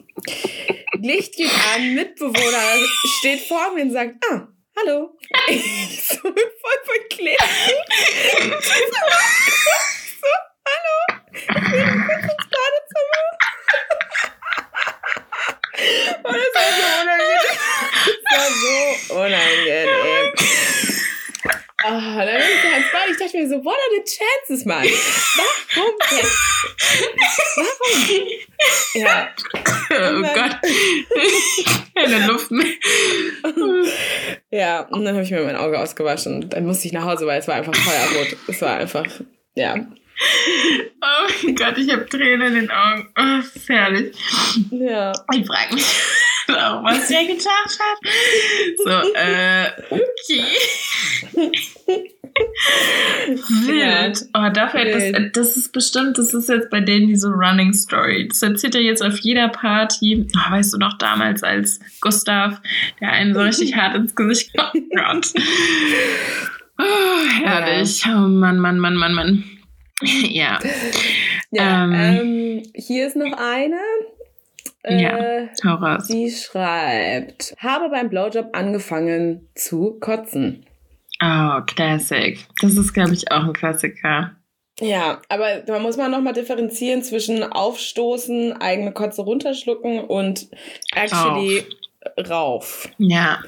Licht 1.02 1.36
geht 1.36 1.52
an, 1.74 1.94
Mitbewohner 1.94 2.88
steht 3.20 3.42
vor 3.48 3.72
mir 3.74 3.84
und 3.84 3.92
sagt, 3.92 4.16
ah, 4.32 4.48
hallo. 4.76 5.18
Ich 5.48 6.02
so 6.08 6.18
voll 6.18 6.34
verklebt. 6.86 7.42
so, 7.42 8.98
hallo. 10.66 10.96
Ich 11.34 11.48
nur 11.48 12.06
kurz 12.06 12.24
ins 12.24 12.48
Badezimmer. 12.54 13.24
Und 16.24 16.36
das 16.36 16.52
war 16.56 16.70
so 16.74 16.84
unangenehm. 17.02 17.46
Das 18.24 18.40
war 18.40 18.50
so 18.52 19.16
unangenehm. 19.16 20.28
Oh, 21.86 21.90
dann 21.90 22.26
bin 22.26 22.36
ich 22.42 22.62
so 22.62 22.68
ans 22.68 22.92
Bad. 22.92 23.10
Ich 23.12 23.18
dachte 23.18 23.38
mir 23.38 23.48
so, 23.48 23.64
what 23.64 23.76
are 23.76 23.92
the 23.96 24.04
chances, 24.04 24.66
Mann? 24.66 24.84
Warum? 24.84 25.94
Warum? 27.56 28.28
Ja. 28.96 29.30
Oh 29.98 30.22
dann- 30.22 30.34
Gott. 30.34 30.58
Keine 31.96 32.28
Luft 32.28 32.52
mehr. 32.52 32.66
Ja, 34.52 34.82
und 34.82 35.04
dann 35.04 35.14
habe 35.16 35.24
ich 35.24 35.32
mir 35.32 35.42
mein 35.44 35.56
Auge 35.56 35.80
ausgewaschen 35.80 36.36
und 36.44 36.54
dann 36.54 36.66
musste 36.66 36.88
ich 36.88 36.94
nach 36.94 37.06
Hause, 37.06 37.26
weil 37.26 37.40
es 37.40 37.48
war 37.48 37.56
einfach 37.56 37.76
feuerrot. 37.76 38.38
Es 38.48 38.62
war 38.62 38.78
einfach, 38.78 39.06
ja. 39.56 39.76
Oh 39.76 41.32
mein 41.44 41.56
Gott, 41.56 41.78
ich 41.78 41.92
habe 41.92 42.06
Tränen 42.08 42.48
in 42.48 42.54
den 42.56 42.72
Augen. 42.72 43.08
Oh, 43.18 43.38
das 43.42 43.56
ist 43.56 43.70
herrlich. 43.70 44.16
Ja. 44.72 45.12
Ich 45.34 45.46
frage 45.46 45.74
mich 45.76 45.86
auch, 46.50 46.84
was 46.84 47.08
der 47.08 47.26
gedacht 47.26 47.80
hat. 47.80 47.98
So, 48.84 49.14
äh, 49.14 49.72
okay. 49.90 50.44
Wild. 53.66 54.26
Oh, 54.34 54.50
dafür, 54.54 54.82
Wild. 54.86 55.16
das, 55.36 55.48
das 55.48 55.58
ist 55.58 55.72
bestimmt, 55.74 56.18
das 56.18 56.34
ist 56.34 56.50
jetzt 56.50 56.70
bei 56.70 56.80
denen 56.80 57.08
diese 57.08 57.30
Running 57.30 57.74
Story. 57.74 58.28
Das 58.28 58.42
erzählt 58.42 58.76
er 58.76 58.82
jetzt 58.82 59.04
auf 59.04 59.18
jeder 59.20 59.50
Party. 59.50 60.28
Oh, 60.36 60.52
weißt 60.52 60.74
du 60.74 60.78
noch 60.78 60.98
damals 60.98 61.44
als 61.44 61.80
Gustav, 62.02 62.62
der 63.02 63.12
einen 63.12 63.34
so 63.34 63.42
richtig 63.44 63.76
hart 63.76 63.96
ins 63.96 64.16
Gesicht 64.16 64.52
Oh 64.58 64.72
Gott. 64.96 65.32
Oh, 66.80 67.44
herrlich. 67.44 68.04
Oh 68.06 68.28
Mann, 68.28 68.60
Mann, 68.60 68.78
Mann, 68.78 68.96
Mann, 68.96 69.14
Mann. 69.14 69.44
Ja. 70.04 70.60
Ja, 71.50 71.86
Ähm. 71.86 71.94
ähm, 71.94 72.64
hier 72.76 73.08
ist 73.08 73.16
noch 73.16 73.36
eine. 73.36 73.80
Äh, 74.84 75.02
Ja. 75.02 75.98
Die 76.10 76.30
schreibt, 76.32 77.56
habe 77.60 77.90
beim 77.90 78.10
Blowjob 78.10 78.50
angefangen 78.54 79.50
zu 79.56 79.98
kotzen. 80.00 80.66
Oh, 81.22 81.62
Classic. 81.66 82.40
Das 82.62 82.76
ist, 82.78 82.94
glaube 82.94 83.14
ich, 83.14 83.32
auch 83.32 83.44
ein 83.46 83.54
Klassiker. 83.54 84.32
Ja, 84.80 85.20
aber 85.30 85.62
da 85.66 85.80
muss 85.80 85.98
man 85.98 86.12
nochmal 86.12 86.34
differenzieren 86.34 87.02
zwischen 87.02 87.44
Aufstoßen, 87.44 88.54
eigene 88.62 88.92
Kotze 88.92 89.24
runterschlucken 89.24 90.02
und 90.02 90.48
actually 90.94 91.64
rauf. 92.30 92.88
Ja, 93.00 93.40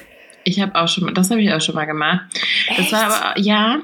ich 0.44 0.60
habe 0.60 0.74
auch 0.74 0.88
schon, 0.88 1.06
mal- 1.06 1.13
das 1.13 1.30
habe 1.30 1.42
ich 1.42 1.54
auch 1.54 1.62
schon 1.62 1.76
mal 1.76 1.86
gemacht. 1.86 2.22
Das 2.76 2.92
war 2.92 3.04
Echt? 3.08 3.22
aber, 3.24 3.39
ja, 3.39 3.82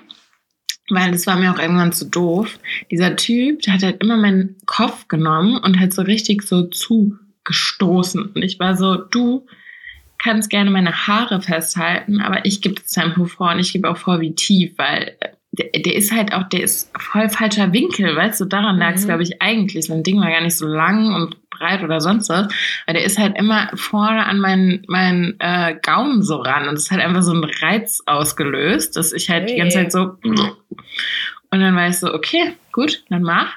weil 0.89 1.11
das 1.11 1.27
war 1.27 1.35
mir 1.35 1.51
auch 1.51 1.59
irgendwann 1.59 1.93
zu 1.93 2.05
doof. 2.09 2.57
Dieser 2.89 3.15
Typ, 3.15 3.61
der 3.61 3.73
hat 3.75 3.83
halt 3.83 4.01
immer 4.01 4.17
meinen 4.17 4.57
Kopf 4.65 5.07
genommen 5.07 5.57
und 5.63 5.79
halt 5.79 5.93
so 5.93 6.01
richtig 6.01 6.41
so 6.41 6.67
zugestoßen. 7.45 8.31
Und 8.33 8.41
ich 8.43 8.59
war 8.59 8.75
so, 8.75 8.95
du 8.95 9.45
kannst 10.17 10.49
gerne 10.49 10.71
meine 10.71 11.07
Haare 11.07 11.41
festhalten, 11.41 12.21
aber 12.21 12.45
ich 12.45 12.61
gebe 12.61 12.75
das 12.75 12.91
Tempo 12.91 13.25
vor 13.25 13.51
und 13.51 13.59
ich 13.59 13.73
gebe 13.73 13.89
auch 13.89 13.97
vor, 13.97 14.21
wie 14.21 14.33
tief, 14.33 14.73
weil 14.77 15.15
der, 15.51 15.69
der 15.81 15.95
ist 15.95 16.11
halt 16.11 16.33
auch, 16.33 16.43
der 16.49 16.63
ist 16.63 16.91
voll 16.99 17.29
falscher 17.29 17.71
Winkel, 17.71 18.15
weißt 18.15 18.41
du, 18.41 18.45
daran 18.45 18.77
lag 18.77 18.95
es, 18.95 19.03
Mhm. 19.03 19.07
glaube 19.07 19.23
ich, 19.23 19.41
eigentlich. 19.41 19.85
Sein 19.85 20.03
Ding 20.03 20.19
war 20.19 20.29
gar 20.29 20.41
nicht 20.41 20.57
so 20.57 20.67
lang 20.67 21.13
und 21.13 21.49
breit 21.49 21.83
oder 21.83 22.01
sonst 22.01 22.29
was, 22.29 22.47
weil 22.85 22.95
der 22.95 23.05
ist 23.05 23.17
halt 23.17 23.37
immer 23.37 23.69
vorne 23.75 24.25
an 24.25 24.39
meinen, 24.39 24.83
meinen 24.87 25.39
äh, 25.39 25.75
Gaumen 25.81 26.23
so 26.23 26.37
ran 26.37 26.67
und 26.67 26.75
es 26.75 26.91
hat 26.91 26.99
einfach 26.99 27.21
so 27.21 27.31
einen 27.31 27.45
Reiz 27.45 28.01
ausgelöst, 28.05 28.97
dass 28.97 29.13
ich 29.13 29.29
halt 29.29 29.49
die 29.49 29.55
ganze 29.55 29.77
Hey. 29.79 29.87
Zeit 29.87 29.91
so 29.93 30.17
und 30.23 31.61
dann 31.61 31.75
war 31.75 31.87
ich 31.87 31.97
so, 31.99 32.13
okay, 32.13 32.53
gut, 32.73 33.03
dann 33.09 33.21
mach. 33.21 33.53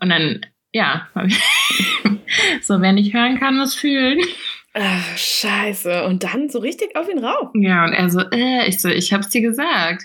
Und 0.00 0.08
dann, 0.08 0.40
ja, 0.76 1.08
so, 2.62 2.80
wer 2.80 2.92
nicht 2.92 3.14
hören 3.14 3.38
kann, 3.40 3.56
muss 3.56 3.74
fühlen. 3.74 4.20
Ach, 4.74 5.16
scheiße. 5.16 6.04
Und 6.04 6.22
dann 6.24 6.50
so 6.50 6.58
richtig 6.58 6.94
auf 6.96 7.08
ihn 7.08 7.24
rauf. 7.24 7.48
Ja, 7.54 7.84
und 7.86 7.92
er 7.94 8.10
so, 8.10 8.20
äh, 8.30 8.66
ich 8.68 8.80
so, 8.80 8.88
ich 8.90 9.12
hab's 9.12 9.30
dir 9.30 9.40
gesagt. 9.40 10.04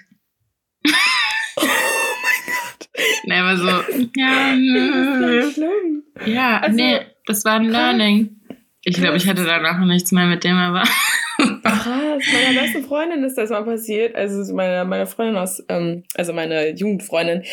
Oh 1.58 1.62
mein 1.62 2.46
Gott. 2.46 2.90
Und 3.26 3.32
er 3.32 3.44
war 3.44 3.58
so, 3.58 3.68
ja, 4.16 4.52
Das 4.52 4.58
nö. 4.58 5.40
ist 5.40 5.54
schlimm. 5.56 6.04
Ja, 6.26 6.60
Also, 6.60 6.76
nee, 6.76 7.00
das 7.26 7.44
war 7.46 7.56
ein. 7.56 7.66
Learning. 7.70 8.38
Ich 8.84 8.96
glaube, 8.96 9.18
ich 9.18 9.28
hatte 9.28 9.44
danach 9.46 9.78
noch 9.78 9.86
nichts 9.86 10.12
mehr 10.12 10.26
mit 10.26 10.44
dem, 10.44 10.56
aber. 10.58 10.84
Krass, 11.64 12.24
meiner 12.34 12.62
besten 12.62 12.84
Freundin 12.84 13.24
ist 13.24 13.38
das 13.38 13.50
mal 13.50 13.64
passiert. 13.64 14.16
Also 14.16 14.54
meine, 14.54 14.86
meine 14.86 15.08
Freundin 15.08 15.38
aus, 15.38 15.64
ähm, 15.70 16.04
also 16.16 16.34
meine 16.34 16.70
Jugendfreundin, 16.70 17.44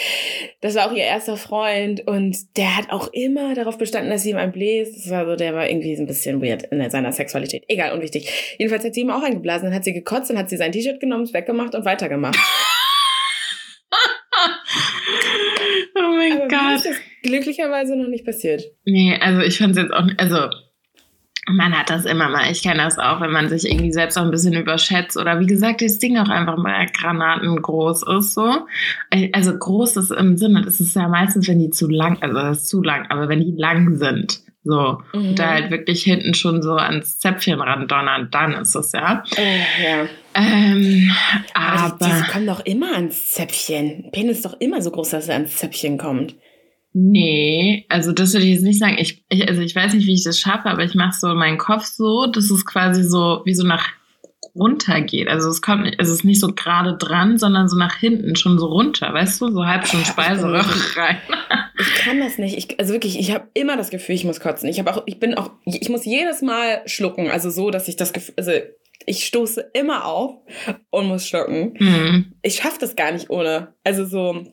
das 0.61 0.75
war 0.75 0.89
auch 0.89 0.93
ihr 0.93 1.05
erster 1.05 1.37
Freund 1.37 2.07
und 2.07 2.37
der 2.57 2.77
hat 2.77 2.91
auch 2.91 3.09
immer 3.13 3.55
darauf 3.55 3.79
bestanden, 3.79 4.11
dass 4.11 4.23
sie 4.23 4.31
ihm 4.31 4.37
ein 4.37 4.53
bläst. 4.53 4.97
Das 4.97 5.11
war 5.11 5.27
so, 5.27 5.37
der 5.37 5.55
war 5.55 5.69
irgendwie 5.69 5.97
so 5.97 6.03
ein 6.03 6.07
bisschen 6.07 6.43
weird 6.43 6.65
in 6.65 6.91
seiner 6.91 7.13
Sexualität. 7.13 7.65
Egal, 7.69 7.93
unwichtig. 7.93 8.57
Jedenfalls 8.59 8.85
hat 8.85 8.95
sie 8.95 9.01
ihm 9.03 9.11
auch 9.11 9.23
eingeblasen, 9.23 9.67
dann 9.67 9.75
hat 9.75 9.85
sie 9.85 9.93
gekotzt, 9.93 10.31
dann 10.31 10.39
hat 10.39 10.51
sie 10.51 10.57
sein 10.57 10.73
T-Shirt 10.73 11.01
genommen, 11.01 11.25
es 11.25 11.33
weggemacht 11.33 11.75
und 11.75 11.85
weitergemacht. 11.85 12.39
oh 15.95 16.15
mein 16.17 16.49
Gott. 16.49 16.77
ist 16.77 16.87
das 16.87 16.97
glücklicherweise 17.23 17.97
noch 17.97 18.09
nicht 18.09 18.25
passiert. 18.25 18.65
Nee, 18.85 19.17
also 19.21 19.41
ich 19.41 19.59
fand's 19.59 19.79
jetzt 19.79 19.93
auch 19.93 20.05
nicht, 20.05 20.19
also 20.21 20.49
man 21.49 21.79
hat 21.79 21.91
das 21.91 22.05
immer 22.05 22.29
mal. 22.29 22.51
Ich 22.51 22.63
kenne 22.63 22.83
das 22.83 22.99
auch, 22.99 23.21
wenn 23.21 23.31
man 23.31 23.49
sich 23.49 23.71
irgendwie 23.71 23.93
selbst 23.93 24.19
auch 24.19 24.23
ein 24.23 24.31
bisschen 24.31 24.55
überschätzt 24.55 25.17
oder 25.17 25.41
wie 25.41 25.47
gesagt, 25.47 25.83
das 25.83 25.99
Ding 25.99 26.19
auch 26.19 26.29
einfach 26.29 26.57
mal 26.57 26.87
Granaten 26.87 27.61
groß 27.61 28.03
ist 28.19 28.35
so. 28.35 28.67
Also 29.33 29.57
groß 29.57 29.97
ist 29.97 30.11
im 30.11 30.37
Sinne, 30.37 30.63
das 30.63 30.81
ist 30.81 30.95
ja 30.95 31.09
meistens, 31.09 31.49
wenn 31.49 31.59
die 31.59 31.71
zu 31.71 31.89
lang, 31.89 32.19
also 32.21 32.35
das 32.35 32.59
ist 32.59 32.69
zu 32.69 32.83
lang, 32.83 33.07
aber 33.11 33.29
wenn 33.29 33.41
die 33.41 33.55
lang 33.57 33.97
sind, 33.97 34.41
so, 34.65 34.99
mhm. 35.15 35.35
da 35.35 35.51
halt 35.51 35.71
wirklich 35.71 36.03
hinten 36.03 36.35
schon 36.35 36.63
so 36.63 36.75
ans 36.75 37.19
Zäpfchen 37.19 37.61
ran 37.61 37.89
donnern, 37.89 38.29
dann 38.31 38.53
ist 38.53 38.75
es 38.75 38.93
ja. 38.93 39.25
Äh, 39.37 39.59
ja. 39.83 40.09
Ähm, 40.35 41.11
aber. 41.55 41.83
aber 41.85 41.99
die, 42.05 42.23
die 42.23 42.31
kommen 42.31 42.47
doch 42.47 42.61
immer 42.67 42.93
ans 42.95 43.31
Zäpfchen. 43.31 44.11
Penis 44.13 44.39
ist 44.39 44.45
doch 44.45 44.61
immer 44.61 44.83
so 44.83 44.91
groß, 44.91 45.11
dass 45.11 45.29
er 45.29 45.37
ans 45.37 45.57
Zäpfchen 45.57 45.97
kommt. 45.97 46.35
Nee, 46.93 47.87
also 47.89 48.13
das 48.13 48.33
würde 48.33 48.47
ich 48.47 48.55
jetzt 48.55 48.63
nicht 48.63 48.79
sagen. 48.79 48.97
Ich, 48.99 49.25
ich, 49.29 49.49
also 49.49 49.61
ich 49.61 49.75
weiß 49.75 49.95
nicht, 49.95 50.07
wie 50.07 50.15
ich 50.15 50.25
das 50.25 50.41
schaffe, 50.41 50.69
aber 50.69 50.85
ich 50.85 50.95
mache 50.95 51.17
so 51.19 51.35
meinen 51.35 51.59
Kopf 51.59 51.85
so, 51.85 52.27
dass 52.27 52.51
es 52.51 52.65
quasi 52.65 53.05
so 53.05 53.43
wie 53.45 53.55
so 53.55 53.65
nach 53.65 53.89
runter 54.55 55.01
geht. 55.01 55.29
Also 55.29 55.49
es 55.49 55.63
kommt 55.63 55.85
nicht, 55.85 55.97
es 56.01 56.09
ist 56.09 56.25
nicht 56.25 56.41
so 56.41 56.49
gerade 56.49 56.97
dran, 56.97 57.39
sondern 57.39 57.69
so 57.69 57.77
nach 57.77 57.97
hinten 57.97 58.37
schon 58.37 58.59
so 58.59 58.67
runter, 58.67 59.13
weißt 59.13 59.41
du, 59.41 59.53
so 59.53 59.65
halb 59.65 59.87
schon 59.87 60.05
Speiseröhre 60.05 60.97
rein. 60.97 61.19
Ich 61.79 61.95
kann 62.05 62.19
das 62.19 62.39
nicht. 62.39 62.57
Ich, 62.57 62.81
also 62.81 62.93
wirklich, 62.93 63.19
ich 63.19 63.33
habe 63.33 63.49
immer 63.55 63.77
das 63.77 63.91
Gefühl, 63.91 64.15
ich 64.15 64.25
muss 64.25 64.41
kotzen. 64.41 64.69
Ich 64.69 64.79
habe 64.79 64.93
auch, 64.95 65.03
ich 65.07 65.21
bin 65.21 65.35
auch, 65.35 65.51
ich 65.65 65.89
muss 65.89 66.05
jedes 66.05 66.43
Mal 66.43 66.83
schlucken, 66.87 67.31
also 67.31 67.51
so, 67.51 67.71
dass 67.71 67.89
ich 67.89 67.97
das 67.97 68.13
Gefühl, 68.13 68.35
also 68.37 68.53
ich 69.07 69.27
stoße 69.27 69.71
immer 69.75 70.05
auf 70.05 70.35
und 70.91 71.07
muss 71.07 71.27
schlucken. 71.27 71.75
Mhm. 71.79 72.33
Ich 72.43 72.57
schaffe 72.57 72.79
das 72.81 72.97
gar 72.97 73.13
nicht 73.13 73.31
ohne. 73.31 73.75
Also 73.85 74.05
so, 74.05 74.45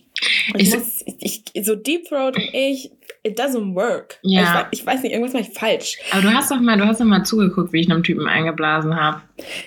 ich, 0.58 0.68
Ich- 0.68 0.74
muss, 0.76 1.04
ich, 1.20 1.44
so 1.66 1.76
Deep 1.76 2.06
Throat 2.08 2.36
und 2.36 2.50
ich, 2.54 2.92
it 3.24 3.40
doesn't 3.40 3.76
work. 3.76 4.20
Ja. 4.24 4.68
Ich, 4.72 4.80
ich 4.82 4.86
weiß 4.86 5.02
nicht, 5.04 5.12
irgendwas 5.14 5.34
mache 5.34 5.44
ich 5.52 5.58
falsch. 5.58 5.98
Aber 6.12 6.22
du 6.22 6.34
hast 6.34 6.52
doch 6.52 6.60
mal, 6.60 6.78
du 6.78 6.86
hast 6.86 7.00
doch 7.02 7.06
mal 7.06 7.24
zugeguckt, 7.24 7.74
wie 7.74 7.82
ich 7.82 7.90
einem 7.92 8.04
Typen 8.04 8.28
eingeblasen 8.28 8.96
habe. 8.96 9.22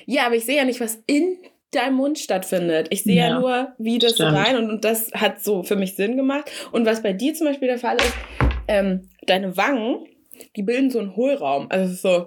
Ja, 0.06 0.26
aber 0.26 0.36
ich 0.36 0.44
sehe 0.44 0.56
ja 0.56 0.64
nicht, 0.64 0.80
was 0.80 1.02
in 1.06 1.36
deinem 1.72 1.96
Mund 1.96 2.18
stattfindet. 2.18 2.88
Ich 2.90 3.02
sehe 3.02 3.16
ja. 3.16 3.28
Ja, 3.28 3.38
nur, 3.40 3.72
wie 3.78 3.98
das 3.98 4.14
stimmt. 4.14 4.32
rein 4.32 4.56
und, 4.56 4.70
und 4.70 4.84
das 4.84 5.10
hat 5.12 5.42
so 5.42 5.62
für 5.62 5.76
mich 5.76 5.96
Sinn 5.96 6.16
gemacht. 6.16 6.50
Und 6.72 6.86
was 6.86 7.02
bei 7.02 7.12
dir 7.12 7.34
zum 7.34 7.46
Beispiel 7.46 7.68
der 7.68 7.78
Fall 7.78 7.96
ist, 7.96 8.14
ähm, 8.68 9.10
deine 9.26 9.56
Wangen, 9.56 10.06
die 10.56 10.62
bilden 10.62 10.90
so 10.90 10.98
einen 11.00 11.14
Hohlraum. 11.16 11.66
Also 11.70 11.94
so, 11.94 12.26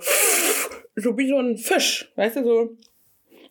so 0.96 1.18
wie 1.18 1.28
so 1.28 1.38
ein 1.40 1.58
Fisch, 1.58 2.12
weißt 2.18 2.36
du, 2.38 2.44
so. 2.44 2.70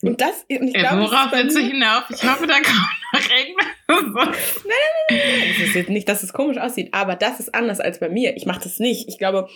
Und 0.03 0.21
das, 0.21 0.45
und 0.49 0.69
ich 0.69 0.75
glaube, 0.75 1.01
das 1.03 1.11
worauf 1.11 1.33
willst 1.33 1.57
du 1.57 1.61
hinauf? 1.61 2.05
Ich 2.11 2.23
hoffe, 2.23 2.47
da 2.47 2.55
kommt 2.55 3.00
noch 3.13 3.31
irgendwas. 3.31 4.37
Es 5.11 5.59
ist 5.59 5.75
jetzt 5.75 5.91
nicht, 5.91 6.09
dass 6.09 6.23
es 6.23 6.33
komisch 6.33 6.59
aussieht, 6.59 6.95
aber 6.95 7.17
das 7.17 7.41
ist 7.41 7.53
anders 7.53 7.81
als 7.81 7.99
bei 7.99 8.09
mir. 8.09 8.37
Ich 8.37 8.47
mache 8.47 8.63
das 8.63 8.79
nicht. 8.79 9.09
Ich 9.09 9.19
glaube, 9.19 9.49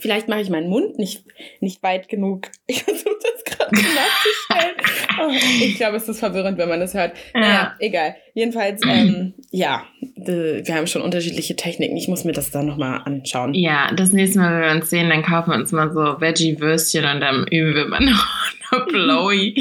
vielleicht 0.00 0.28
mache 0.28 0.40
ich 0.40 0.50
meinen 0.50 0.68
Mund 0.68 0.98
nicht, 0.98 1.24
nicht 1.60 1.82
weit 1.82 2.08
genug. 2.08 2.48
Ich 2.66 2.82
versuche 2.82 3.16
das 3.22 3.44
gerade 3.44 3.74
nachzustellen. 3.74 4.76
Oh, 5.20 5.32
ich 5.32 5.74
glaube, 5.74 5.96
es 5.96 6.08
ist 6.08 6.20
verwirrend, 6.20 6.58
wenn 6.58 6.68
man 6.68 6.78
das 6.78 6.94
hört. 6.94 7.12
Ja. 7.34 7.40
Naja, 7.40 7.74
egal. 7.80 8.14
Jedenfalls, 8.34 8.80
ähm, 8.86 9.34
ja, 9.50 9.82
wir 10.14 10.62
haben 10.68 10.86
schon 10.86 11.02
unterschiedliche 11.02 11.56
Techniken. 11.56 11.96
Ich 11.96 12.06
muss 12.06 12.22
mir 12.22 12.30
das 12.30 12.52
dann 12.52 12.66
nochmal 12.66 13.00
anschauen. 13.04 13.52
Ja, 13.52 13.90
das 13.92 14.12
nächste 14.12 14.38
Mal, 14.38 14.52
wenn 14.52 14.62
wir 14.62 14.80
uns 14.80 14.90
sehen, 14.90 15.08
dann 15.08 15.24
kaufen 15.24 15.50
wir 15.50 15.56
uns 15.56 15.72
mal 15.72 15.92
so 15.92 16.20
Veggie-Würstchen 16.20 17.04
und 17.04 17.20
dann 17.20 17.46
üben 17.48 17.74
wir 17.74 17.86
mal 17.86 18.00
noch, 18.04 18.26
noch 18.70 18.86
Blowy. 18.86 19.60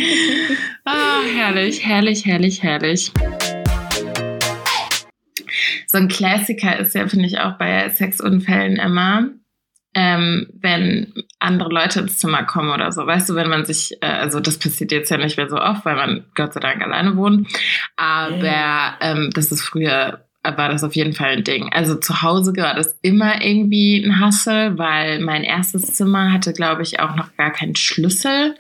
Ah, 0.86 1.22
herrlich, 1.36 1.84
herrlich, 1.84 2.26
herrlich, 2.26 2.62
herrlich. 2.62 3.12
So 5.88 5.98
ein 5.98 6.08
Klassiker 6.10 6.78
ist 6.80 6.94
ja, 6.96 7.08
finde 7.08 7.26
ich, 7.26 7.40
auch 7.40 7.58
bei 7.58 7.90
Sexunfällen 7.90 8.76
immer, 8.76 9.30
ähm, 9.94 10.48
wenn 10.54 11.14
andere 11.40 11.70
Leute 11.70 12.02
ins 12.02 12.18
Zimmer 12.20 12.44
kommen 12.44 12.70
oder 12.70 12.92
so. 12.92 13.06
Weißt 13.06 13.30
du, 13.30 13.36
wenn 13.36 13.50
man 13.50 13.66
sich, 13.66 13.98
äh, 14.02 14.08
also 14.08 14.40
das 14.40 14.60
passiert 14.60 14.92
jetzt 14.92 15.10
ja 15.10 15.18
nicht 15.18 15.38
mehr 15.38 15.50
so 15.50 15.58
oft, 15.58 15.86
weil 15.86 15.96
man 15.96 16.26
Gott 16.36 16.54
sei 16.54 16.60
Dank 16.60 16.82
alleine 16.82 17.16
wohnt, 17.16 17.48
aber 17.96 18.98
ähm, 19.02 19.32
das 19.34 19.52
ist 19.52 19.62
früher 19.64 20.24
war 20.56 20.70
das 20.70 20.84
auf 20.84 20.96
jeden 20.96 21.14
Fall 21.14 21.32
ein 21.32 21.44
Ding. 21.44 21.74
Also 21.74 21.96
zu 21.96 22.22
Hause 22.22 22.54
war 22.56 22.74
das 22.74 22.98
immer 23.02 23.44
irgendwie 23.44 24.04
ein 24.06 24.20
Hassel, 24.22 24.78
weil 24.78 25.20
mein 25.20 25.44
erstes 25.44 25.96
Zimmer 25.96 26.32
hatte, 26.32 26.54
glaube 26.54 26.84
ich, 26.84 27.00
auch 27.00 27.16
noch 27.16 27.36
gar 27.36 27.52
keinen 27.52 27.76
Schlüssel. 27.76 28.56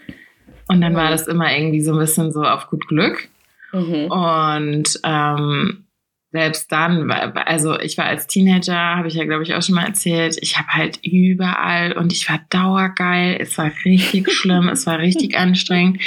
Und 0.67 0.81
dann 0.81 0.95
war 0.95 1.09
das 1.09 1.27
immer 1.27 1.55
irgendwie 1.55 1.81
so 1.81 1.93
ein 1.93 1.99
bisschen 1.99 2.33
so 2.33 2.43
auf 2.43 2.69
gut 2.69 2.87
Glück. 2.87 3.29
Mhm. 3.71 4.11
Und 4.11 4.99
ähm, 5.03 5.86
selbst 6.31 6.71
dann, 6.73 7.09
also 7.09 7.79
ich 7.79 7.97
war 7.97 8.05
als 8.05 8.27
Teenager, 8.27 8.75
habe 8.75 9.07
ich 9.07 9.13
ja, 9.13 9.23
glaube 9.23 9.43
ich, 9.43 9.55
auch 9.55 9.61
schon 9.61 9.75
mal 9.75 9.85
erzählt, 9.85 10.37
ich 10.41 10.57
habe 10.57 10.67
halt 10.67 10.99
überall 11.01 11.93
und 11.93 12.11
ich 12.11 12.29
war 12.29 12.41
dauergeil. 12.49 13.37
Es 13.39 13.57
war 13.57 13.71
richtig 13.85 14.29
schlimm, 14.33 14.67
es 14.67 14.85
war 14.85 14.99
richtig 14.99 15.37
anstrengend. 15.37 16.01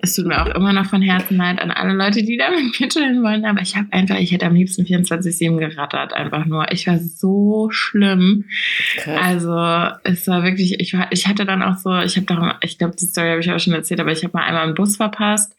Es 0.00 0.14
tut 0.14 0.26
mir 0.26 0.40
auch 0.42 0.54
immer 0.54 0.72
noch 0.72 0.86
von 0.86 1.02
Herzen 1.02 1.36
leid 1.36 1.60
an 1.60 1.70
alle 1.70 1.92
Leute, 1.92 2.22
die 2.22 2.38
da 2.38 2.50
mit 2.80 2.90
chillen 2.90 3.22
wollen, 3.22 3.44
aber 3.44 3.60
ich 3.60 3.76
habe 3.76 3.88
einfach, 3.92 4.16
ich 4.16 4.32
hätte 4.32 4.46
am 4.46 4.54
liebsten 4.54 4.84
24-7 4.84 5.58
gerattert, 5.58 6.14
einfach 6.14 6.46
nur. 6.46 6.72
Ich 6.72 6.86
war 6.86 6.98
so 6.98 7.68
schlimm. 7.70 8.46
Krass. 8.96 9.20
Also 9.22 10.00
es 10.04 10.26
war 10.26 10.44
wirklich, 10.44 10.80
ich 10.80 10.94
war, 10.94 11.08
ich 11.10 11.26
hatte 11.26 11.44
dann 11.44 11.62
auch 11.62 11.76
so, 11.76 11.98
ich 11.98 12.16
habe 12.16 12.26
da, 12.26 12.58
ich 12.62 12.78
glaube, 12.78 12.96
die 12.96 13.04
Story 13.04 13.28
habe 13.28 13.40
ich 13.40 13.50
auch 13.50 13.60
schon 13.60 13.74
erzählt, 13.74 14.00
aber 14.00 14.12
ich 14.12 14.24
habe 14.24 14.36
mal 14.36 14.44
einmal 14.44 14.64
einen 14.64 14.74
Bus 14.74 14.96
verpasst. 14.96 15.54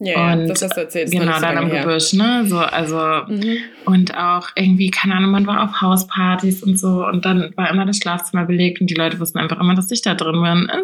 Ja, 0.00 0.32
und 0.32 0.46
das 0.48 0.62
hast 0.62 0.76
du 0.76 0.80
erzählt. 0.82 1.10
Genau, 1.10 1.34
so 1.34 1.40
dann 1.40 1.66
her. 1.70 1.82
Gebüsch, 1.84 2.12
ne? 2.12 2.44
So, 2.46 2.58
also, 2.58 2.98
Mhm. 3.26 3.56
und 3.84 4.16
auch 4.16 4.48
irgendwie, 4.54 4.90
keine 4.90 5.14
Ahnung, 5.16 5.30
man 5.32 5.46
war 5.46 5.64
auf 5.64 5.80
Hauspartys 5.80 6.62
und 6.62 6.78
so 6.78 7.04
und 7.06 7.24
dann 7.24 7.52
war 7.56 7.70
immer 7.70 7.84
das 7.86 7.96
Schlafzimmer 7.98 8.44
belegt 8.44 8.80
und 8.80 8.88
die 8.88 8.94
Leute 8.94 9.18
wussten 9.18 9.38
einfach 9.38 9.58
immer, 9.60 9.74
dass 9.74 9.90
ich 9.90 10.02
da 10.02 10.14
drin 10.14 10.40
bin. 10.42 10.68
War 10.68 10.82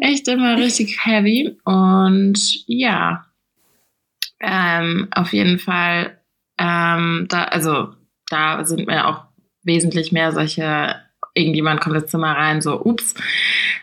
echt 0.08 0.28
immer 0.28 0.56
richtig 0.56 1.04
heavy. 1.04 1.56
Und 1.64 2.38
ja, 2.66 3.24
ähm, 4.40 5.08
auf 5.10 5.32
jeden 5.32 5.58
Fall, 5.58 6.18
ähm, 6.58 7.26
da, 7.28 7.44
also 7.44 7.88
da 8.28 8.64
sind 8.64 8.86
mir 8.86 9.06
auch 9.08 9.24
wesentlich 9.64 10.12
mehr 10.12 10.32
solche, 10.32 10.96
irgendjemand 11.34 11.80
kommt 11.80 11.96
ins 11.96 12.10
Zimmer 12.10 12.32
rein, 12.36 12.60
so, 12.60 12.80
ups, 12.84 13.14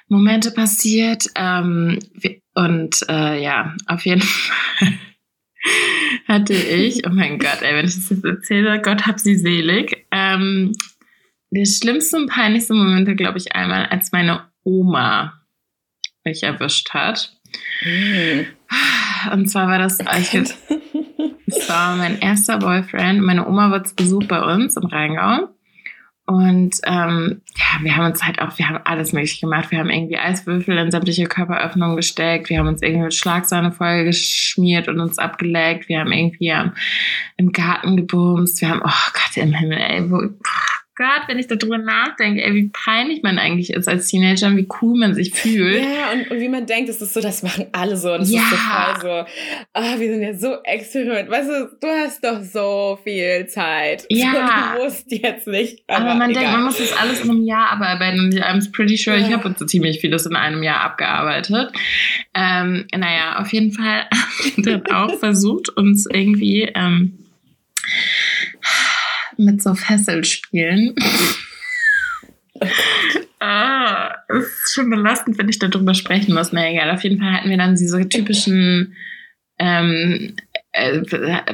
Momente 0.08 0.52
passiert. 0.52 1.26
Ähm, 1.36 2.00
und 2.56 3.06
äh, 3.08 3.42
ja, 3.42 3.76
auf 3.88 4.06
jeden 4.06 4.22
Fall 4.22 4.88
hatte 6.28 6.54
ich, 6.54 7.06
oh 7.06 7.12
mein 7.12 7.40
Gott, 7.40 7.62
ey, 7.62 7.76
wenn 7.76 7.86
ich 7.86 7.96
das 7.96 8.10
jetzt 8.10 8.26
erzähle, 8.26 8.82
Gott 8.82 9.06
hab 9.06 9.20
sie 9.20 9.36
selig. 9.36 10.06
Ähm, 10.12 10.74
der 11.52 11.66
schlimmste 11.66 12.18
und 12.18 12.30
peinlichste 12.30 12.74
Momente, 12.74 13.16
glaube 13.16 13.38
ich, 13.38 13.56
einmal, 13.56 13.86
als 13.88 14.12
meine 14.12 14.48
Oma 14.64 15.42
mich 16.24 16.44
erwischt 16.44 16.92
hat. 16.92 17.34
Mhm. 17.84 18.46
Und 19.32 19.50
zwar 19.50 19.68
war 19.68 19.80
das, 19.80 20.00
ich, 20.00 20.32
das 21.48 21.70
war 21.70 21.96
mein 21.96 22.20
erster 22.20 22.60
Boyfriend. 22.60 23.22
Meine 23.22 23.48
Oma 23.48 23.72
war 23.72 23.84
zu 23.84 23.96
Besuch 23.96 24.26
bei 24.26 24.42
uns 24.42 24.78
im 24.78 24.86
Rheingau. 24.86 25.50
Und 26.30 26.76
ähm, 26.86 27.42
ja, 27.58 27.84
wir 27.84 27.96
haben 27.96 28.06
uns 28.06 28.24
halt 28.24 28.40
auch, 28.40 28.56
wir 28.60 28.70
haben 28.70 28.80
alles 28.84 29.14
möglich 29.14 29.42
gemacht. 29.42 29.72
Wir 29.72 29.80
haben 29.80 29.90
irgendwie 29.90 30.20
Eiswürfel 30.20 30.78
in 30.78 30.92
sämtliche 30.92 31.26
Körperöffnungen 31.26 31.96
gesteckt. 31.96 32.52
Wir 32.52 32.60
haben 32.60 32.68
uns 32.68 32.84
irgendwie 32.84 33.06
mit 33.06 33.16
Schlagsahne 33.16 33.72
voll 33.72 34.04
geschmiert 34.04 34.88
und 34.88 35.00
uns 35.00 35.18
abgeleckt. 35.18 35.90
Wir 35.90 36.02
haben 36.02 36.12
irgendwie 36.12 36.50
ähm, 36.50 36.74
im 37.38 37.52
Garten 37.52 37.98
gebumst. 37.98 38.62
Wir 38.62 38.70
haben, 38.70 38.82
oh 38.84 39.12
Gott 39.14 39.38
im 39.38 39.54
Himmel, 39.54 39.80
ey, 39.80 40.12
wo, 40.12 40.22
Gott, 41.00 41.30
wenn 41.30 41.40
ich 41.40 41.48
darüber 41.48 41.78
nachdenke, 41.78 42.44
ey, 42.44 42.54
wie 42.54 42.70
peinlich 42.74 43.24
man 43.24 43.40
eigentlich 43.40 43.70
ist 43.72 43.88
als 43.88 44.10
Teenager 44.10 44.48
und 44.48 44.58
wie 44.58 44.68
cool 44.82 45.00
man 45.00 45.16
sich 45.16 45.34
fühlt. 45.34 45.82
Ja, 45.82 46.12
und, 46.12 46.30
und 46.30 46.42
wie 46.42 46.50
man 46.50 46.66
denkt, 46.66 46.90
das 46.90 47.02
ist 47.02 47.14
so, 47.14 47.22
das 47.22 47.42
machen 47.42 47.68
alle 47.72 47.96
so. 47.96 48.12
Und 48.12 48.20
das 48.20 48.32
Ja. 48.32 48.42
ist 48.42 48.50
so 48.50 48.56
voll 48.58 49.02
so, 49.02 49.10
ah, 49.74 49.98
wir 49.98 50.10
sind 50.14 50.22
ja 50.22 50.34
so 50.34 50.58
experiment. 50.66 51.30
Weißt 51.30 51.50
du, 51.50 51.70
du 51.80 51.88
hast 51.88 52.22
doch 52.22 52.44
so 52.44 53.00
viel 53.02 53.48
Zeit. 53.48 54.06
Ja. 54.10 54.74
Du 54.78 54.84
musst 54.84 55.10
jetzt 55.10 55.48
nicht. 55.48 55.84
Aber, 55.88 56.16
man 56.16 56.30
denkt, 56.34 56.42
egal. 56.42 56.52
man 56.58 56.64
muss 56.66 56.78
das 56.80 56.92
alles 56.92 57.22
in 57.22 57.30
einem 57.30 57.46
Jahr 57.46 57.72
abarbeiten. 57.72 58.20
Und 58.20 58.34
I'm 58.36 58.70
pretty 58.74 58.98
sure, 58.98 59.16
ich 59.18 59.30
Ja. 59.30 59.38
habe 59.42 59.56
so 59.58 59.66
ziemlich 59.66 60.02
vieles 60.02 60.26
in 60.26 60.36
einem 60.36 60.64
Jahr 60.64 60.82
abgearbeitet. 60.82 61.72
Ähm, 62.34 62.88
naja, 62.94 63.40
auf 63.40 63.54
jeden 63.54 63.72
Fall 63.72 64.04
haben 64.12 64.66
wir 64.66 64.78
dann 64.80 64.94
auch 64.94 65.18
versucht, 65.18 65.70
uns 65.70 66.08
irgendwie 66.12 66.70
ähm, 66.76 67.18
mit 69.40 69.62
so 69.62 69.74
Fesselspielen. 69.74 70.96
ah, 73.40 74.16
es 74.28 74.46
ist 74.46 74.74
schon 74.74 74.90
belastend, 74.90 75.38
wenn 75.38 75.50
ich 75.50 75.60
darüber 75.60 75.94
sprechen 75.94 76.34
muss. 76.34 76.52
Na 76.52 76.70
egal, 76.70 76.92
auf 76.92 77.04
jeden 77.04 77.20
Fall 77.20 77.34
hatten 77.34 77.50
wir 77.50 77.58
dann 77.58 77.76
diese 77.76 78.08
typischen 78.08 78.96
ähm, 79.58 80.36
äh, 80.72 81.02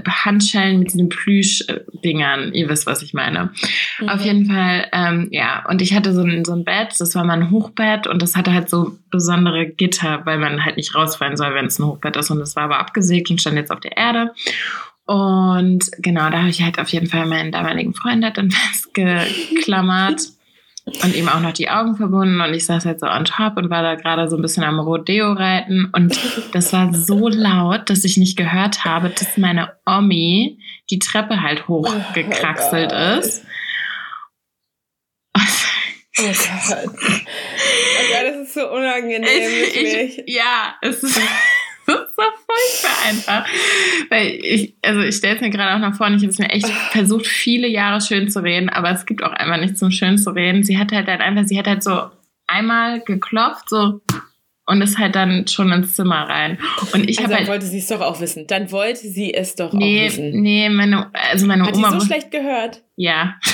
Handschellen 0.07 0.79
mit 0.79 0.89
diesen 0.89 1.09
Plüsch-Dingern. 1.09 2.53
Ihr 2.53 2.69
wisst, 2.69 2.85
was 2.85 3.01
ich 3.01 3.13
meine. 3.13 3.51
Mhm. 3.99 4.09
Auf 4.09 4.21
jeden 4.21 4.45
Fall, 4.45 4.87
ähm, 4.91 5.29
ja. 5.31 5.65
Und 5.69 5.81
ich 5.81 5.93
hatte 5.93 6.13
so 6.13 6.21
ein, 6.21 6.43
so 6.45 6.53
ein 6.53 6.65
Bett, 6.65 6.93
das 6.97 7.15
war 7.15 7.23
mein 7.23 7.49
Hochbett 7.49 8.07
und 8.07 8.21
das 8.21 8.35
hatte 8.35 8.53
halt 8.53 8.69
so 8.69 8.97
besondere 9.09 9.67
Gitter, 9.67 10.21
weil 10.25 10.37
man 10.37 10.65
halt 10.65 10.77
nicht 10.77 10.95
rausfallen 10.95 11.37
soll, 11.37 11.53
wenn 11.55 11.65
es 11.65 11.79
ein 11.79 11.85
Hochbett 11.85 12.17
ist. 12.17 12.29
Und 12.29 12.39
das 12.39 12.55
war 12.55 12.63
aber 12.63 12.79
abgesägt 12.79 13.29
und 13.29 13.39
stand 13.39 13.57
jetzt 13.57 13.71
auf 13.71 13.79
der 13.79 13.95
Erde. 13.97 14.33
Und 15.05 15.91
genau, 15.99 16.29
da 16.29 16.39
habe 16.39 16.49
ich 16.49 16.61
halt 16.63 16.79
auf 16.79 16.89
jeden 16.89 17.07
Fall 17.07 17.25
meinen 17.27 17.51
damaligen 17.51 17.93
Freund 17.93 18.23
halt 18.23 18.37
dann 18.37 18.49
festgeklammert. 18.51 20.21
und 21.03 21.15
ihm 21.15 21.29
auch 21.29 21.39
noch 21.39 21.53
die 21.53 21.69
Augen 21.69 21.95
verbunden 21.95 22.41
und 22.41 22.53
ich 22.53 22.65
saß 22.65 22.85
halt 22.85 22.99
so 22.99 23.07
on 23.07 23.25
top 23.25 23.57
und 23.57 23.69
war 23.71 23.81
da 23.81 23.95
gerade 23.95 24.29
so 24.29 24.35
ein 24.35 24.41
bisschen 24.41 24.63
am 24.63 24.79
Rodeo 24.79 25.33
reiten 25.33 25.89
und 25.93 26.19
das 26.53 26.73
war 26.73 26.93
so 26.93 27.27
laut, 27.27 27.89
dass 27.89 28.03
ich 28.03 28.17
nicht 28.17 28.37
gehört 28.37 28.85
habe, 28.85 29.09
dass 29.09 29.37
meine 29.37 29.73
Omi 29.87 30.59
die 30.91 30.99
Treppe 30.99 31.41
halt 31.41 31.67
hochgekraxelt 31.67 32.91
Oh 32.93 33.19
ist. 33.19 33.43
Oh 36.17 36.23
Gott. 36.23 36.85
Oh 36.85 36.89
Gott, 38.11 38.23
das 38.23 38.35
ist 38.47 38.53
so 38.53 38.71
unangenehm, 38.71 39.25
Ich, 39.73 39.93
ich, 39.93 40.23
ja, 40.27 40.75
es 40.81 41.03
ist, 41.03 41.19
es 41.87 41.93
ist 41.93 42.15
so 42.15 42.23
furchtbar 42.45 43.09
einfach. 43.09 43.49
Weil 44.09 44.27
ich, 44.41 44.75
also 44.81 45.01
ich 45.01 45.15
stelle 45.15 45.36
es 45.36 45.41
mir 45.41 45.49
gerade 45.49 45.75
auch 45.75 45.89
noch 45.89 45.95
vor 45.97 46.07
und 46.07 46.15
ich 46.15 46.21
habe 46.23 46.31
es 46.31 46.39
mir 46.39 46.49
echt 46.49 46.67
versucht, 46.67 47.27
viele 47.27 47.67
Jahre 47.67 48.01
schön 48.01 48.29
zu 48.29 48.43
reden, 48.43 48.69
aber 48.69 48.91
es 48.91 49.05
gibt 49.05 49.23
auch 49.23 49.31
einfach 49.33 49.57
nichts 49.59 49.79
zum 49.79 49.91
schön 49.91 50.17
zu 50.17 50.31
reden. 50.31 50.63
Sie 50.63 50.77
hat 50.77 50.91
halt, 50.91 51.07
halt 51.07 51.21
einfach, 51.21 51.43
sie 51.45 51.57
hat 51.59 51.67
halt 51.67 51.83
so 51.83 52.09
einmal 52.47 53.01
geklopft, 53.01 53.69
so 53.69 54.01
und 54.67 54.81
ist 54.81 54.97
halt 54.97 55.15
dann 55.15 55.47
schon 55.47 55.71
ins 55.71 55.95
Zimmer 55.95 56.27
rein. 56.27 56.57
Und 56.93 57.09
ich 57.09 57.19
also 57.19 57.29
dann 57.29 57.39
halt. 57.39 57.47
wollte 57.47 57.65
sie 57.67 57.77
es 57.77 57.88
doch 57.88 58.01
auch 58.01 58.19
wissen. 58.19 58.47
Dann 58.47 58.71
wollte 58.71 59.07
sie 59.07 59.33
es 59.33 59.55
doch 59.55 59.73
auch 59.73 59.77
Nee, 59.77 60.05
wissen. 60.07 60.41
nee, 60.41 60.69
meine, 60.69 61.11
also 61.13 61.45
meine 61.45 61.65
Hat 61.65 61.75
Oma. 61.75 61.91
die 61.91 61.99
so 61.99 62.05
schlecht 62.05 62.31
gehört? 62.31 62.81
Ja. 62.95 63.36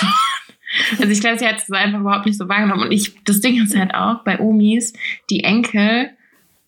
Also 0.92 1.10
ich 1.10 1.20
glaube, 1.20 1.38
sie 1.38 1.46
hat 1.46 1.58
es 1.58 1.70
einfach 1.70 2.00
überhaupt 2.00 2.26
nicht 2.26 2.38
so 2.38 2.48
wahrgenommen. 2.48 2.84
Und 2.84 2.92
ich, 2.94 3.22
das 3.26 3.42
Ding 3.42 3.62
ist 3.62 3.76
halt 3.76 3.94
auch 3.94 4.24
bei 4.24 4.40
Omis, 4.40 4.94
die 5.30 5.44
Enkel, 5.44 6.12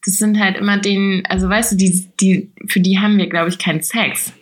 das 0.06 0.16
sind 0.18 0.40
halt 0.40 0.58
immer 0.58 0.78
den, 0.78 1.24
also 1.30 1.48
weißt 1.50 1.72
du, 1.74 1.76
die, 1.78 2.08
die, 2.20 2.52
für 2.68 2.80
die 2.80 3.00
haben 3.00 3.18
wir, 3.18 3.28
glaube 3.28 3.50
ich, 3.50 3.58
keinen 3.58 3.82
Sex. 3.82 4.34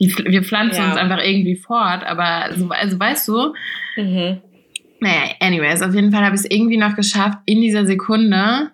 Die, 0.00 0.12
wir 0.16 0.42
pflanzen 0.42 0.78
Ja. 0.80 0.88
uns 0.90 0.96
einfach 0.96 1.22
irgendwie 1.22 1.56
fort, 1.56 2.04
aber 2.04 2.54
so, 2.56 2.68
also 2.70 2.98
weißt 2.98 3.28
du, 3.28 3.54
Mhm. 3.96 4.40
naja, 5.00 5.34
anyways, 5.40 5.82
auf 5.82 5.94
jeden 5.94 6.10
Fall 6.12 6.24
habe 6.24 6.34
ich 6.34 6.42
es 6.42 6.50
irgendwie 6.50 6.76
noch 6.78 6.96
geschafft, 6.96 7.38
in 7.46 7.60
dieser 7.60 7.86
Sekunde 7.86 8.70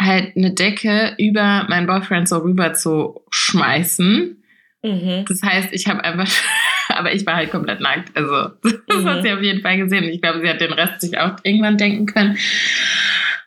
halt 0.00 0.36
eine 0.36 0.52
Decke 0.54 1.14
über 1.18 1.66
meinen 1.68 1.86
Boyfriend 1.86 2.28
so 2.28 2.38
rüber 2.38 2.72
zu 2.74 3.20
schmeißen. 3.30 4.42
Mhm. 4.82 5.24
Das 5.28 5.42
heißt, 5.42 5.72
ich 5.72 5.88
habe 5.88 6.04
einfach, 6.04 6.28
aber 6.88 7.12
ich 7.12 7.26
war 7.26 7.34
halt 7.36 7.50
komplett 7.50 7.80
nackt. 7.80 8.16
Also, 8.16 8.50
das 8.88 9.02
Mhm. 9.02 9.08
hat 9.08 9.22
sie 9.22 9.32
auf 9.32 9.42
jeden 9.42 9.60
Fall 9.60 9.76
gesehen. 9.76 10.04
Ich 10.04 10.20
glaube, 10.22 10.40
sie 10.40 10.48
hat 10.48 10.60
den 10.60 10.72
Rest 10.72 11.00
sich 11.00 11.18
auch 11.18 11.36
irgendwann 11.42 11.78
denken 11.78 12.06
können. 12.06 12.36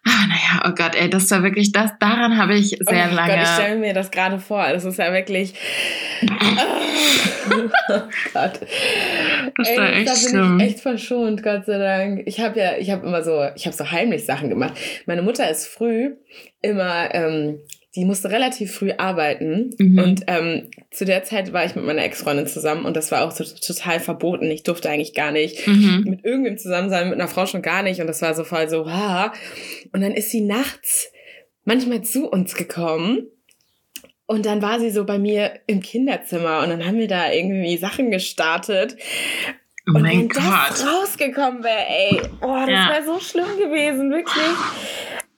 Aber 0.04 0.28
naja, 0.28 0.64
oh 0.66 0.76
Gott, 0.76 0.96
ey, 0.96 1.10
das 1.10 1.30
war 1.30 1.44
wirklich, 1.44 1.72
das, 1.72 1.92
daran 2.00 2.38
habe 2.38 2.56
ich 2.56 2.70
sehr 2.70 3.10
oh 3.12 3.16
lange. 3.16 3.34
Gott, 3.34 3.44
ich 3.44 3.50
stelle 3.50 3.80
mir 3.80 3.94
das 3.94 4.10
gerade 4.10 4.40
vor. 4.40 4.68
Das 4.72 4.84
ist 4.84 4.98
ja 4.98 5.14
wirklich. 5.14 5.54
oh 7.90 8.02
Gott. 8.34 8.60
Das 9.58 9.68
Ey, 9.70 9.78
war 9.78 9.94
echt 9.94 10.08
da 10.08 10.14
bin 10.14 10.22
schlimm. 10.22 10.60
ich 10.60 10.66
echt 10.66 10.80
verschont, 10.80 11.44
Gott 11.44 11.66
sei 11.66 11.78
Dank. 11.78 12.24
Ich 12.26 12.40
habe 12.40 12.60
ja, 12.60 12.78
ich 12.78 12.90
habe 12.90 13.06
immer 13.06 13.24
so, 13.24 13.46
ich 13.56 13.66
habe 13.66 13.76
so 13.76 13.92
heimlich 13.92 14.26
Sachen 14.26 14.50
gemacht. 14.50 14.74
Meine 15.06 15.22
Mutter 15.22 15.50
ist 15.50 15.68
früh 15.68 16.16
immer, 16.62 17.14
ähm, 17.14 17.60
die 17.96 18.06
musste 18.06 18.30
relativ 18.32 18.74
früh 18.74 18.92
arbeiten 18.98 19.72
Mhm. 19.78 20.00
und 20.00 20.22
ähm, 20.28 20.70
zu 20.92 21.04
der 21.06 21.24
Zeit 21.24 21.52
war 21.52 21.66
ich 21.66 21.76
mit 21.76 21.84
meiner 21.86 22.04
Ex-Freundin 22.04 22.48
zusammen 22.48 22.86
und 22.86 22.96
das 22.96 23.12
war 23.12 23.26
auch 23.26 23.32
so, 23.32 23.44
total 23.44 24.00
verboten. 24.00 24.50
Ich 24.50 24.64
durfte 24.64 24.90
eigentlich 24.90 25.14
gar 25.14 25.32
nicht 25.32 25.68
mhm. 25.68 26.06
mit 26.08 26.24
irgendwem 26.24 26.58
zusammen 26.58 26.90
sein, 26.90 27.10
mit 27.10 27.20
einer 27.20 27.28
Frau 27.28 27.46
schon 27.46 27.62
gar 27.62 27.84
nicht 27.84 28.00
und 28.00 28.08
das 28.08 28.22
war 28.22 28.34
so 28.34 28.44
voll 28.46 28.70
so, 28.70 28.90
ha. 28.90 29.34
Und 29.92 30.02
dann 30.02 30.14
ist 30.14 30.30
sie 30.32 30.42
nachts 30.42 31.12
manchmal 31.66 32.02
zu 32.02 32.30
uns 32.30 32.56
gekommen 32.56 33.28
und 34.26 34.46
dann 34.46 34.62
war 34.62 34.80
sie 34.80 34.92
so 34.92 35.04
bei 35.06 35.20
mir 35.20 35.60
im 35.68 35.82
Kinderzimmer 35.82 36.62
und 36.64 36.70
dann 36.70 36.86
haben 36.86 36.98
wir 36.98 37.10
da 37.10 37.32
irgendwie 37.32 37.76
Sachen 37.78 38.10
gestartet. 38.12 38.96
Oh 39.88 39.96
und 39.96 40.04
mein 40.04 40.20
wenn 40.20 40.30
Gott. 40.30 40.44
das 40.70 40.86
rausgekommen 40.88 41.64
wäre, 41.64 41.86
ey, 41.90 42.22
oh, 42.42 42.56
das 42.62 42.70
Ja. 42.70 42.90
wäre 42.92 43.04
so 43.06 43.20
schlimm 43.20 43.58
gewesen, 43.58 44.12
wirklich. 44.12 44.44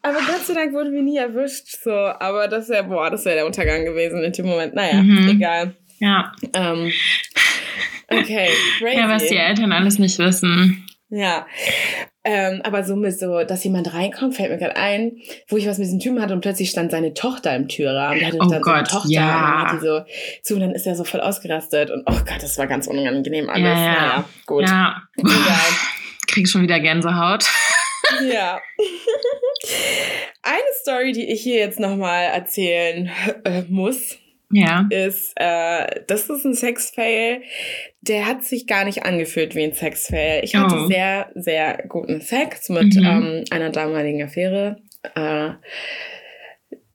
Aber 0.04 0.18
Gott 0.20 0.46
sei 0.46 0.54
Dank 0.54 0.74
wurde 0.74 0.90
mir 0.92 1.02
nie 1.02 1.18
erwischt, 1.18 1.68
so. 1.84 1.92
Aber 1.92 2.48
das 2.48 2.70
wäre, 2.70 2.84
boah, 2.84 3.10
das 3.10 3.26
wäre 3.26 3.38
der 3.38 3.46
Untergang 3.46 3.86
gewesen 3.86 4.22
in 4.24 4.32
dem 4.34 4.46
Moment. 4.46 4.76
Naja, 4.76 5.02
Mhm. 5.02 5.30
egal. 5.30 5.76
Ja. 6.00 6.32
Ähm, 6.54 6.92
okay, 8.10 8.50
crazy. 8.80 8.98
ja, 8.98 9.10
was 9.10 9.26
die 9.28 9.38
Eltern 9.38 9.72
alles 9.72 10.00
nicht 10.00 10.20
wissen. 10.20 10.86
Ja. 11.10 11.46
Ähm, 12.26 12.62
aber 12.64 12.84
so 12.84 12.96
mit 12.96 13.18
so, 13.20 13.44
dass 13.44 13.64
jemand 13.64 13.94
reinkommt, 13.94 14.36
fällt 14.36 14.50
mir 14.50 14.58
gerade 14.58 14.76
ein, 14.78 15.12
wo 15.50 15.58
ich 15.58 15.68
was 15.68 15.78
mit 15.78 15.86
diesem 15.88 16.00
Typen 16.00 16.22
hatte 16.22 16.34
und 16.34 16.42
plötzlich 16.42 16.70
stand 16.70 16.90
seine 16.92 17.14
Tochter 17.14 17.56
im 17.56 17.68
Türrahmen. 17.68 18.18
Der 18.20 18.28
hatte 18.30 18.38
Oh 18.38 18.40
dann 18.50 18.50
so 18.50 18.56
eine 18.56 18.64
Gott, 18.82 18.90
Tochter 18.90 19.10
ja. 19.10 19.22
und 19.22 19.32
dann 19.44 19.62
hat 19.62 19.74
die 19.74 19.86
so 19.86 20.02
zu 20.42 20.54
und 20.56 20.62
dann 20.62 20.72
ist 20.72 20.88
er 20.88 20.96
so 20.96 21.04
voll 21.04 21.20
ausgerastet 21.22 21.92
und 21.92 22.04
oh 22.08 22.14
Gott, 22.26 22.42
das 22.42 22.58
war 22.58 22.66
ganz 22.68 22.88
unangenehm 22.88 23.50
alles. 23.50 23.64
Ja, 23.64 23.76
ja. 23.86 23.92
Naja, 23.92 24.24
gut. 24.46 24.64
Ja. 24.68 25.04
Egal. 25.18 25.34
Krieg 26.28 26.50
schon 26.50 26.62
wieder 26.64 26.80
Gänsehaut. 26.80 27.46
Ja. 28.22 28.62
Eine 30.42 30.64
Story, 30.82 31.12
die 31.14 31.32
ich 31.32 31.42
hier 31.42 31.58
jetzt 31.58 31.80
nochmal 31.80 32.26
erzählen 32.26 33.10
äh, 33.46 33.62
muss, 33.70 34.18
Ja. 34.52 34.88
ist, 34.90 35.34
äh, 35.36 36.02
das 36.08 36.30
ist 36.30 36.46
ein 36.46 36.54
Sexfail, 36.54 37.42
der 38.02 38.28
hat 38.28 38.44
sich 38.44 38.68
gar 38.68 38.86
nicht 38.86 39.04
angefühlt 39.06 39.56
wie 39.56 39.64
ein 39.64 39.74
Sexfail. 39.74 40.44
Ich 40.44 40.56
hatte 40.56 40.76
Oh. 40.84 40.88
sehr, 40.88 41.32
sehr 41.36 41.84
guten 41.88 42.22
Sex 42.22 42.70
mit 42.70 42.96
Mhm. 42.96 43.06
ähm, 43.06 43.44
einer 43.52 43.70
damaligen 43.70 44.22
Affäre. 44.24 44.78
Äh, 45.16 45.52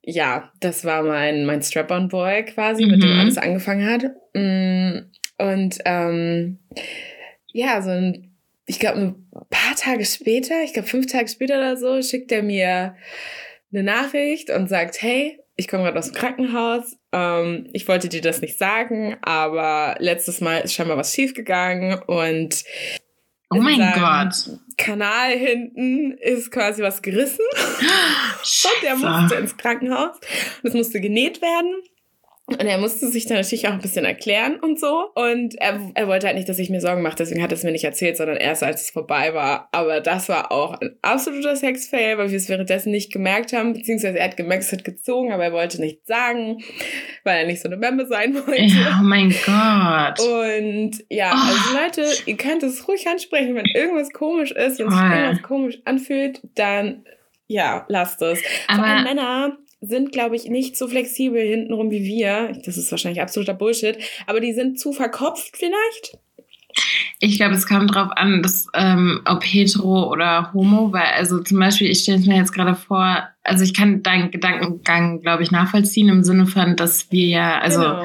ja, 0.03 0.51
das 0.61 0.85
war 0.85 1.03
mein, 1.03 1.45
mein 1.45 1.63
Strap-on-Boy 1.63 2.45
quasi, 2.47 2.87
mit 2.87 3.03
dem 3.03 3.13
Mhm. 3.15 3.21
alles 3.21 3.39
angefangen 3.39 3.87
hat. 3.91 4.05
Mm, 4.35 5.11
Und 5.41 5.79
ähm, 5.85 6.59
ja, 7.53 7.81
so 7.83 7.91
ein, 7.91 8.28
ich 8.69 8.79
glaube, 8.79 8.99
ein 8.99 9.27
paar 9.49 9.75
Tage 9.77 10.05
später, 10.05 10.63
ich 10.63 10.75
glaube 10.75 10.89
fünf 10.89 11.07
Tage 11.07 11.27
später 11.29 11.57
oder 11.57 11.77
so, 11.79 12.03
schickt 12.03 12.31
er 12.31 12.43
mir 12.43 12.95
eine 13.73 13.83
Nachricht 13.83 14.51
und 14.51 14.69
sagt, 14.69 15.01
hey, 15.01 15.41
ich 15.57 15.69
komme 15.69 15.85
gerade 15.85 15.99
aus 15.99 16.13
dem 16.13 16.15
Krankenhaus. 16.15 16.97
Ähm, 17.13 17.69
ich 17.73 17.89
wollte 17.89 18.11
dir 18.11 18.21
das 18.21 18.43
nicht 18.43 18.59
sagen, 18.59 19.17
aber 19.23 19.97
letztes 19.99 20.43
Mal 20.43 20.59
ist 20.59 20.75
scheinbar 20.75 20.99
was 20.99 21.15
schiefgegangen 21.15 21.99
und 22.07 22.63
Oh 23.51 23.57
in 23.57 23.63
mein 23.63 23.93
Gott. 23.95 24.59
Kanal 24.77 25.31
hinten 25.31 26.13
ist 26.19 26.51
quasi 26.51 26.83
was 26.83 27.01
gerissen 27.01 27.45
und 27.57 28.83
der 28.83 28.97
musste 28.97 29.37
ins 29.37 29.57
Krankenhaus. 29.57 30.21
Es 30.63 30.75
musste 30.75 31.01
genäht 31.01 31.41
werden. 31.41 31.75
Und 32.49 32.67
er 32.67 32.79
musste 32.79 33.09
sich 33.09 33.27
dann 33.27 33.37
natürlich 33.37 33.69
auch 33.69 33.73
ein 33.73 33.81
bisschen 33.81 34.07
erklären 34.07 34.59
und 34.59 34.81
so. 34.81 35.11
Und 35.15 35.55
er, 35.61 35.81
er 35.95 36.09
wollte 36.09 36.27
halt 36.27 36.37
nicht, 36.37 36.49
dass 36.49 36.59
ich 36.59 36.71
mir 36.71 36.81
Sorgen 36.81 37.03
mache, 37.03 37.17
deswegen 37.17 37.43
hat 37.43 37.53
er 37.53 37.57
es 37.59 37.63
mir 37.63 37.73
nicht 37.73 37.85
erzählt, 37.85 38.17
sondern 38.17 38.39
erst 38.39 38.63
als 38.63 38.83
es 38.83 38.91
vorbei 38.91 39.35
war. 39.35 39.69
Aber 39.73 40.01
das 40.01 40.31
war 40.31 40.51
auch 40.51 40.81
ein 40.81 40.97
absoluter 41.03 41.57
Sexfail, 41.57 42.17
weil 42.17 42.31
wir 42.31 42.37
es 42.39 42.49
währenddessen 42.49 42.91
nicht 42.91 43.13
gemerkt 43.13 43.53
haben, 43.53 43.75
beziehungsweise 43.75 44.19
er 44.19 44.25
hat 44.25 44.37
gemerkt, 44.39 44.65
es 44.65 44.73
hat 44.73 44.83
gezogen, 44.85 45.31
aber 45.33 45.45
er 45.45 45.53
wollte 45.53 45.79
nichts 45.81 46.07
sagen, 46.07 46.59
weil 47.25 47.41
er 47.41 47.47
nicht 47.47 47.61
so 47.61 47.69
eine 47.69 47.77
Membe 47.77 48.07
sein 48.07 48.35
wollte. 48.35 48.63
Ja, 48.63 48.99
oh 49.01 49.05
mein 49.05 49.29
Gott. 49.31 50.21
Und 50.21 51.05
ja, 51.11 51.33
Oh. 51.35 51.51
also 51.51 52.03
Leute, 52.03 52.23
ihr 52.27 52.37
könnt 52.37 52.63
es 52.63 52.89
ruhig 52.89 53.07
ansprechen, 53.07 53.55
wenn 53.55 53.67
irgendwas 53.67 54.11
komisch 54.11 54.53
ist, 54.53 54.79
wenn 54.79 54.91
sich 54.91 54.99
irgendwas 54.99 55.43
komisch 55.43 55.79
anfühlt, 55.85 56.41
dann 56.55 57.05
ja, 57.47 57.85
lasst 57.89 58.21
es. 58.23 58.41
Vor 58.67 58.75
allem 58.75 58.85
Aber 58.85 59.03
Männer 59.03 59.59
sind, 59.81 60.13
glaube 60.13 60.37
ich, 60.37 60.47
nicht 60.49 60.77
so 60.77 60.89
flexibel 60.89 61.41
hintenrum 61.41 61.91
wie 61.91 62.03
wir. 62.05 62.53
Das 62.65 62.77
ist 62.77 62.91
wahrscheinlich 62.91 63.23
absoluter 63.23 63.55
Bullshit, 63.55 63.97
aber 64.27 64.41
die 64.41 64.53
sind 64.53 64.79
zu 64.81 64.93
verkopft 64.93 65.57
vielleicht. 65.57 66.19
ich 67.21 67.37
glaube, 67.37 67.55
es 67.55 67.67
kommt 67.67 67.95
drauf 67.95 68.11
an, 68.15 68.43
dass, 68.43 68.67
ähm, 68.75 69.21
ob 69.25 69.43
hetero 69.45 70.11
oder 70.11 70.53
homo, 70.53 70.93
weil, 70.93 71.07
also 71.17 71.41
zum 71.43 71.59
Beispiel, 71.59 71.91
ich 71.91 72.01
stelle 72.01 72.19
es 72.19 72.27
mir 72.27 72.37
jetzt 72.37 72.53
gerade 72.53 72.75
vor, 72.75 73.29
also 73.43 73.65
ich 73.65 73.75
kann 73.75 74.03
deinen 74.03 74.31
Gedankengang, 74.31 75.21
glaube 75.21 75.43
ich, 75.43 75.51
nachvollziehen 75.51 76.09
im 76.09 76.23
Sinne 76.23 76.47
von, 76.47 76.77
dass 76.77 77.11
wir 77.11 77.27
ja, 77.27 77.59
also 77.59 77.81
genau. 77.81 78.05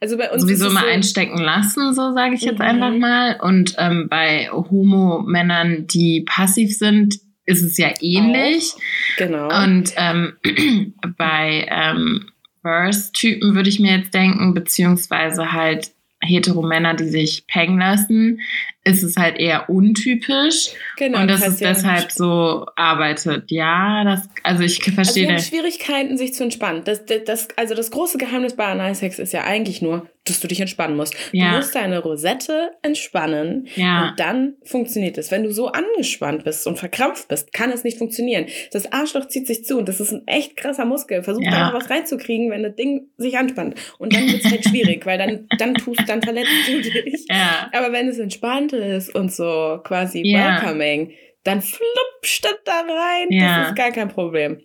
also 0.00 0.16
bei 0.16 0.30
uns 0.30 0.42
sowieso 0.42 0.70
mal 0.70 0.84
so, 0.84 0.88
einstecken 0.88 1.38
lassen, 1.38 1.94
so 1.94 2.12
sage 2.12 2.34
ich 2.34 2.42
jetzt 2.42 2.58
Mhm. 2.58 2.64
einfach 2.64 2.92
mal. 2.92 3.38
Und 3.42 3.74
ähm, 3.78 4.08
bei 4.08 4.48
Homo-Männern, 4.50 5.86
die 5.86 6.22
passiv 6.26 6.76
sind, 6.76 7.18
ist 7.48 7.62
es 7.62 7.78
ja 7.78 7.92
ähnlich. 8.00 8.74
Genau. 9.16 9.48
Und 9.48 9.92
ähm, 9.96 10.34
bei 11.16 11.66
ähm, 11.70 12.26
Verse-Typen 12.62 13.54
würde 13.54 13.70
ich 13.70 13.80
mir 13.80 13.96
jetzt 13.96 14.12
denken, 14.12 14.52
beziehungsweise 14.52 15.52
halt 15.52 15.90
Hetero-Männer, 16.20 16.94
die 16.94 17.08
sich 17.08 17.46
pengen 17.46 17.78
lassen, 17.78 18.40
ist 18.84 19.02
es 19.02 19.16
halt 19.16 19.38
eher 19.38 19.68
untypisch. 19.68 20.70
genau. 20.96 21.20
und 21.20 21.28
dass 21.28 21.46
es 21.46 21.60
ja- 21.60 21.72
deshalb 21.72 22.10
so 22.12 22.66
arbeitet. 22.76 23.50
Ja, 23.50 24.02
das, 24.04 24.28
also 24.42 24.62
ich 24.62 24.78
Also 24.80 24.92
verstehe 24.92 25.24
wir 25.24 25.28
haben 25.30 25.36
das. 25.36 25.48
Schwierigkeiten, 25.48 26.16
sich 26.16 26.34
zu 26.34 26.44
entspannen. 26.44 26.82
Das, 26.84 27.04
das, 27.06 27.24
das, 27.24 27.48
also 27.56 27.74
das 27.74 27.90
große 27.90 28.18
Geheimnis 28.18 28.56
bei 28.56 28.64
Analsex 28.64 29.18
ist 29.18 29.32
ja 29.32 29.44
eigentlich 29.44 29.82
nur, 29.82 30.08
dass 30.24 30.40
du 30.40 30.48
dich 30.48 30.60
entspannen 30.60 30.96
musst. 30.96 31.14
Du 31.32 31.38
Ja. 31.38 31.52
musst 31.56 31.74
deine 31.74 31.98
Rosette 32.00 32.70
entspannen 32.82 33.66
Ja. 33.76 34.10
und 34.10 34.20
dann 34.20 34.54
funktioniert 34.64 35.16
es. 35.18 35.30
Wenn 35.30 35.42
du 35.44 35.52
so 35.52 35.68
angespannt 35.68 36.44
bist 36.44 36.66
und 36.66 36.78
verkrampft 36.78 37.28
bist, 37.28 37.52
kann 37.52 37.70
es 37.70 37.84
nicht 37.84 37.98
funktionieren. 37.98 38.46
Das 38.72 38.92
Arschloch 38.92 39.28
zieht 39.28 39.46
sich 39.46 39.64
zu 39.64 39.78
und 39.78 39.88
das 39.88 40.00
ist 40.00 40.12
ein 40.12 40.26
echt 40.26 40.56
krasser 40.56 40.84
Muskel. 40.84 41.22
Versuch 41.22 41.42
Ja. 41.42 41.50
da 41.50 41.58
mal 41.70 41.74
was 41.74 41.88
reinzukriegen, 41.90 42.50
wenn 42.50 42.62
das 42.62 42.74
Ding 42.76 43.08
sich 43.16 43.38
anspannt. 43.38 43.74
Und 43.98 44.14
dann 44.14 44.26
wird 44.30 44.44
es 44.44 44.50
halt 44.50 44.64
schwierig, 44.64 45.06
weil 45.06 45.18
dann, 45.18 45.46
dann 45.58 45.74
tust, 45.74 46.02
dann 46.06 46.20
verletzt 46.22 46.50
du 46.66 46.80
dich. 46.82 47.24
Ja. 47.30 47.70
Aber 47.72 47.92
wenn 47.92 48.08
es 48.08 48.18
entspannt 48.18 48.67
gentle 48.68 48.96
ist 48.96 49.14
und 49.14 49.32
so 49.32 49.80
quasi 49.84 50.22
Ja. 50.24 50.60
welcoming, 50.62 51.12
dann 51.44 51.62
flupscht 51.62 52.44
das 52.44 52.56
da 52.64 52.80
rein. 52.80 53.28
Ja. 53.30 53.58
Das 53.60 53.68
ist 53.68 53.76
gar 53.76 53.90
kein 53.90 54.08
Problem. 54.08 54.58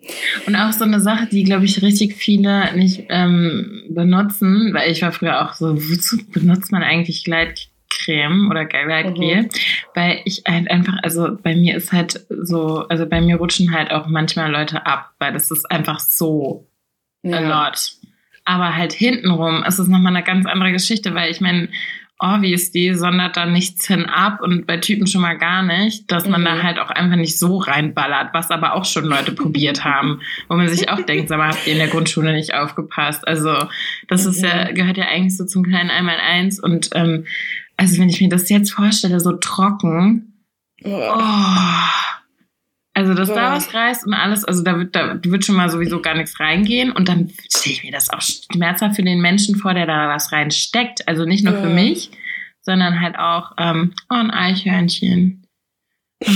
Und 0.45 0.55
auch 0.55 0.71
so 0.73 0.83
eine 0.83 0.99
Sache, 0.99 1.27
die, 1.27 1.43
glaube 1.43 1.65
ich, 1.65 1.81
richtig 1.81 2.15
viele 2.15 2.75
nicht 2.75 3.05
ähm, 3.09 3.83
benutzen, 3.89 4.73
weil 4.73 4.91
ich 4.91 5.01
war 5.01 5.11
früher 5.11 5.41
auch 5.45 5.53
so, 5.53 5.75
wozu 5.75 6.17
benutzt 6.31 6.71
man 6.71 6.83
eigentlich 6.83 7.23
Gleitcreme 7.23 8.49
oder 8.49 8.65
Gleitgel? 8.65 9.47
Weil 9.93 10.21
ich 10.25 10.43
halt 10.47 10.69
einfach, 10.69 10.97
also 11.03 11.37
bei 11.41 11.55
mir 11.55 11.75
ist 11.75 11.93
halt 11.93 12.25
so, 12.29 12.85
also 12.89 13.05
bei 13.05 13.21
mir 13.21 13.37
rutschen 13.37 13.73
halt 13.73 13.91
auch 13.91 14.07
manchmal 14.07 14.51
Leute 14.51 14.85
ab, 14.85 15.11
weil 15.19 15.31
das 15.31 15.51
ist 15.51 15.69
einfach 15.71 15.99
so 15.99 16.67
a 17.25 17.39
lot. 17.39 17.93
Aber 18.45 18.75
halt 18.75 18.91
hintenrum 18.91 19.63
ist 19.65 19.79
es 19.79 19.87
nochmal 19.87 20.13
eine 20.13 20.25
ganz 20.25 20.45
andere 20.45 20.73
Geschichte, 20.73 21.13
weil 21.15 21.31
ich 21.31 21.39
meine, 21.39 21.69
obviously 22.23 22.93
sondert 22.95 23.35
da 23.35 23.45
nichts 23.45 23.85
hin 23.87 24.05
ab 24.05 24.39
und 24.41 24.65
bei 24.65 24.77
Typen 24.77 25.07
schon 25.07 25.21
mal 25.21 25.37
gar 25.37 25.61
nicht, 25.61 26.09
dass 26.11 26.27
man 26.27 26.41
Mhm. 26.41 26.45
da 26.45 26.63
halt 26.63 26.79
auch 26.79 26.89
einfach 26.89 27.17
nicht 27.17 27.37
so 27.37 27.57
reinballert, 27.57 28.29
was 28.33 28.49
aber 28.49 28.73
auch 28.75 28.85
schon 28.85 29.03
Leute 29.05 29.33
probiert 29.33 29.83
haben, 29.83 30.21
wo 30.47 30.55
man 30.55 30.69
sich 30.69 30.89
auch 30.89 31.01
denkt, 31.05 31.27
sag 31.29 31.37
mal, 31.37 31.49
habt 31.49 31.67
ihr 31.67 31.73
in 31.73 31.79
der 31.79 31.89
Grundschule 31.89 32.31
nicht 32.33 32.53
aufgepasst? 32.53 33.27
Also 33.27 33.67
das 34.07 34.25
ist 34.25 34.41
ja, 34.41 34.69
Mhm. 34.71 34.75
gehört 34.75 34.97
ja 34.97 35.05
eigentlich 35.07 35.35
so 35.35 35.45
zum 35.45 35.63
kleinen 35.63 35.89
Einmaleins 35.89 36.59
und 36.59 36.89
ähm, 36.95 37.25
also 37.75 37.99
wenn 37.99 38.09
ich 38.09 38.21
mir 38.21 38.29
das 38.29 38.49
jetzt 38.49 38.71
vorstelle, 38.71 39.19
so 39.19 39.33
trocken, 39.33 40.29
Oh. 40.85 41.13
Oh. 42.95 42.99
Also, 42.99 43.13
dass 43.15 43.29
da 43.29 43.49
Boah. 43.49 43.55
was 43.55 43.73
reißt 43.73 44.05
und 44.05 44.13
alles, 44.13 44.45
also 44.45 44.63
da 44.63 44.77
wird, 44.77 44.95
da 44.95 45.17
wird 45.23 45.45
schon 45.45 45.55
mal 45.55 45.69
sowieso 45.69 45.99
gar 46.01 46.13
nichts 46.15 46.39
reingehen. 46.39 46.91
Und 46.91 47.09
dann 47.09 47.31
stelle 47.51 47.73
ich 47.75 47.83
mir 47.83 47.91
das 47.91 48.09
auch 48.11 48.21
schmerzhaft 48.21 48.95
für 48.95 49.03
den 49.03 49.19
Menschen 49.19 49.55
vor, 49.55 49.73
der 49.73 49.87
da 49.87 50.09
was 50.09 50.31
reinsteckt. 50.31 51.07
Also 51.07 51.25
nicht 51.25 51.43
nur 51.43 51.55
für 51.55 51.69
Ja. 51.69 51.73
mich, 51.73 52.11
sondern 52.61 53.01
halt 53.01 53.17
auch, 53.17 53.51
ähm, 53.57 53.93
oh, 54.09 54.15
ein 54.15 54.29
Eichhörnchen. 54.31 55.45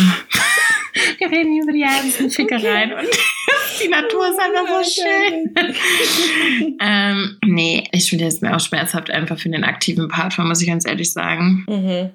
Wir 1.20 1.30
reden 1.30 1.53
hier 1.53 1.64
über 1.64 1.74
die 1.74 1.82
ganzen 1.82 2.32
Fickereien 2.32 2.91
und 2.93 3.08
die 3.84 3.88
Natur 3.88 4.28
ist 4.30 4.39
einfach 4.39 4.84
so 4.84 5.01
schön. 5.01 6.76
ähm, 6.82 7.38
nee, 7.45 7.84
ich 7.91 8.10
finde 8.10 8.26
es 8.26 8.41
mir 8.41 8.55
auch 8.55 8.60
schmerzhaft 8.60 9.12
einfach 9.12 9.38
für 9.38 9.49
den 9.49 9.64
aktiven 9.64 10.08
Part, 10.08 10.36
muss 10.39 10.62
ich 10.62 10.68
ganz 10.68 10.88
ehrlich 10.88 11.14
sagen. 11.14 11.66
Mhm. 11.70 12.10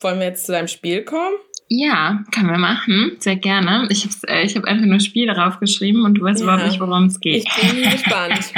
Wollen 0.00 0.18
wir 0.18 0.28
jetzt 0.28 0.46
zu 0.46 0.52
deinem 0.52 0.68
Spiel 0.68 1.02
kommen? 1.04 1.34
Ja, 1.72 2.24
können 2.34 2.48
wir 2.50 2.58
machen. 2.58 3.12
Sehr 3.20 3.36
gerne. 3.36 3.86
Ich 3.90 4.04
habe 4.04 4.14
äh, 4.26 4.44
ich 4.44 4.56
hab 4.56 4.64
einfach 4.64 4.86
nur 4.86 4.98
Spiel 4.98 5.26
darauf 5.28 5.60
geschrieben 5.60 6.04
und 6.04 6.14
du 6.14 6.22
weißt 6.22 6.40
Ja. 6.40 6.44
überhaupt 6.46 6.66
nicht, 6.66 6.80
worum 6.80 7.04
es 7.04 7.20
geht. 7.20 7.44
Ich 7.46 7.70
bin 7.72 7.88
gespannt. 7.90 8.52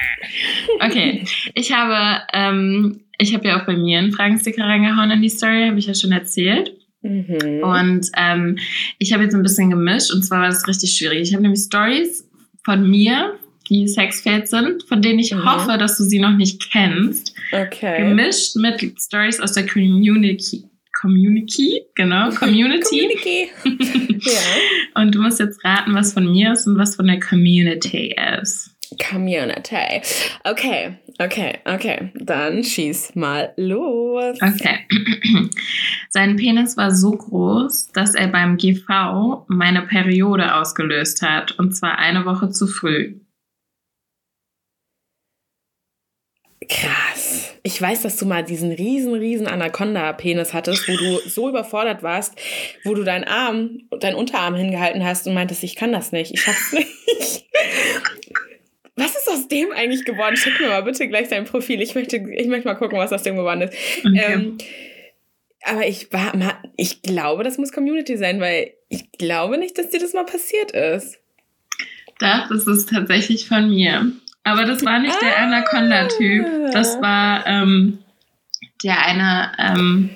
okay, 0.80 1.24
ich 1.54 1.72
habe, 1.72 2.22
ähm, 2.32 3.00
ich 3.18 3.34
habe 3.34 3.46
ja 3.46 3.60
auch 3.60 3.66
bei 3.66 3.76
mir 3.76 3.98
einen 4.00 4.12
Fragensticker 4.12 4.64
reingehauen 4.64 5.10
in 5.12 5.22
die 5.22 5.28
Story, 5.28 5.66
habe 5.68 5.78
ich 5.78 5.86
ja 5.86 5.94
schon 5.94 6.12
erzählt. 6.12 6.72
Mhm. 7.02 7.60
Und 7.62 8.06
ähm, 8.16 8.58
ich 8.98 9.12
habe 9.12 9.22
jetzt 9.22 9.34
ein 9.34 9.42
bisschen 9.42 9.70
gemischt 9.70 10.12
und 10.12 10.22
zwar 10.24 10.40
war 10.40 10.48
das 10.48 10.66
richtig 10.66 10.92
schwierig. 10.96 11.20
Ich 11.22 11.32
habe 11.32 11.42
nämlich 11.42 11.60
Stories 11.62 12.28
von 12.64 12.88
mir, 12.90 13.38
die 13.70 13.86
Sexfeld 13.86 14.48
sind, 14.48 14.82
von 14.88 15.00
denen 15.00 15.20
ich 15.20 15.32
Mhm. 15.32 15.44
hoffe, 15.44 15.78
dass 15.78 15.96
du 15.96 16.02
sie 16.04 16.18
noch 16.18 16.36
nicht 16.36 16.70
kennst, 16.72 17.34
okay. 17.52 18.02
gemischt 18.08 18.56
mit 18.56 19.00
Stories 19.00 19.40
aus 19.40 19.52
der 19.52 19.66
Community. 19.66 20.64
Community, 21.00 21.86
genau, 21.94 22.30
Community. 22.34 23.08
Community. 23.62 24.20
ja. 24.30 25.00
Und 25.00 25.14
du 25.14 25.20
musst 25.20 25.40
jetzt 25.40 25.64
raten, 25.64 25.94
was 25.94 26.12
von 26.12 26.30
mir 26.30 26.52
ist 26.52 26.66
und 26.66 26.78
was 26.78 26.96
von 26.96 27.06
der 27.06 27.20
Community 27.20 28.14
ist. 28.40 28.70
Community. 29.08 30.02
Okay, 30.42 30.98
okay, 31.18 31.58
okay. 31.64 32.10
Dann 32.14 32.64
schieß 32.64 33.14
mal 33.14 33.52
los. 33.56 34.36
Okay. 34.42 34.80
Sein 36.10 36.36
Penis 36.36 36.76
war 36.76 36.90
so 36.90 37.12
groß, 37.12 37.92
dass 37.92 38.16
er 38.16 38.26
beim 38.26 38.56
GV 38.56 39.44
meine 39.46 39.82
Periode 39.82 40.56
ausgelöst 40.56 41.22
hat. 41.22 41.56
Und 41.58 41.72
zwar 41.76 41.98
eine 41.98 42.24
Woche 42.26 42.50
zu 42.50 42.66
früh. 42.66 43.20
Krass. 46.68 47.09
Ich 47.62 47.80
weiß, 47.80 48.02
dass 48.02 48.16
du 48.16 48.26
mal 48.26 48.42
diesen 48.44 48.72
riesen, 48.72 49.14
riesen 49.14 49.46
Anaconda-Penis 49.46 50.54
hattest, 50.54 50.88
wo 50.88 50.96
du 50.96 51.28
so 51.28 51.48
überfordert 51.48 52.02
warst, 52.02 52.34
wo 52.84 52.94
du 52.94 53.04
deinen 53.04 53.24
Arm, 53.24 53.82
deinen 54.00 54.14
Unterarm 54.14 54.54
hingehalten 54.54 55.04
hast 55.04 55.26
und 55.26 55.34
meintest, 55.34 55.62
ich 55.62 55.76
kann 55.76 55.92
das 55.92 56.12
nicht, 56.12 56.32
ich 56.32 56.40
schaff's 56.40 56.72
nicht. 56.72 57.46
Was 58.96 59.16
ist 59.16 59.28
aus 59.30 59.48
dem 59.48 59.72
eigentlich 59.72 60.04
geworden? 60.04 60.36
Schick 60.36 60.60
mir 60.60 60.68
mal 60.68 60.82
bitte 60.82 61.08
gleich 61.08 61.28
dein 61.28 61.44
Profil. 61.44 61.80
Ich 61.80 61.94
möchte, 61.94 62.16
ich 62.16 62.46
möchte 62.48 62.68
mal 62.68 62.74
gucken, 62.74 62.98
was 62.98 63.12
aus 63.12 63.22
dem 63.22 63.36
geworden 63.36 63.62
ist. 63.62 63.74
Okay. 64.04 64.32
Ähm, 64.32 64.58
aber 65.62 65.86
ich 65.86 66.12
war 66.12 66.36
mal, 66.36 66.58
ich 66.76 67.02
glaube, 67.02 67.44
das 67.44 67.58
muss 67.58 67.72
Community 67.72 68.16
sein, 68.16 68.40
weil 68.40 68.72
ich 68.88 69.12
glaube 69.12 69.58
nicht, 69.58 69.78
dass 69.78 69.90
dir 69.90 70.00
das 70.00 70.12
mal 70.12 70.24
passiert 70.24 70.72
ist. 70.72 71.18
Das 72.50 72.66
ist 72.66 72.90
tatsächlich 72.90 73.48
von 73.48 73.68
mir. 73.68 74.12
Aber 74.44 74.64
das 74.64 74.84
war 74.84 74.98
nicht 74.98 75.20
der 75.20 75.38
Ah. 75.38 75.42
Anaconda-Typ. 75.44 76.72
Das 76.72 77.00
war 77.00 77.46
ähm, 77.46 77.98
der 78.82 79.04
eine 79.06 79.52
ähm, 79.58 80.10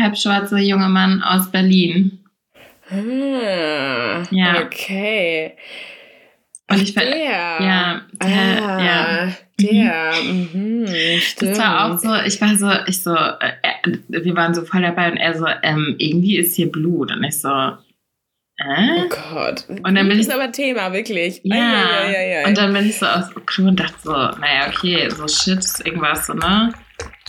halbschwarze 0.00 0.58
junge 0.58 0.88
Mann 0.88 1.22
aus 1.22 1.50
Berlin. 1.50 2.20
Ah, 2.90 4.22
Ja. 4.30 4.62
Okay. 4.62 5.52
Und 6.70 6.80
ich 6.82 6.94
ver- 6.94 7.00
Der. 7.04 7.16
Ja, 7.60 8.00
Ah, 8.20 8.26
der, 8.26 8.84
ja. 8.84 9.32
Der. 9.60 10.12
Mhm. 10.22 10.86
Stimmt. 11.20 11.52
Das 11.52 11.58
war 11.58 11.92
auch 11.92 11.98
so, 11.98 12.14
ich 12.26 12.40
war 12.40 12.56
so, 12.56 12.70
ich 12.86 13.02
so, 13.02 13.14
äh, 13.14 13.52
äh, 13.62 13.98
wir 14.08 14.34
waren 14.36 14.54
so 14.54 14.62
voll 14.64 14.82
dabei 14.82 15.10
und 15.10 15.16
er 15.18 15.36
so, 15.36 15.46
ähm, 15.62 15.94
irgendwie 15.98 16.36
ist 16.38 16.54
hier 16.56 16.70
Blut. 16.72 17.12
Und 17.12 17.22
ich 17.24 17.40
so, 17.40 17.48
Oh 18.62 18.70
äh? 18.70 19.08
Gott. 19.08 19.64
Und 19.68 19.82
dann 19.84 19.94
bin 19.94 20.10
das 20.10 20.16
ich- 20.18 20.26
ist 20.28 20.32
aber 20.32 20.52
Thema, 20.52 20.92
wirklich. 20.92 21.40
Ja. 21.42 21.54
Ei, 21.56 22.16
ei, 22.16 22.38
ei. 22.44 22.48
Und 22.48 22.56
dann 22.56 22.72
bin 22.72 22.86
ich 22.86 22.98
so 22.98 23.06
aus 23.06 23.24
Klo 23.46 23.68
und 23.68 23.80
dachte 23.80 23.96
so, 24.02 24.12
naja, 24.12 24.68
okay, 24.68 25.08
so 25.10 25.26
shit, 25.26 25.64
irgendwas 25.84 26.26
so, 26.26 26.34
ne? 26.34 26.72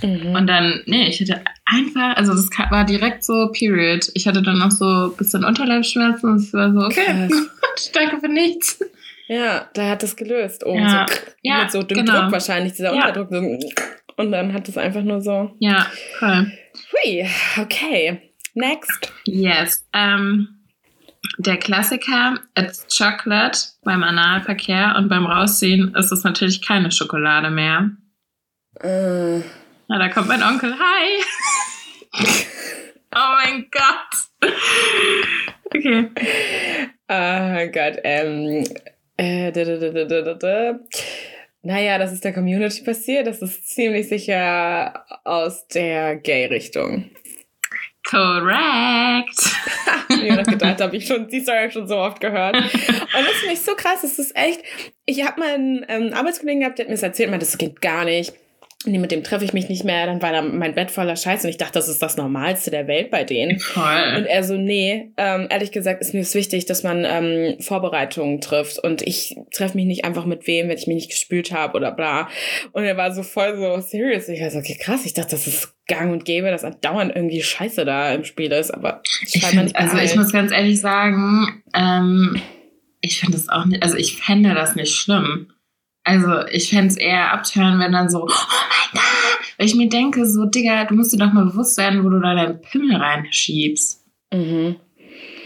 Mhm. 0.03 0.35
Und 0.35 0.47
dann, 0.47 0.81
nee, 0.85 1.07
ich 1.07 1.19
hatte 1.21 1.41
einfach, 1.65 2.15
also 2.17 2.33
das 2.33 2.49
war 2.69 2.85
direkt 2.85 3.23
so 3.23 3.49
Period. 3.57 4.07
Ich 4.13 4.27
hatte 4.27 4.43
dann 4.43 4.61
auch 4.61 4.69
so 4.71 4.85
ein 4.85 5.17
bisschen 5.17 5.43
Unterleibsschmerzen 5.43 6.29
und 6.29 6.35
es 6.37 6.53
war 6.53 6.71
so, 6.71 6.79
okay, 6.79 7.29
danke 7.93 8.19
für 8.19 8.27
nichts. 8.27 8.79
Ja, 9.27 9.67
da 9.73 9.89
hat 9.89 10.03
es 10.03 10.15
gelöst. 10.15 10.63
Oben 10.63 10.83
Ja. 10.83 11.07
so, 11.09 11.15
Ja, 11.41 11.61
mit 11.63 11.71
so 11.71 11.81
dem 11.81 11.97
genau. 12.05 12.21
Druck 12.21 12.33
wahrscheinlich, 12.33 12.73
dieser 12.73 12.93
Ja. 12.93 13.07
Unterdruck. 13.07 13.29
So, 13.31 13.59
und 14.17 14.31
dann 14.31 14.53
hat 14.53 14.69
es 14.69 14.77
einfach 14.77 15.01
nur 15.01 15.21
so. 15.21 15.55
Ja, 15.59 15.87
voll. 16.19 16.51
Hui, 16.93 17.25
okay. 17.59 18.21
Next. 18.53 19.11
Yes. 19.25 19.85
Ähm, 19.93 20.54
der 21.37 21.57
Klassiker, 21.57 22.39
it's 22.57 22.85
chocolate 22.87 23.59
beim 23.83 24.03
Analverkehr 24.03 24.95
und 24.97 25.09
beim 25.09 25.25
Rausziehen 25.25 25.93
ist 25.95 26.11
es 26.11 26.23
natürlich 26.23 26.61
keine 26.61 26.91
Schokolade 26.91 27.49
mehr. 27.49 27.91
Äh, 28.81 29.39
Na, 29.87 29.99
da 29.99 30.09
kommt 30.09 30.27
mein 30.27 30.43
Onkel. 30.43 30.73
Hi! 30.73 31.23
oh 33.15 33.35
mein 33.43 33.67
Gott! 33.71 34.51
Okay. 35.73 36.09
oh 37.09 37.71
Gott, 37.71 37.99
ähm. 38.03 38.63
Äh, 39.17 39.51
da, 39.51 39.63
da, 39.63 39.77
da, 39.77 39.89
da, 39.89 40.05
da, 40.05 40.21
da, 40.21 40.33
da. 40.33 40.79
Naja, 41.61 41.97
das 41.97 42.13
ist 42.13 42.23
der 42.23 42.33
Community 42.33 42.83
passiert. 42.83 43.27
Das 43.27 43.41
ist 43.41 43.69
ziemlich 43.69 44.07
sicher 44.07 45.05
aus 45.23 45.67
der 45.67 46.17
Gay-Richtung. 46.17 47.09
Correct! 48.09 49.55
Ich 50.23 50.31
noch 50.33 50.43
gedacht 50.43 50.81
habe, 50.81 50.95
ich 50.95 51.07
schon 51.07 51.27
die 51.27 51.41
Story 51.41 51.69
schon 51.71 51.87
so 51.87 51.97
oft 51.97 52.19
gehört. 52.19 52.55
Und 52.55 52.63
das 52.63 53.33
finde 53.39 53.53
ich 53.53 53.61
so 53.61 53.75
krass. 53.75 54.01
Das 54.01 54.17
ist 54.17 54.35
echt. 54.35 54.61
Ich 55.05 55.25
habe 55.25 55.39
mal 55.39 55.53
einen 55.53 55.85
ähm, 55.87 56.13
Arbeitskollegen 56.13 56.61
gehabt, 56.61 56.77
der 56.77 56.85
hat 56.85 56.89
mir 56.89 56.95
das 56.95 57.03
erzählt, 57.03 57.29
meinte, 57.29 57.45
das 57.45 57.57
geht 57.57 57.81
gar 57.81 58.05
nicht. 58.05 58.33
Nee, 58.85 58.97
mit 58.97 59.11
dem 59.11 59.23
treffe 59.23 59.45
ich 59.45 59.53
mich 59.53 59.69
nicht 59.69 59.83
mehr. 59.83 60.05
Dann 60.05 60.21
war 60.21 60.31
da 60.31 60.41
mein 60.41 60.75
Bett 60.75 60.91
voller 60.91 61.15
Scheiß 61.15 61.43
und 61.43 61.49
ich 61.49 61.57
dachte, 61.57 61.73
das 61.73 61.87
ist 61.87 62.01
das 62.01 62.17
Normalste 62.17 62.71
der 62.71 62.87
Welt 62.87 63.11
bei 63.11 63.23
denen. 63.23 63.53
Und 63.53 63.61
Voll. 63.61 64.25
er 64.27 64.43
so, 64.43 64.55
nee, 64.55 65.11
ähm, 65.17 65.47
ehrlich 65.49 65.71
gesagt 65.71 66.01
ist 66.01 66.13
mir 66.13 66.21
es 66.21 66.35
wichtig, 66.35 66.65
dass 66.65 66.83
man 66.83 67.05
ähm, 67.05 67.59
Vorbereitungen 67.59 68.41
trifft. 68.41 68.79
Und 68.79 69.01
ich 69.01 69.35
treffe 69.53 69.77
mich 69.77 69.85
nicht 69.85 70.05
einfach 70.05 70.25
mit 70.25 70.47
wem, 70.47 70.69
wenn 70.69 70.77
ich 70.77 70.87
mich 70.87 70.95
nicht 70.95 71.09
gespült 71.09 71.51
habe 71.51 71.75
oder 71.77 71.91
bla. 71.91 72.29
Und 72.71 72.83
er 72.83 72.97
war 72.97 73.13
so 73.13 73.23
voll 73.23 73.55
so 73.57 73.79
serious. 73.81 74.29
Ich 74.29 74.41
war 74.41 74.51
so, 74.51 74.59
okay, 74.59 74.77
krass, 74.79 75.05
ich 75.05 75.13
dachte, 75.13 75.31
das 75.31 75.47
ist 75.47 75.73
gang 75.87 76.11
und 76.11 76.25
gäbe, 76.25 76.49
dass 76.49 76.63
andauernd 76.63 77.15
irgendwie 77.15 77.41
Scheiße 77.41 77.85
da 77.85 78.13
im 78.13 78.23
Spiel 78.23 78.51
ist. 78.51 78.71
Aber 78.71 79.01
Ich 79.25 79.45
find, 79.45 79.63
nicht 79.63 79.75
also 79.75 79.97
ich 79.97 80.15
muss 80.15 80.31
ganz 80.31 80.51
ehrlich 80.51 80.79
sagen, 80.79 81.63
ähm, 81.75 82.41
ich 83.01 83.19
finde 83.19 83.37
das 83.37 83.49
auch 83.49 83.65
nicht, 83.65 83.83
also 83.83 83.97
ich 83.97 84.17
fände 84.17 84.53
das 84.53 84.75
nicht 84.75 84.95
schlimm. 84.95 85.51
Also 86.05 86.45
ich 86.51 86.69
fände 86.69 86.89
es 86.89 86.97
eher 86.97 87.33
abtören, 87.33 87.79
wenn 87.79 87.91
dann 87.91 88.09
so, 88.09 88.23
oh 88.23 88.27
mein 88.27 88.91
Gott, 88.93 89.55
weil 89.57 89.65
ich 89.65 89.75
mir 89.75 89.89
denke, 89.89 90.25
so, 90.27 90.45
Digga, 90.45 90.85
du 90.85 90.93
musst 90.93 91.11
dir 91.11 91.17
doch 91.17 91.33
mal 91.33 91.45
bewusst 91.45 91.77
werden, 91.79 92.03
wo 92.03 92.09
du 92.09 92.19
da 92.19 92.35
deinen 92.35 92.61
Pimmel 92.61 92.95
reinschiebst. 92.95 94.05
Mhm. 94.31 94.75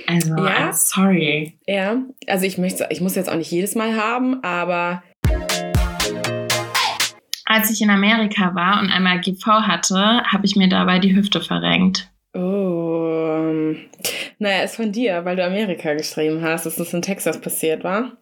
Also, 0.05 0.36
Ja? 0.36 0.74
Sorry. 0.74 1.57
Ja, 1.66 2.01
also 2.28 2.45
ich 2.45 2.57
möchte, 2.57 2.88
ich 2.89 2.99
muss 2.99 3.16
jetzt 3.16 3.30
auch 3.30 3.38
nicht 3.38 3.51
jedes 3.51 3.76
Mal 3.76 3.95
haben, 3.95 4.43
aber 4.43 5.01
als 7.45 7.72
ich 7.72 7.82
in 7.82 7.89
Amerika 7.89 8.53
war 8.53 8.82
und 8.82 8.89
einmal 8.89 9.22
GV 9.22 9.45
hatte, 9.45 10.24
habe 10.26 10.45
ich 10.45 10.57
mir 10.57 10.68
dabei 10.68 10.99
die 10.99 11.16
Hüfte 11.16 11.39
verrenkt. 11.39 12.12
Oh. 12.34 13.76
Naja, 14.39 14.64
ist 14.64 14.76
von 14.76 14.91
dir, 14.91 15.24
weil 15.24 15.38
du 15.38 15.45
Amerika 15.45 15.93
geschrieben 15.93 16.41
hast, 16.41 16.66
dass 16.66 16.76
das 16.76 16.93
in 16.93 17.01
Texas 17.01 17.39
passiert 17.39 17.86
war. 17.86 18.18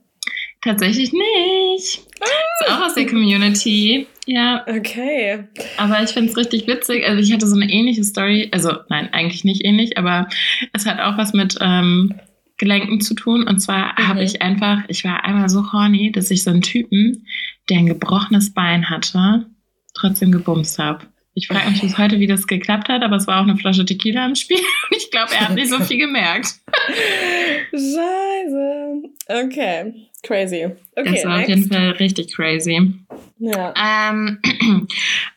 Tatsächlich 0.67 1.13
nicht. 1.13 2.01
Ah. 2.19 2.25
Ist 2.59 2.71
auch 2.71 2.85
aus 2.85 2.95
der 2.95 3.05
Community. 3.05 4.05
Ja. 4.25 4.65
Okay. 4.67 5.45
Aber 5.77 6.03
ich 6.03 6.09
finde 6.09 6.29
es 6.29 6.35
richtig 6.35 6.67
witzig. 6.67 7.05
Also 7.07 7.21
ich 7.21 7.31
hatte 7.31 7.47
so 7.47 7.55
eine 7.55 7.71
ähnliche 7.71 8.03
Story. 8.03 8.49
Also 8.51 8.73
nein, 8.89 9.07
eigentlich 9.13 9.45
nicht 9.45 9.63
ähnlich, 9.63 9.97
aber 9.97 10.27
es 10.73 10.85
hat 10.85 10.99
auch 10.99 11.17
was 11.17 11.31
mit 11.31 11.57
ähm, 11.61 12.15
Gelenken 12.57 12.99
zu 12.99 13.13
tun. 13.13 13.47
Und 13.47 13.59
zwar 13.61 13.93
mhm. 13.93 14.07
habe 14.09 14.23
ich 14.23 14.41
einfach, 14.41 14.83
ich 14.89 15.05
war 15.05 15.23
einmal 15.23 15.47
so 15.47 15.71
horny, 15.71 16.11
dass 16.11 16.31
ich 16.31 16.43
so 16.43 16.49
einen 16.49 16.61
Typen, 16.61 17.25
der 17.69 17.77
ein 17.77 17.85
gebrochenes 17.85 18.53
Bein 18.53 18.89
hatte, 18.89 19.45
trotzdem 19.93 20.33
gebumst 20.33 20.79
habe. 20.79 21.05
Ich 21.33 21.47
frage 21.47 21.69
mich 21.69 21.81
bis 21.81 21.97
heute, 21.99 22.19
wie 22.19 22.25
das 22.25 22.47
geklappt 22.47 22.89
hat, 22.89 23.03
aber 23.03 23.15
es 23.15 23.27
war 23.27 23.37
auch 23.37 23.43
eine 23.43 23.55
Flasche 23.55 23.85
Tequila 23.85 24.25
im 24.25 24.35
Spiel. 24.35 24.59
Ich 24.89 25.11
glaube, 25.11 25.31
er 25.33 25.47
hat 25.47 25.55
nicht 25.55 25.69
so 25.69 25.79
viel 25.79 25.99
gemerkt. 25.99 26.55
Scheiße. 27.71 29.03
Okay. 29.27 30.07
Crazy. 30.27 30.65
Okay, 30.65 31.11
das 31.13 31.25
war 31.25 31.37
next. 31.37 31.43
auf 31.43 31.55
jeden 31.55 31.71
Fall 31.71 31.89
richtig 31.91 32.35
crazy. 32.35 32.93
Ja. 33.39 33.73
Ähm, 33.77 34.39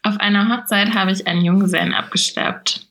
auf 0.03 0.19
einer 0.19 0.49
Hochzeit 0.49 0.95
habe 0.95 1.13
ich 1.13 1.29
einen 1.29 1.45
Junggesellen 1.45 1.95
abgeschleppt. 1.95 2.89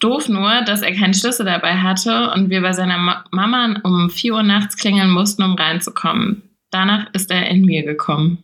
Doof 0.00 0.28
nur, 0.30 0.62
dass 0.62 0.80
er 0.80 0.94
keinen 0.94 1.12
Schlüssel 1.12 1.44
dabei 1.44 1.74
hatte 1.74 2.30
und 2.30 2.48
wir 2.48 2.62
bei 2.62 2.72
seiner 2.72 2.96
Ma 2.96 3.24
Mama 3.30 3.78
um 3.84 4.08
4 4.08 4.34
Uhr 4.34 4.42
nachts 4.42 4.78
klingeln 4.78 5.10
mussten, 5.10 5.42
um 5.42 5.54
reinzukommen. 5.54 6.56
Danach 6.70 7.12
ist 7.12 7.30
er 7.30 7.46
in 7.48 7.66
mir 7.66 7.84
gekommen. 7.84 8.42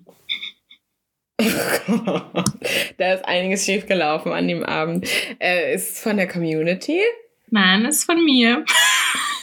da 2.99 3.13
ist 3.15 3.25
einiges 3.25 3.65
schiefgelaufen 3.65 4.33
an 4.33 4.47
dem 4.47 4.63
Abend. 4.63 5.09
Äh, 5.39 5.75
ist 5.75 5.95
es 5.95 6.01
von 6.01 6.19
der 6.19 6.29
Community? 6.29 7.01
Nein, 7.49 7.87
ist 7.87 8.05
von 8.05 8.23
mir. 8.23 8.65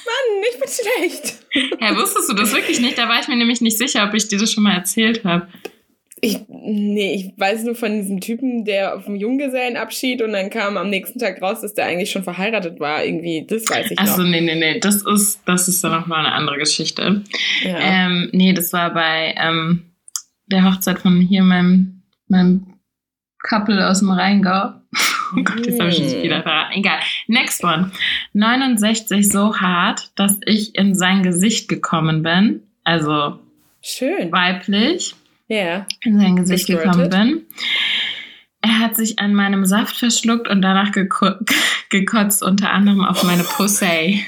Mann, 0.07 0.43
ich 0.51 0.59
bin 0.59 0.69
schlecht. 0.69 1.37
Ja, 1.81 1.95
wusstest 1.95 2.29
du 2.29 2.33
das 2.33 2.53
wirklich 2.53 2.79
nicht? 2.79 2.97
Da 2.97 3.07
war 3.09 3.19
ich 3.19 3.27
mir 3.27 3.35
nämlich 3.35 3.61
nicht 3.61 3.77
sicher, 3.77 4.05
ob 4.07 4.13
ich 4.13 4.27
dir 4.27 4.37
das 4.37 4.51
schon 4.51 4.63
mal 4.63 4.75
erzählt 4.75 5.23
habe. 5.23 5.47
Ich, 6.19 6.39
nee, 6.47 7.13
ich 7.13 7.39
weiß 7.39 7.63
nur 7.63 7.75
von 7.75 7.93
diesem 7.99 8.21
Typen, 8.21 8.65
der 8.65 8.95
auf 8.95 9.05
dem 9.05 9.15
Junggesellenabschied 9.15 10.21
und 10.21 10.33
dann 10.33 10.49
kam 10.49 10.77
am 10.77 10.89
nächsten 10.89 11.19
Tag 11.19 11.41
raus, 11.41 11.61
dass 11.61 11.73
der 11.73 11.85
eigentlich 11.85 12.11
schon 12.11 12.23
verheiratet 12.23 12.79
war. 12.79 13.03
Irgendwie, 13.03 13.45
das 13.47 13.69
weiß 13.69 13.91
ich 13.91 13.99
Achso, 13.99 14.21
noch. 14.23 14.29
nee, 14.29 14.41
nee, 14.41 14.55
nee, 14.55 14.79
das 14.79 15.03
ist, 15.03 15.41
das 15.45 15.67
ist 15.67 15.83
dann 15.83 15.91
nochmal 15.91 16.25
eine 16.25 16.33
andere 16.33 16.57
Geschichte. 16.57 17.23
Ja. 17.63 17.79
Ähm, 17.79 18.29
nee, 18.33 18.53
das 18.53 18.73
war 18.73 18.93
bei 18.93 19.35
ähm, 19.37 19.91
der 20.47 20.63
Hochzeit 20.65 20.99
von 20.99 21.21
hier 21.21 21.43
meinem, 21.43 22.03
meinem 22.27 22.79
Couple 23.47 23.87
aus 23.87 23.99
dem 23.99 24.11
Rheingau. 24.11 24.73
Oh 25.35 25.43
Gott, 25.43 25.65
jetzt 25.65 25.77
habe 25.77 25.89
ich 25.89 25.97
schon 25.97 26.23
wieder 26.23 26.41
verraten. 26.41 26.79
Egal. 26.79 26.99
Next 27.27 27.63
one. 27.63 27.91
69 28.33 29.29
so 29.29 29.57
hart, 29.57 30.11
dass 30.15 30.37
ich 30.45 30.75
in 30.75 30.95
sein 30.95 31.23
Gesicht 31.23 31.67
gekommen 31.67 32.23
bin. 32.23 32.63
Also 32.83 33.39
Schön. 33.81 34.31
weiblich. 34.31 35.15
Ja. 35.47 35.57
Yeah. 35.57 35.85
In 36.03 36.19
sein 36.19 36.35
Gesicht 36.35 36.67
gekommen 36.67 37.09
bin. 37.09 37.45
Er 38.61 38.79
hat 38.79 38.95
sich 38.95 39.19
an 39.19 39.33
meinem 39.33 39.65
Saft 39.65 39.97
verschluckt 39.97 40.47
und 40.47 40.61
danach 40.61 40.91
geko 40.91 41.31
gekotzt, 41.89 42.43
unter 42.43 42.71
anderem 42.71 43.05
auf 43.05 43.23
meine 43.23 43.43
Pussy. 43.43 44.25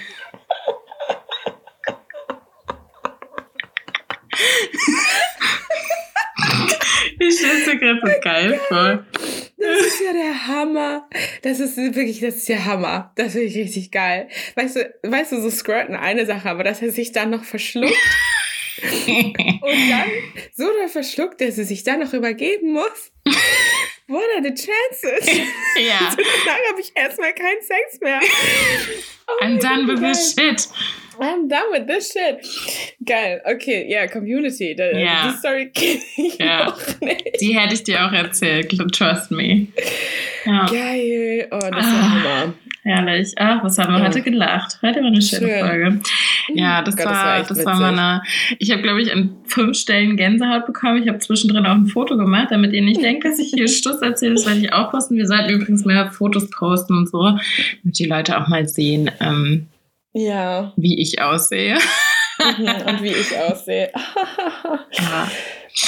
Ich 7.21 7.37
stelle 7.37 7.65
mir 7.65 7.79
gerade 7.79 8.01
so 8.05 8.21
geil 8.21 8.59
vor. 8.69 9.05
Das 9.59 9.85
ist 9.85 10.01
ja 10.01 10.13
der 10.13 10.47
Hammer. 10.47 11.09
Das 11.41 11.59
ist 11.59 11.75
wirklich, 11.77 12.21
das 12.21 12.35
ist 12.35 12.49
der 12.49 12.65
Hammer. 12.65 13.11
Das 13.15 13.33
finde 13.33 13.47
ich 13.47 13.55
richtig 13.57 13.91
geil. 13.91 14.29
Weißt 14.55 14.77
du, 14.77 14.93
weißt 15.03 15.33
du, 15.33 15.41
so 15.41 15.49
squirten 15.49 15.95
eine 15.95 16.25
Sache, 16.25 16.49
aber 16.49 16.63
dass 16.63 16.81
er 16.81 16.91
sich 16.91 17.11
dann 17.11 17.29
noch 17.29 17.43
verschluckt. 17.43 17.93
und 19.07 19.89
dann 19.89 20.09
so 20.55 20.65
doll 20.65 20.87
verschluckt, 20.87 21.41
dass 21.41 21.57
er 21.57 21.65
sich 21.65 21.83
dann 21.83 21.99
noch 21.99 22.13
übergeben 22.13 22.71
muss. 22.71 23.11
What 24.07 24.23
are 24.35 24.41
the 24.41 24.53
chances? 24.53 25.27
Ja. 25.77 25.99
Dann 26.45 26.57
habe 26.67 26.81
ich 26.81 26.91
erstmal 26.95 27.31
keinen 27.33 27.61
Sex 27.61 27.99
mehr. 28.01 28.19
Oh 29.27 29.45
I'm 29.45 29.59
done 29.59 29.87
with 29.87 29.99
this 29.99 30.33
shit. 30.33 30.67
I'm 31.19 31.47
done 31.47 31.71
with 31.71 31.87
this 31.87 32.11
shit. 32.11 32.39
Geil. 33.05 33.41
Okay, 33.45 33.89
ja, 33.89 33.99
yeah, 33.99 34.07
Community. 34.07 34.75
Da, 34.75 34.91
ja. 34.91 35.27
Die 35.27 35.37
Story 35.37 35.69
kenne 35.73 35.99
ich 36.17 36.37
ja. 36.37 36.65
noch 36.65 37.01
nicht. 37.01 37.41
Die 37.41 37.57
hätte 37.57 37.73
ich 37.73 37.83
dir 37.83 38.05
auch 38.05 38.11
erzählt. 38.11 38.69
Trust 38.93 39.31
me. 39.31 39.67
Ja. 40.45 40.65
Geil. 40.65 41.47
Oh, 41.51 41.59
das 41.59 41.71
war 41.71 41.83
ah. 41.83 42.11
Hammer. 42.11 42.53
Herrlich. 42.83 43.33
Ach, 43.37 43.63
was 43.63 43.77
haben 43.77 43.93
wir 43.93 43.99
ja. 43.99 44.07
heute 44.07 44.21
gelacht? 44.21 44.79
Heute 44.81 45.01
war 45.01 45.07
eine 45.07 45.21
schöne 45.21 45.47
Schön. 45.47 45.67
Folge. 45.67 46.01
Ja, 46.53 46.81
das 46.81 46.95
Gott, 46.95 47.05
war, 47.05 47.39
das 47.39 47.49
war, 47.49 47.55
das 47.57 47.65
war 47.65 47.79
meine. 47.79 48.23
Ich 48.57 48.71
habe, 48.71 48.81
glaube 48.81 49.01
ich, 49.01 49.11
an 49.11 49.35
fünf 49.45 49.77
Stellen 49.77 50.15
Gänsehaut 50.15 50.65
bekommen. 50.65 51.03
Ich 51.03 51.09
habe 51.09 51.19
zwischendrin 51.19 51.65
auch 51.65 51.75
ein 51.75 51.87
Foto 51.87 52.15
gemacht, 52.17 52.47
damit 52.51 52.73
ihr 52.73 52.81
nicht 52.81 53.01
denkt, 53.01 53.25
dass 53.25 53.37
ich 53.37 53.51
hier 53.53 53.67
Stuss 53.67 54.01
erzähle. 54.01 54.35
Das 54.35 54.47
werde 54.47 54.59
ich 54.61 54.73
auch 54.73 54.91
posten. 54.91 55.17
Wir 55.17 55.27
sollten 55.27 55.49
übrigens 55.49 55.83
mehr 55.85 56.09
Fotos 56.11 56.49
posten 56.49 56.97
und 56.97 57.09
so, 57.09 57.21
damit 57.21 57.99
die 57.99 58.05
Leute 58.05 58.39
auch 58.39 58.47
mal 58.47 58.67
sehen, 58.67 59.11
ähm, 59.19 59.67
ja. 60.13 60.73
wie 60.75 60.99
ich 61.01 61.21
aussehe. 61.21 61.77
Mhm, 62.39 62.67
und 62.87 63.03
wie 63.03 63.13
ich 63.13 63.37
aussehe. 63.37 63.91
ja. 64.91 65.31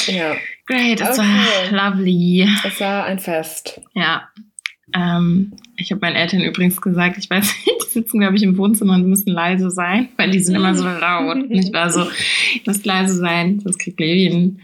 Ja. 0.07 0.35
Great, 0.65 1.01
es 1.01 1.19
okay. 1.19 1.27
war 1.71 1.91
lovely. 1.91 2.47
Es 2.65 2.79
war 2.79 3.05
ein 3.05 3.19
Fest. 3.19 3.81
Ja. 3.93 4.29
Ähm, 4.93 5.53
ich 5.77 5.91
habe 5.91 6.01
meinen 6.01 6.15
Eltern 6.15 6.41
übrigens 6.41 6.81
gesagt, 6.81 7.17
ich 7.17 7.29
weiß 7.29 7.45
nicht, 7.65 7.77
die 7.85 7.89
sitzen, 7.89 8.19
glaube 8.19 8.35
ich, 8.35 8.43
im 8.43 8.57
Wohnzimmer 8.57 8.95
und 8.95 9.07
müssen 9.07 9.31
leise 9.31 9.71
sein, 9.71 10.09
weil 10.17 10.31
die 10.31 10.39
sind 10.39 10.55
immer 10.55 10.75
so 10.75 10.85
laut. 10.85 11.35
Und 11.35 11.51
ich 11.51 11.71
war 11.73 11.89
so, 11.89 12.05
ich 12.53 12.65
muss 12.65 12.83
leise 12.85 13.15
sein, 13.15 13.59
sonst 13.59 13.79
kriegt 13.79 13.99
Levi 13.99 14.29
einen, 14.29 14.61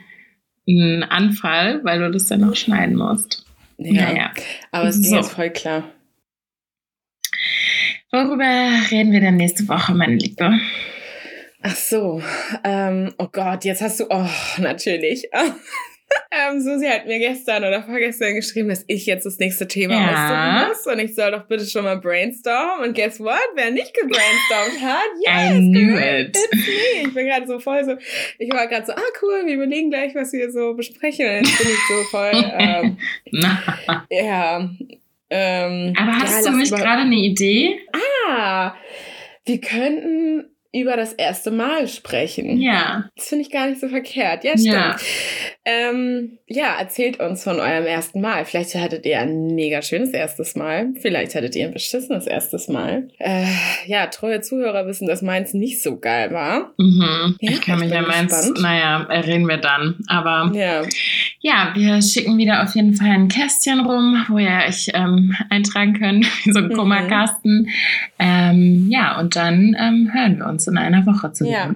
einen 0.68 1.04
Anfall, 1.04 1.84
weil 1.84 2.00
du 2.00 2.12
das 2.12 2.28
dann 2.28 2.42
noch 2.42 2.56
schneiden 2.56 2.98
musst. 2.98 3.46
Ja, 3.78 4.12
naja. 4.12 4.32
aber 4.72 4.88
es 4.88 5.00
ging 5.02 5.12
so. 5.12 5.16
jetzt 5.18 5.32
voll 5.32 5.52
klar. 5.52 5.84
Worüber 8.12 8.90
reden 8.90 9.12
wir 9.12 9.20
denn 9.20 9.36
nächste 9.36 9.68
Woche, 9.68 9.94
meine 9.94 10.16
Liebe? 10.16 10.60
Ach 11.62 11.76
so, 11.76 12.22
ähm, 12.64 13.14
oh 13.18 13.28
Gott, 13.30 13.66
jetzt 13.66 13.82
hast 13.82 14.00
du, 14.00 14.06
oh, 14.10 14.30
natürlich. 14.60 15.28
ähm, 16.32 16.62
Susi 16.62 16.88
hat 16.88 17.06
mir 17.06 17.20
gestern 17.20 17.66
oder 17.66 17.84
vorgestern 17.84 18.36
geschrieben, 18.36 18.70
dass 18.70 18.86
ich 18.88 19.06
jetzt 19.06 19.26
das 19.26 19.40
nächste 19.40 19.68
Thema 19.68 19.96
ja. 19.96 20.70
aussuchen 20.70 20.70
muss 20.70 20.88
und 20.94 21.00
ich 21.04 21.16
soll 21.16 21.32
doch 21.32 21.48
bitte 21.48 21.66
schon 21.66 21.84
mal 21.84 21.98
brainstormen. 21.98 22.88
Und 22.88 22.96
guess 22.96 23.20
what? 23.20 23.40
Wer 23.56 23.72
nicht 23.72 23.94
gebrainstormt 23.94 24.82
hat, 24.82 25.10
yes, 25.26 25.56
I 25.56 25.60
knew 25.60 25.98
it. 25.98 26.30
It's 26.30 26.68
me. 26.68 27.08
Ich 27.08 27.14
bin 27.14 27.26
gerade 27.26 27.46
so 27.46 27.60
voll 27.60 27.84
so, 27.84 27.98
ich 28.40 28.52
war 28.54 28.68
gerade 28.68 28.86
so, 28.86 28.94
ah 28.94 29.02
cool, 29.22 29.46
wir 29.46 29.56
überlegen 29.56 29.90
gleich, 29.90 30.16
was 30.16 30.32
wir 30.32 30.50
so 30.50 30.76
besprechen. 30.76 31.26
Und 31.26 31.48
jetzt 31.48 31.58
bin 31.58 31.68
ich 31.68 31.88
so 31.90 32.04
voll, 32.10 32.32
ähm, 32.58 32.98
ja. 34.10 34.70
Ähm, 35.30 35.94
Aber 35.98 36.20
hast 36.20 36.46
ja, 36.46 36.52
du 36.52 36.58
nicht 36.58 36.74
gerade 36.74 37.02
eine 37.02 37.16
Idee? 37.16 37.80
Ah, 38.28 38.76
wir 39.46 39.62
könnten 39.62 40.46
über 40.74 40.96
das 40.96 41.14
erste 41.14 41.52
Mal 41.52 41.88
sprechen. 41.88 42.62
Ja. 42.62 43.10
Das 43.16 43.28
finde 43.28 43.44
ich 43.44 43.52
gar 43.52 43.68
nicht 43.68 43.80
so 43.80 43.88
verkehrt. 43.88 44.44
Ja, 44.44 44.52
stimmt. 44.52 44.66
Ja. 44.66 44.96
Ähm, 45.70 46.38
ja, 46.48 46.78
erzählt 46.80 47.20
uns 47.20 47.44
von 47.44 47.60
eurem 47.60 47.86
ersten 47.86 48.22
Mal. 48.22 48.46
Vielleicht 48.46 48.74
hattet 48.76 49.06
ihr 49.06 49.20
ein 49.20 49.54
mega 49.54 49.82
schönes 49.82 50.12
erstes 50.12 50.56
Mal. 50.56 50.94
Vielleicht 51.02 51.36
hattet 51.36 51.58
ihr 51.58 51.66
ein 51.66 51.74
beschissenes 51.74 52.26
erstes 52.26 52.70
Mal. 52.70 53.10
Äh, 53.20 53.48
ja, 53.86 54.08
treue 54.08 54.40
Zuhörer 54.40 54.88
wissen, 54.88 55.10
dass 55.10 55.22
meins 55.22 55.54
nicht 55.54 55.84
so 55.84 56.00
geil 56.00 56.32
war. 56.32 56.72
Mhm. 56.78 57.36
Ja, 57.42 57.52
ich 57.52 57.60
kann 57.60 57.80
mich 57.80 57.92
ja 57.92 58.02
meins, 58.02 58.54
naja, 58.62 59.00
reden 59.10 59.46
wir 59.46 59.58
dann. 59.58 59.96
Aber 60.08 60.54
ja. 60.56 60.84
ja, 61.42 61.74
wir 61.76 62.02
schicken 62.02 62.38
wieder 62.38 62.64
auf 62.64 62.74
jeden 62.74 62.96
Fall 62.96 63.10
ein 63.10 63.28
Kästchen 63.28 63.82
rum, 63.82 64.24
wo 64.30 64.38
ihr 64.38 64.62
euch 64.66 64.90
ähm, 64.94 65.36
eintragen 65.50 66.00
könnt, 66.00 66.26
so 66.46 66.60
ein. 66.60 66.72
Kummerkasten. 66.72 67.64
Mhm. 67.64 67.70
Ähm, 68.20 68.88
ja, 68.90 69.20
und 69.20 69.36
dann 69.36 69.76
ähm, 69.78 70.12
hören 70.14 70.38
wir 70.38 70.48
uns 70.48 70.66
in 70.66 70.78
einer 70.78 71.06
Woche 71.06 71.34
zu 71.34 71.46
ja. 71.46 71.76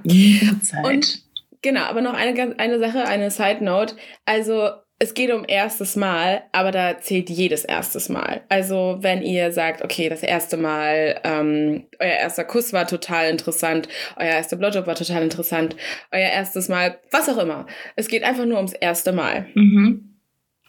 Zeit. 0.62 0.86
Und 0.86 1.22
genau, 1.62 1.82
aber 1.82 2.01
noch 2.01 2.14
eine, 2.14 2.59
eine 2.59 2.80
Sache, 2.80 3.05
eine 3.05 3.32
Side 3.32 3.64
Note. 3.64 3.95
Also 4.26 4.70
es 4.99 5.16
geht 5.16 5.32
um 5.34 5.45
erstes 5.47 5.95
Mal, 5.95 6.43
aber 6.51 6.72
da 6.72 6.99
zählt 6.99 7.32
jedes 7.32 7.66
erstes 7.66 8.07
Mal. 8.07 8.41
Also 8.49 8.97
wenn 9.01 9.24
ihr 9.24 9.51
sagt, 9.51 9.84
okay, 9.84 10.09
das 10.09 10.22
erste 10.22 10.57
Mal, 10.57 11.20
ähm, 11.24 11.88
euer 11.99 12.12
erster 12.12 12.43
Kuss 12.43 12.72
war 12.72 12.86
total 12.86 13.32
interessant, 13.32 13.88
euer 14.16 14.28
erster 14.28 14.57
Blowjob 14.57 14.86
war 14.86 14.93
total 14.93 15.24
interessant, 15.24 15.76
euer 16.12 16.30
erstes 16.30 16.70
Mal, 16.70 16.99
was 17.09 17.28
auch 17.30 17.39
immer. 17.39 17.66
Es 17.95 18.09
geht 18.09 18.24
einfach 18.24 18.45
nur 18.45 18.57
ums 18.57 18.74
erste 18.74 19.12
Mal. 19.12 19.47
Mhm. 19.55 20.20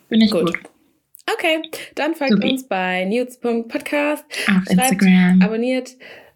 Bin 0.08 0.20
ich 0.22 0.30
gut. 0.30 0.46
gut. 0.46 0.58
Okay, 1.34 1.60
dann 1.94 2.14
folgt 2.14 2.32
Subi. 2.32 2.52
uns 2.52 2.66
bei 2.66 3.04
news.podcast. 3.04 4.24
Auf 4.24 4.64
Schreibt, 4.64 4.70
Instagram. 4.70 5.42
abonniert, 5.42 5.90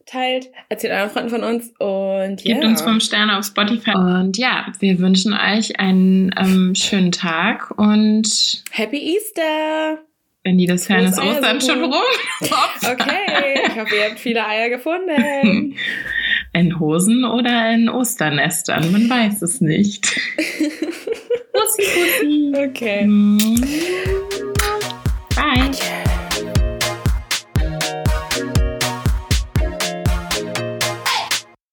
teilt, 0.07 0.50
erzählt 0.68 0.92
euren 0.92 1.11
Freunden 1.11 1.30
von 1.30 1.44
uns 1.44 1.72
und 1.78 2.42
ja. 2.42 2.54
Gebt 2.54 2.64
uns 2.64 2.82
fünf 2.82 3.02
Sterne 3.02 3.38
auf 3.38 3.44
Spotify. 3.44 3.94
Und 3.94 4.38
ja, 4.38 4.66
wir 4.78 4.98
wünschen 4.98 5.34
euch 5.34 5.78
einen 5.78 6.32
ähm, 6.36 6.74
schönen 6.74 7.12
Tag 7.12 7.72
und 7.76 8.62
Happy 8.70 9.14
Easter! 9.14 9.98
Wenn 10.44 10.59
die 10.59 10.66
das 10.66 10.88
hören, 10.88 11.07
ist 11.07 11.18
Ostern 11.18 11.61
schon 11.61 11.82
rum. 11.82 11.92
Okay, 12.88 13.64
ich 13.66 13.80
hoffe, 13.80 13.96
ihr 13.96 14.04
habt 14.11 14.20
viele 14.20 14.46
Eier 14.46 14.68
gefunden. 14.68 15.74
In 16.52 16.78
Hosen 16.78 17.24
oder 17.24 17.72
in 17.72 17.88
Osternestern, 17.88 18.90
man 18.90 19.11
weiß 19.11 19.42
es 19.42 19.61
nicht. 19.61 20.07
Pussy, 21.52 21.82
Pussy. 21.82 22.52
Okay. 22.57 23.04
Mm. 23.07 23.61
Bye. 25.34 26.26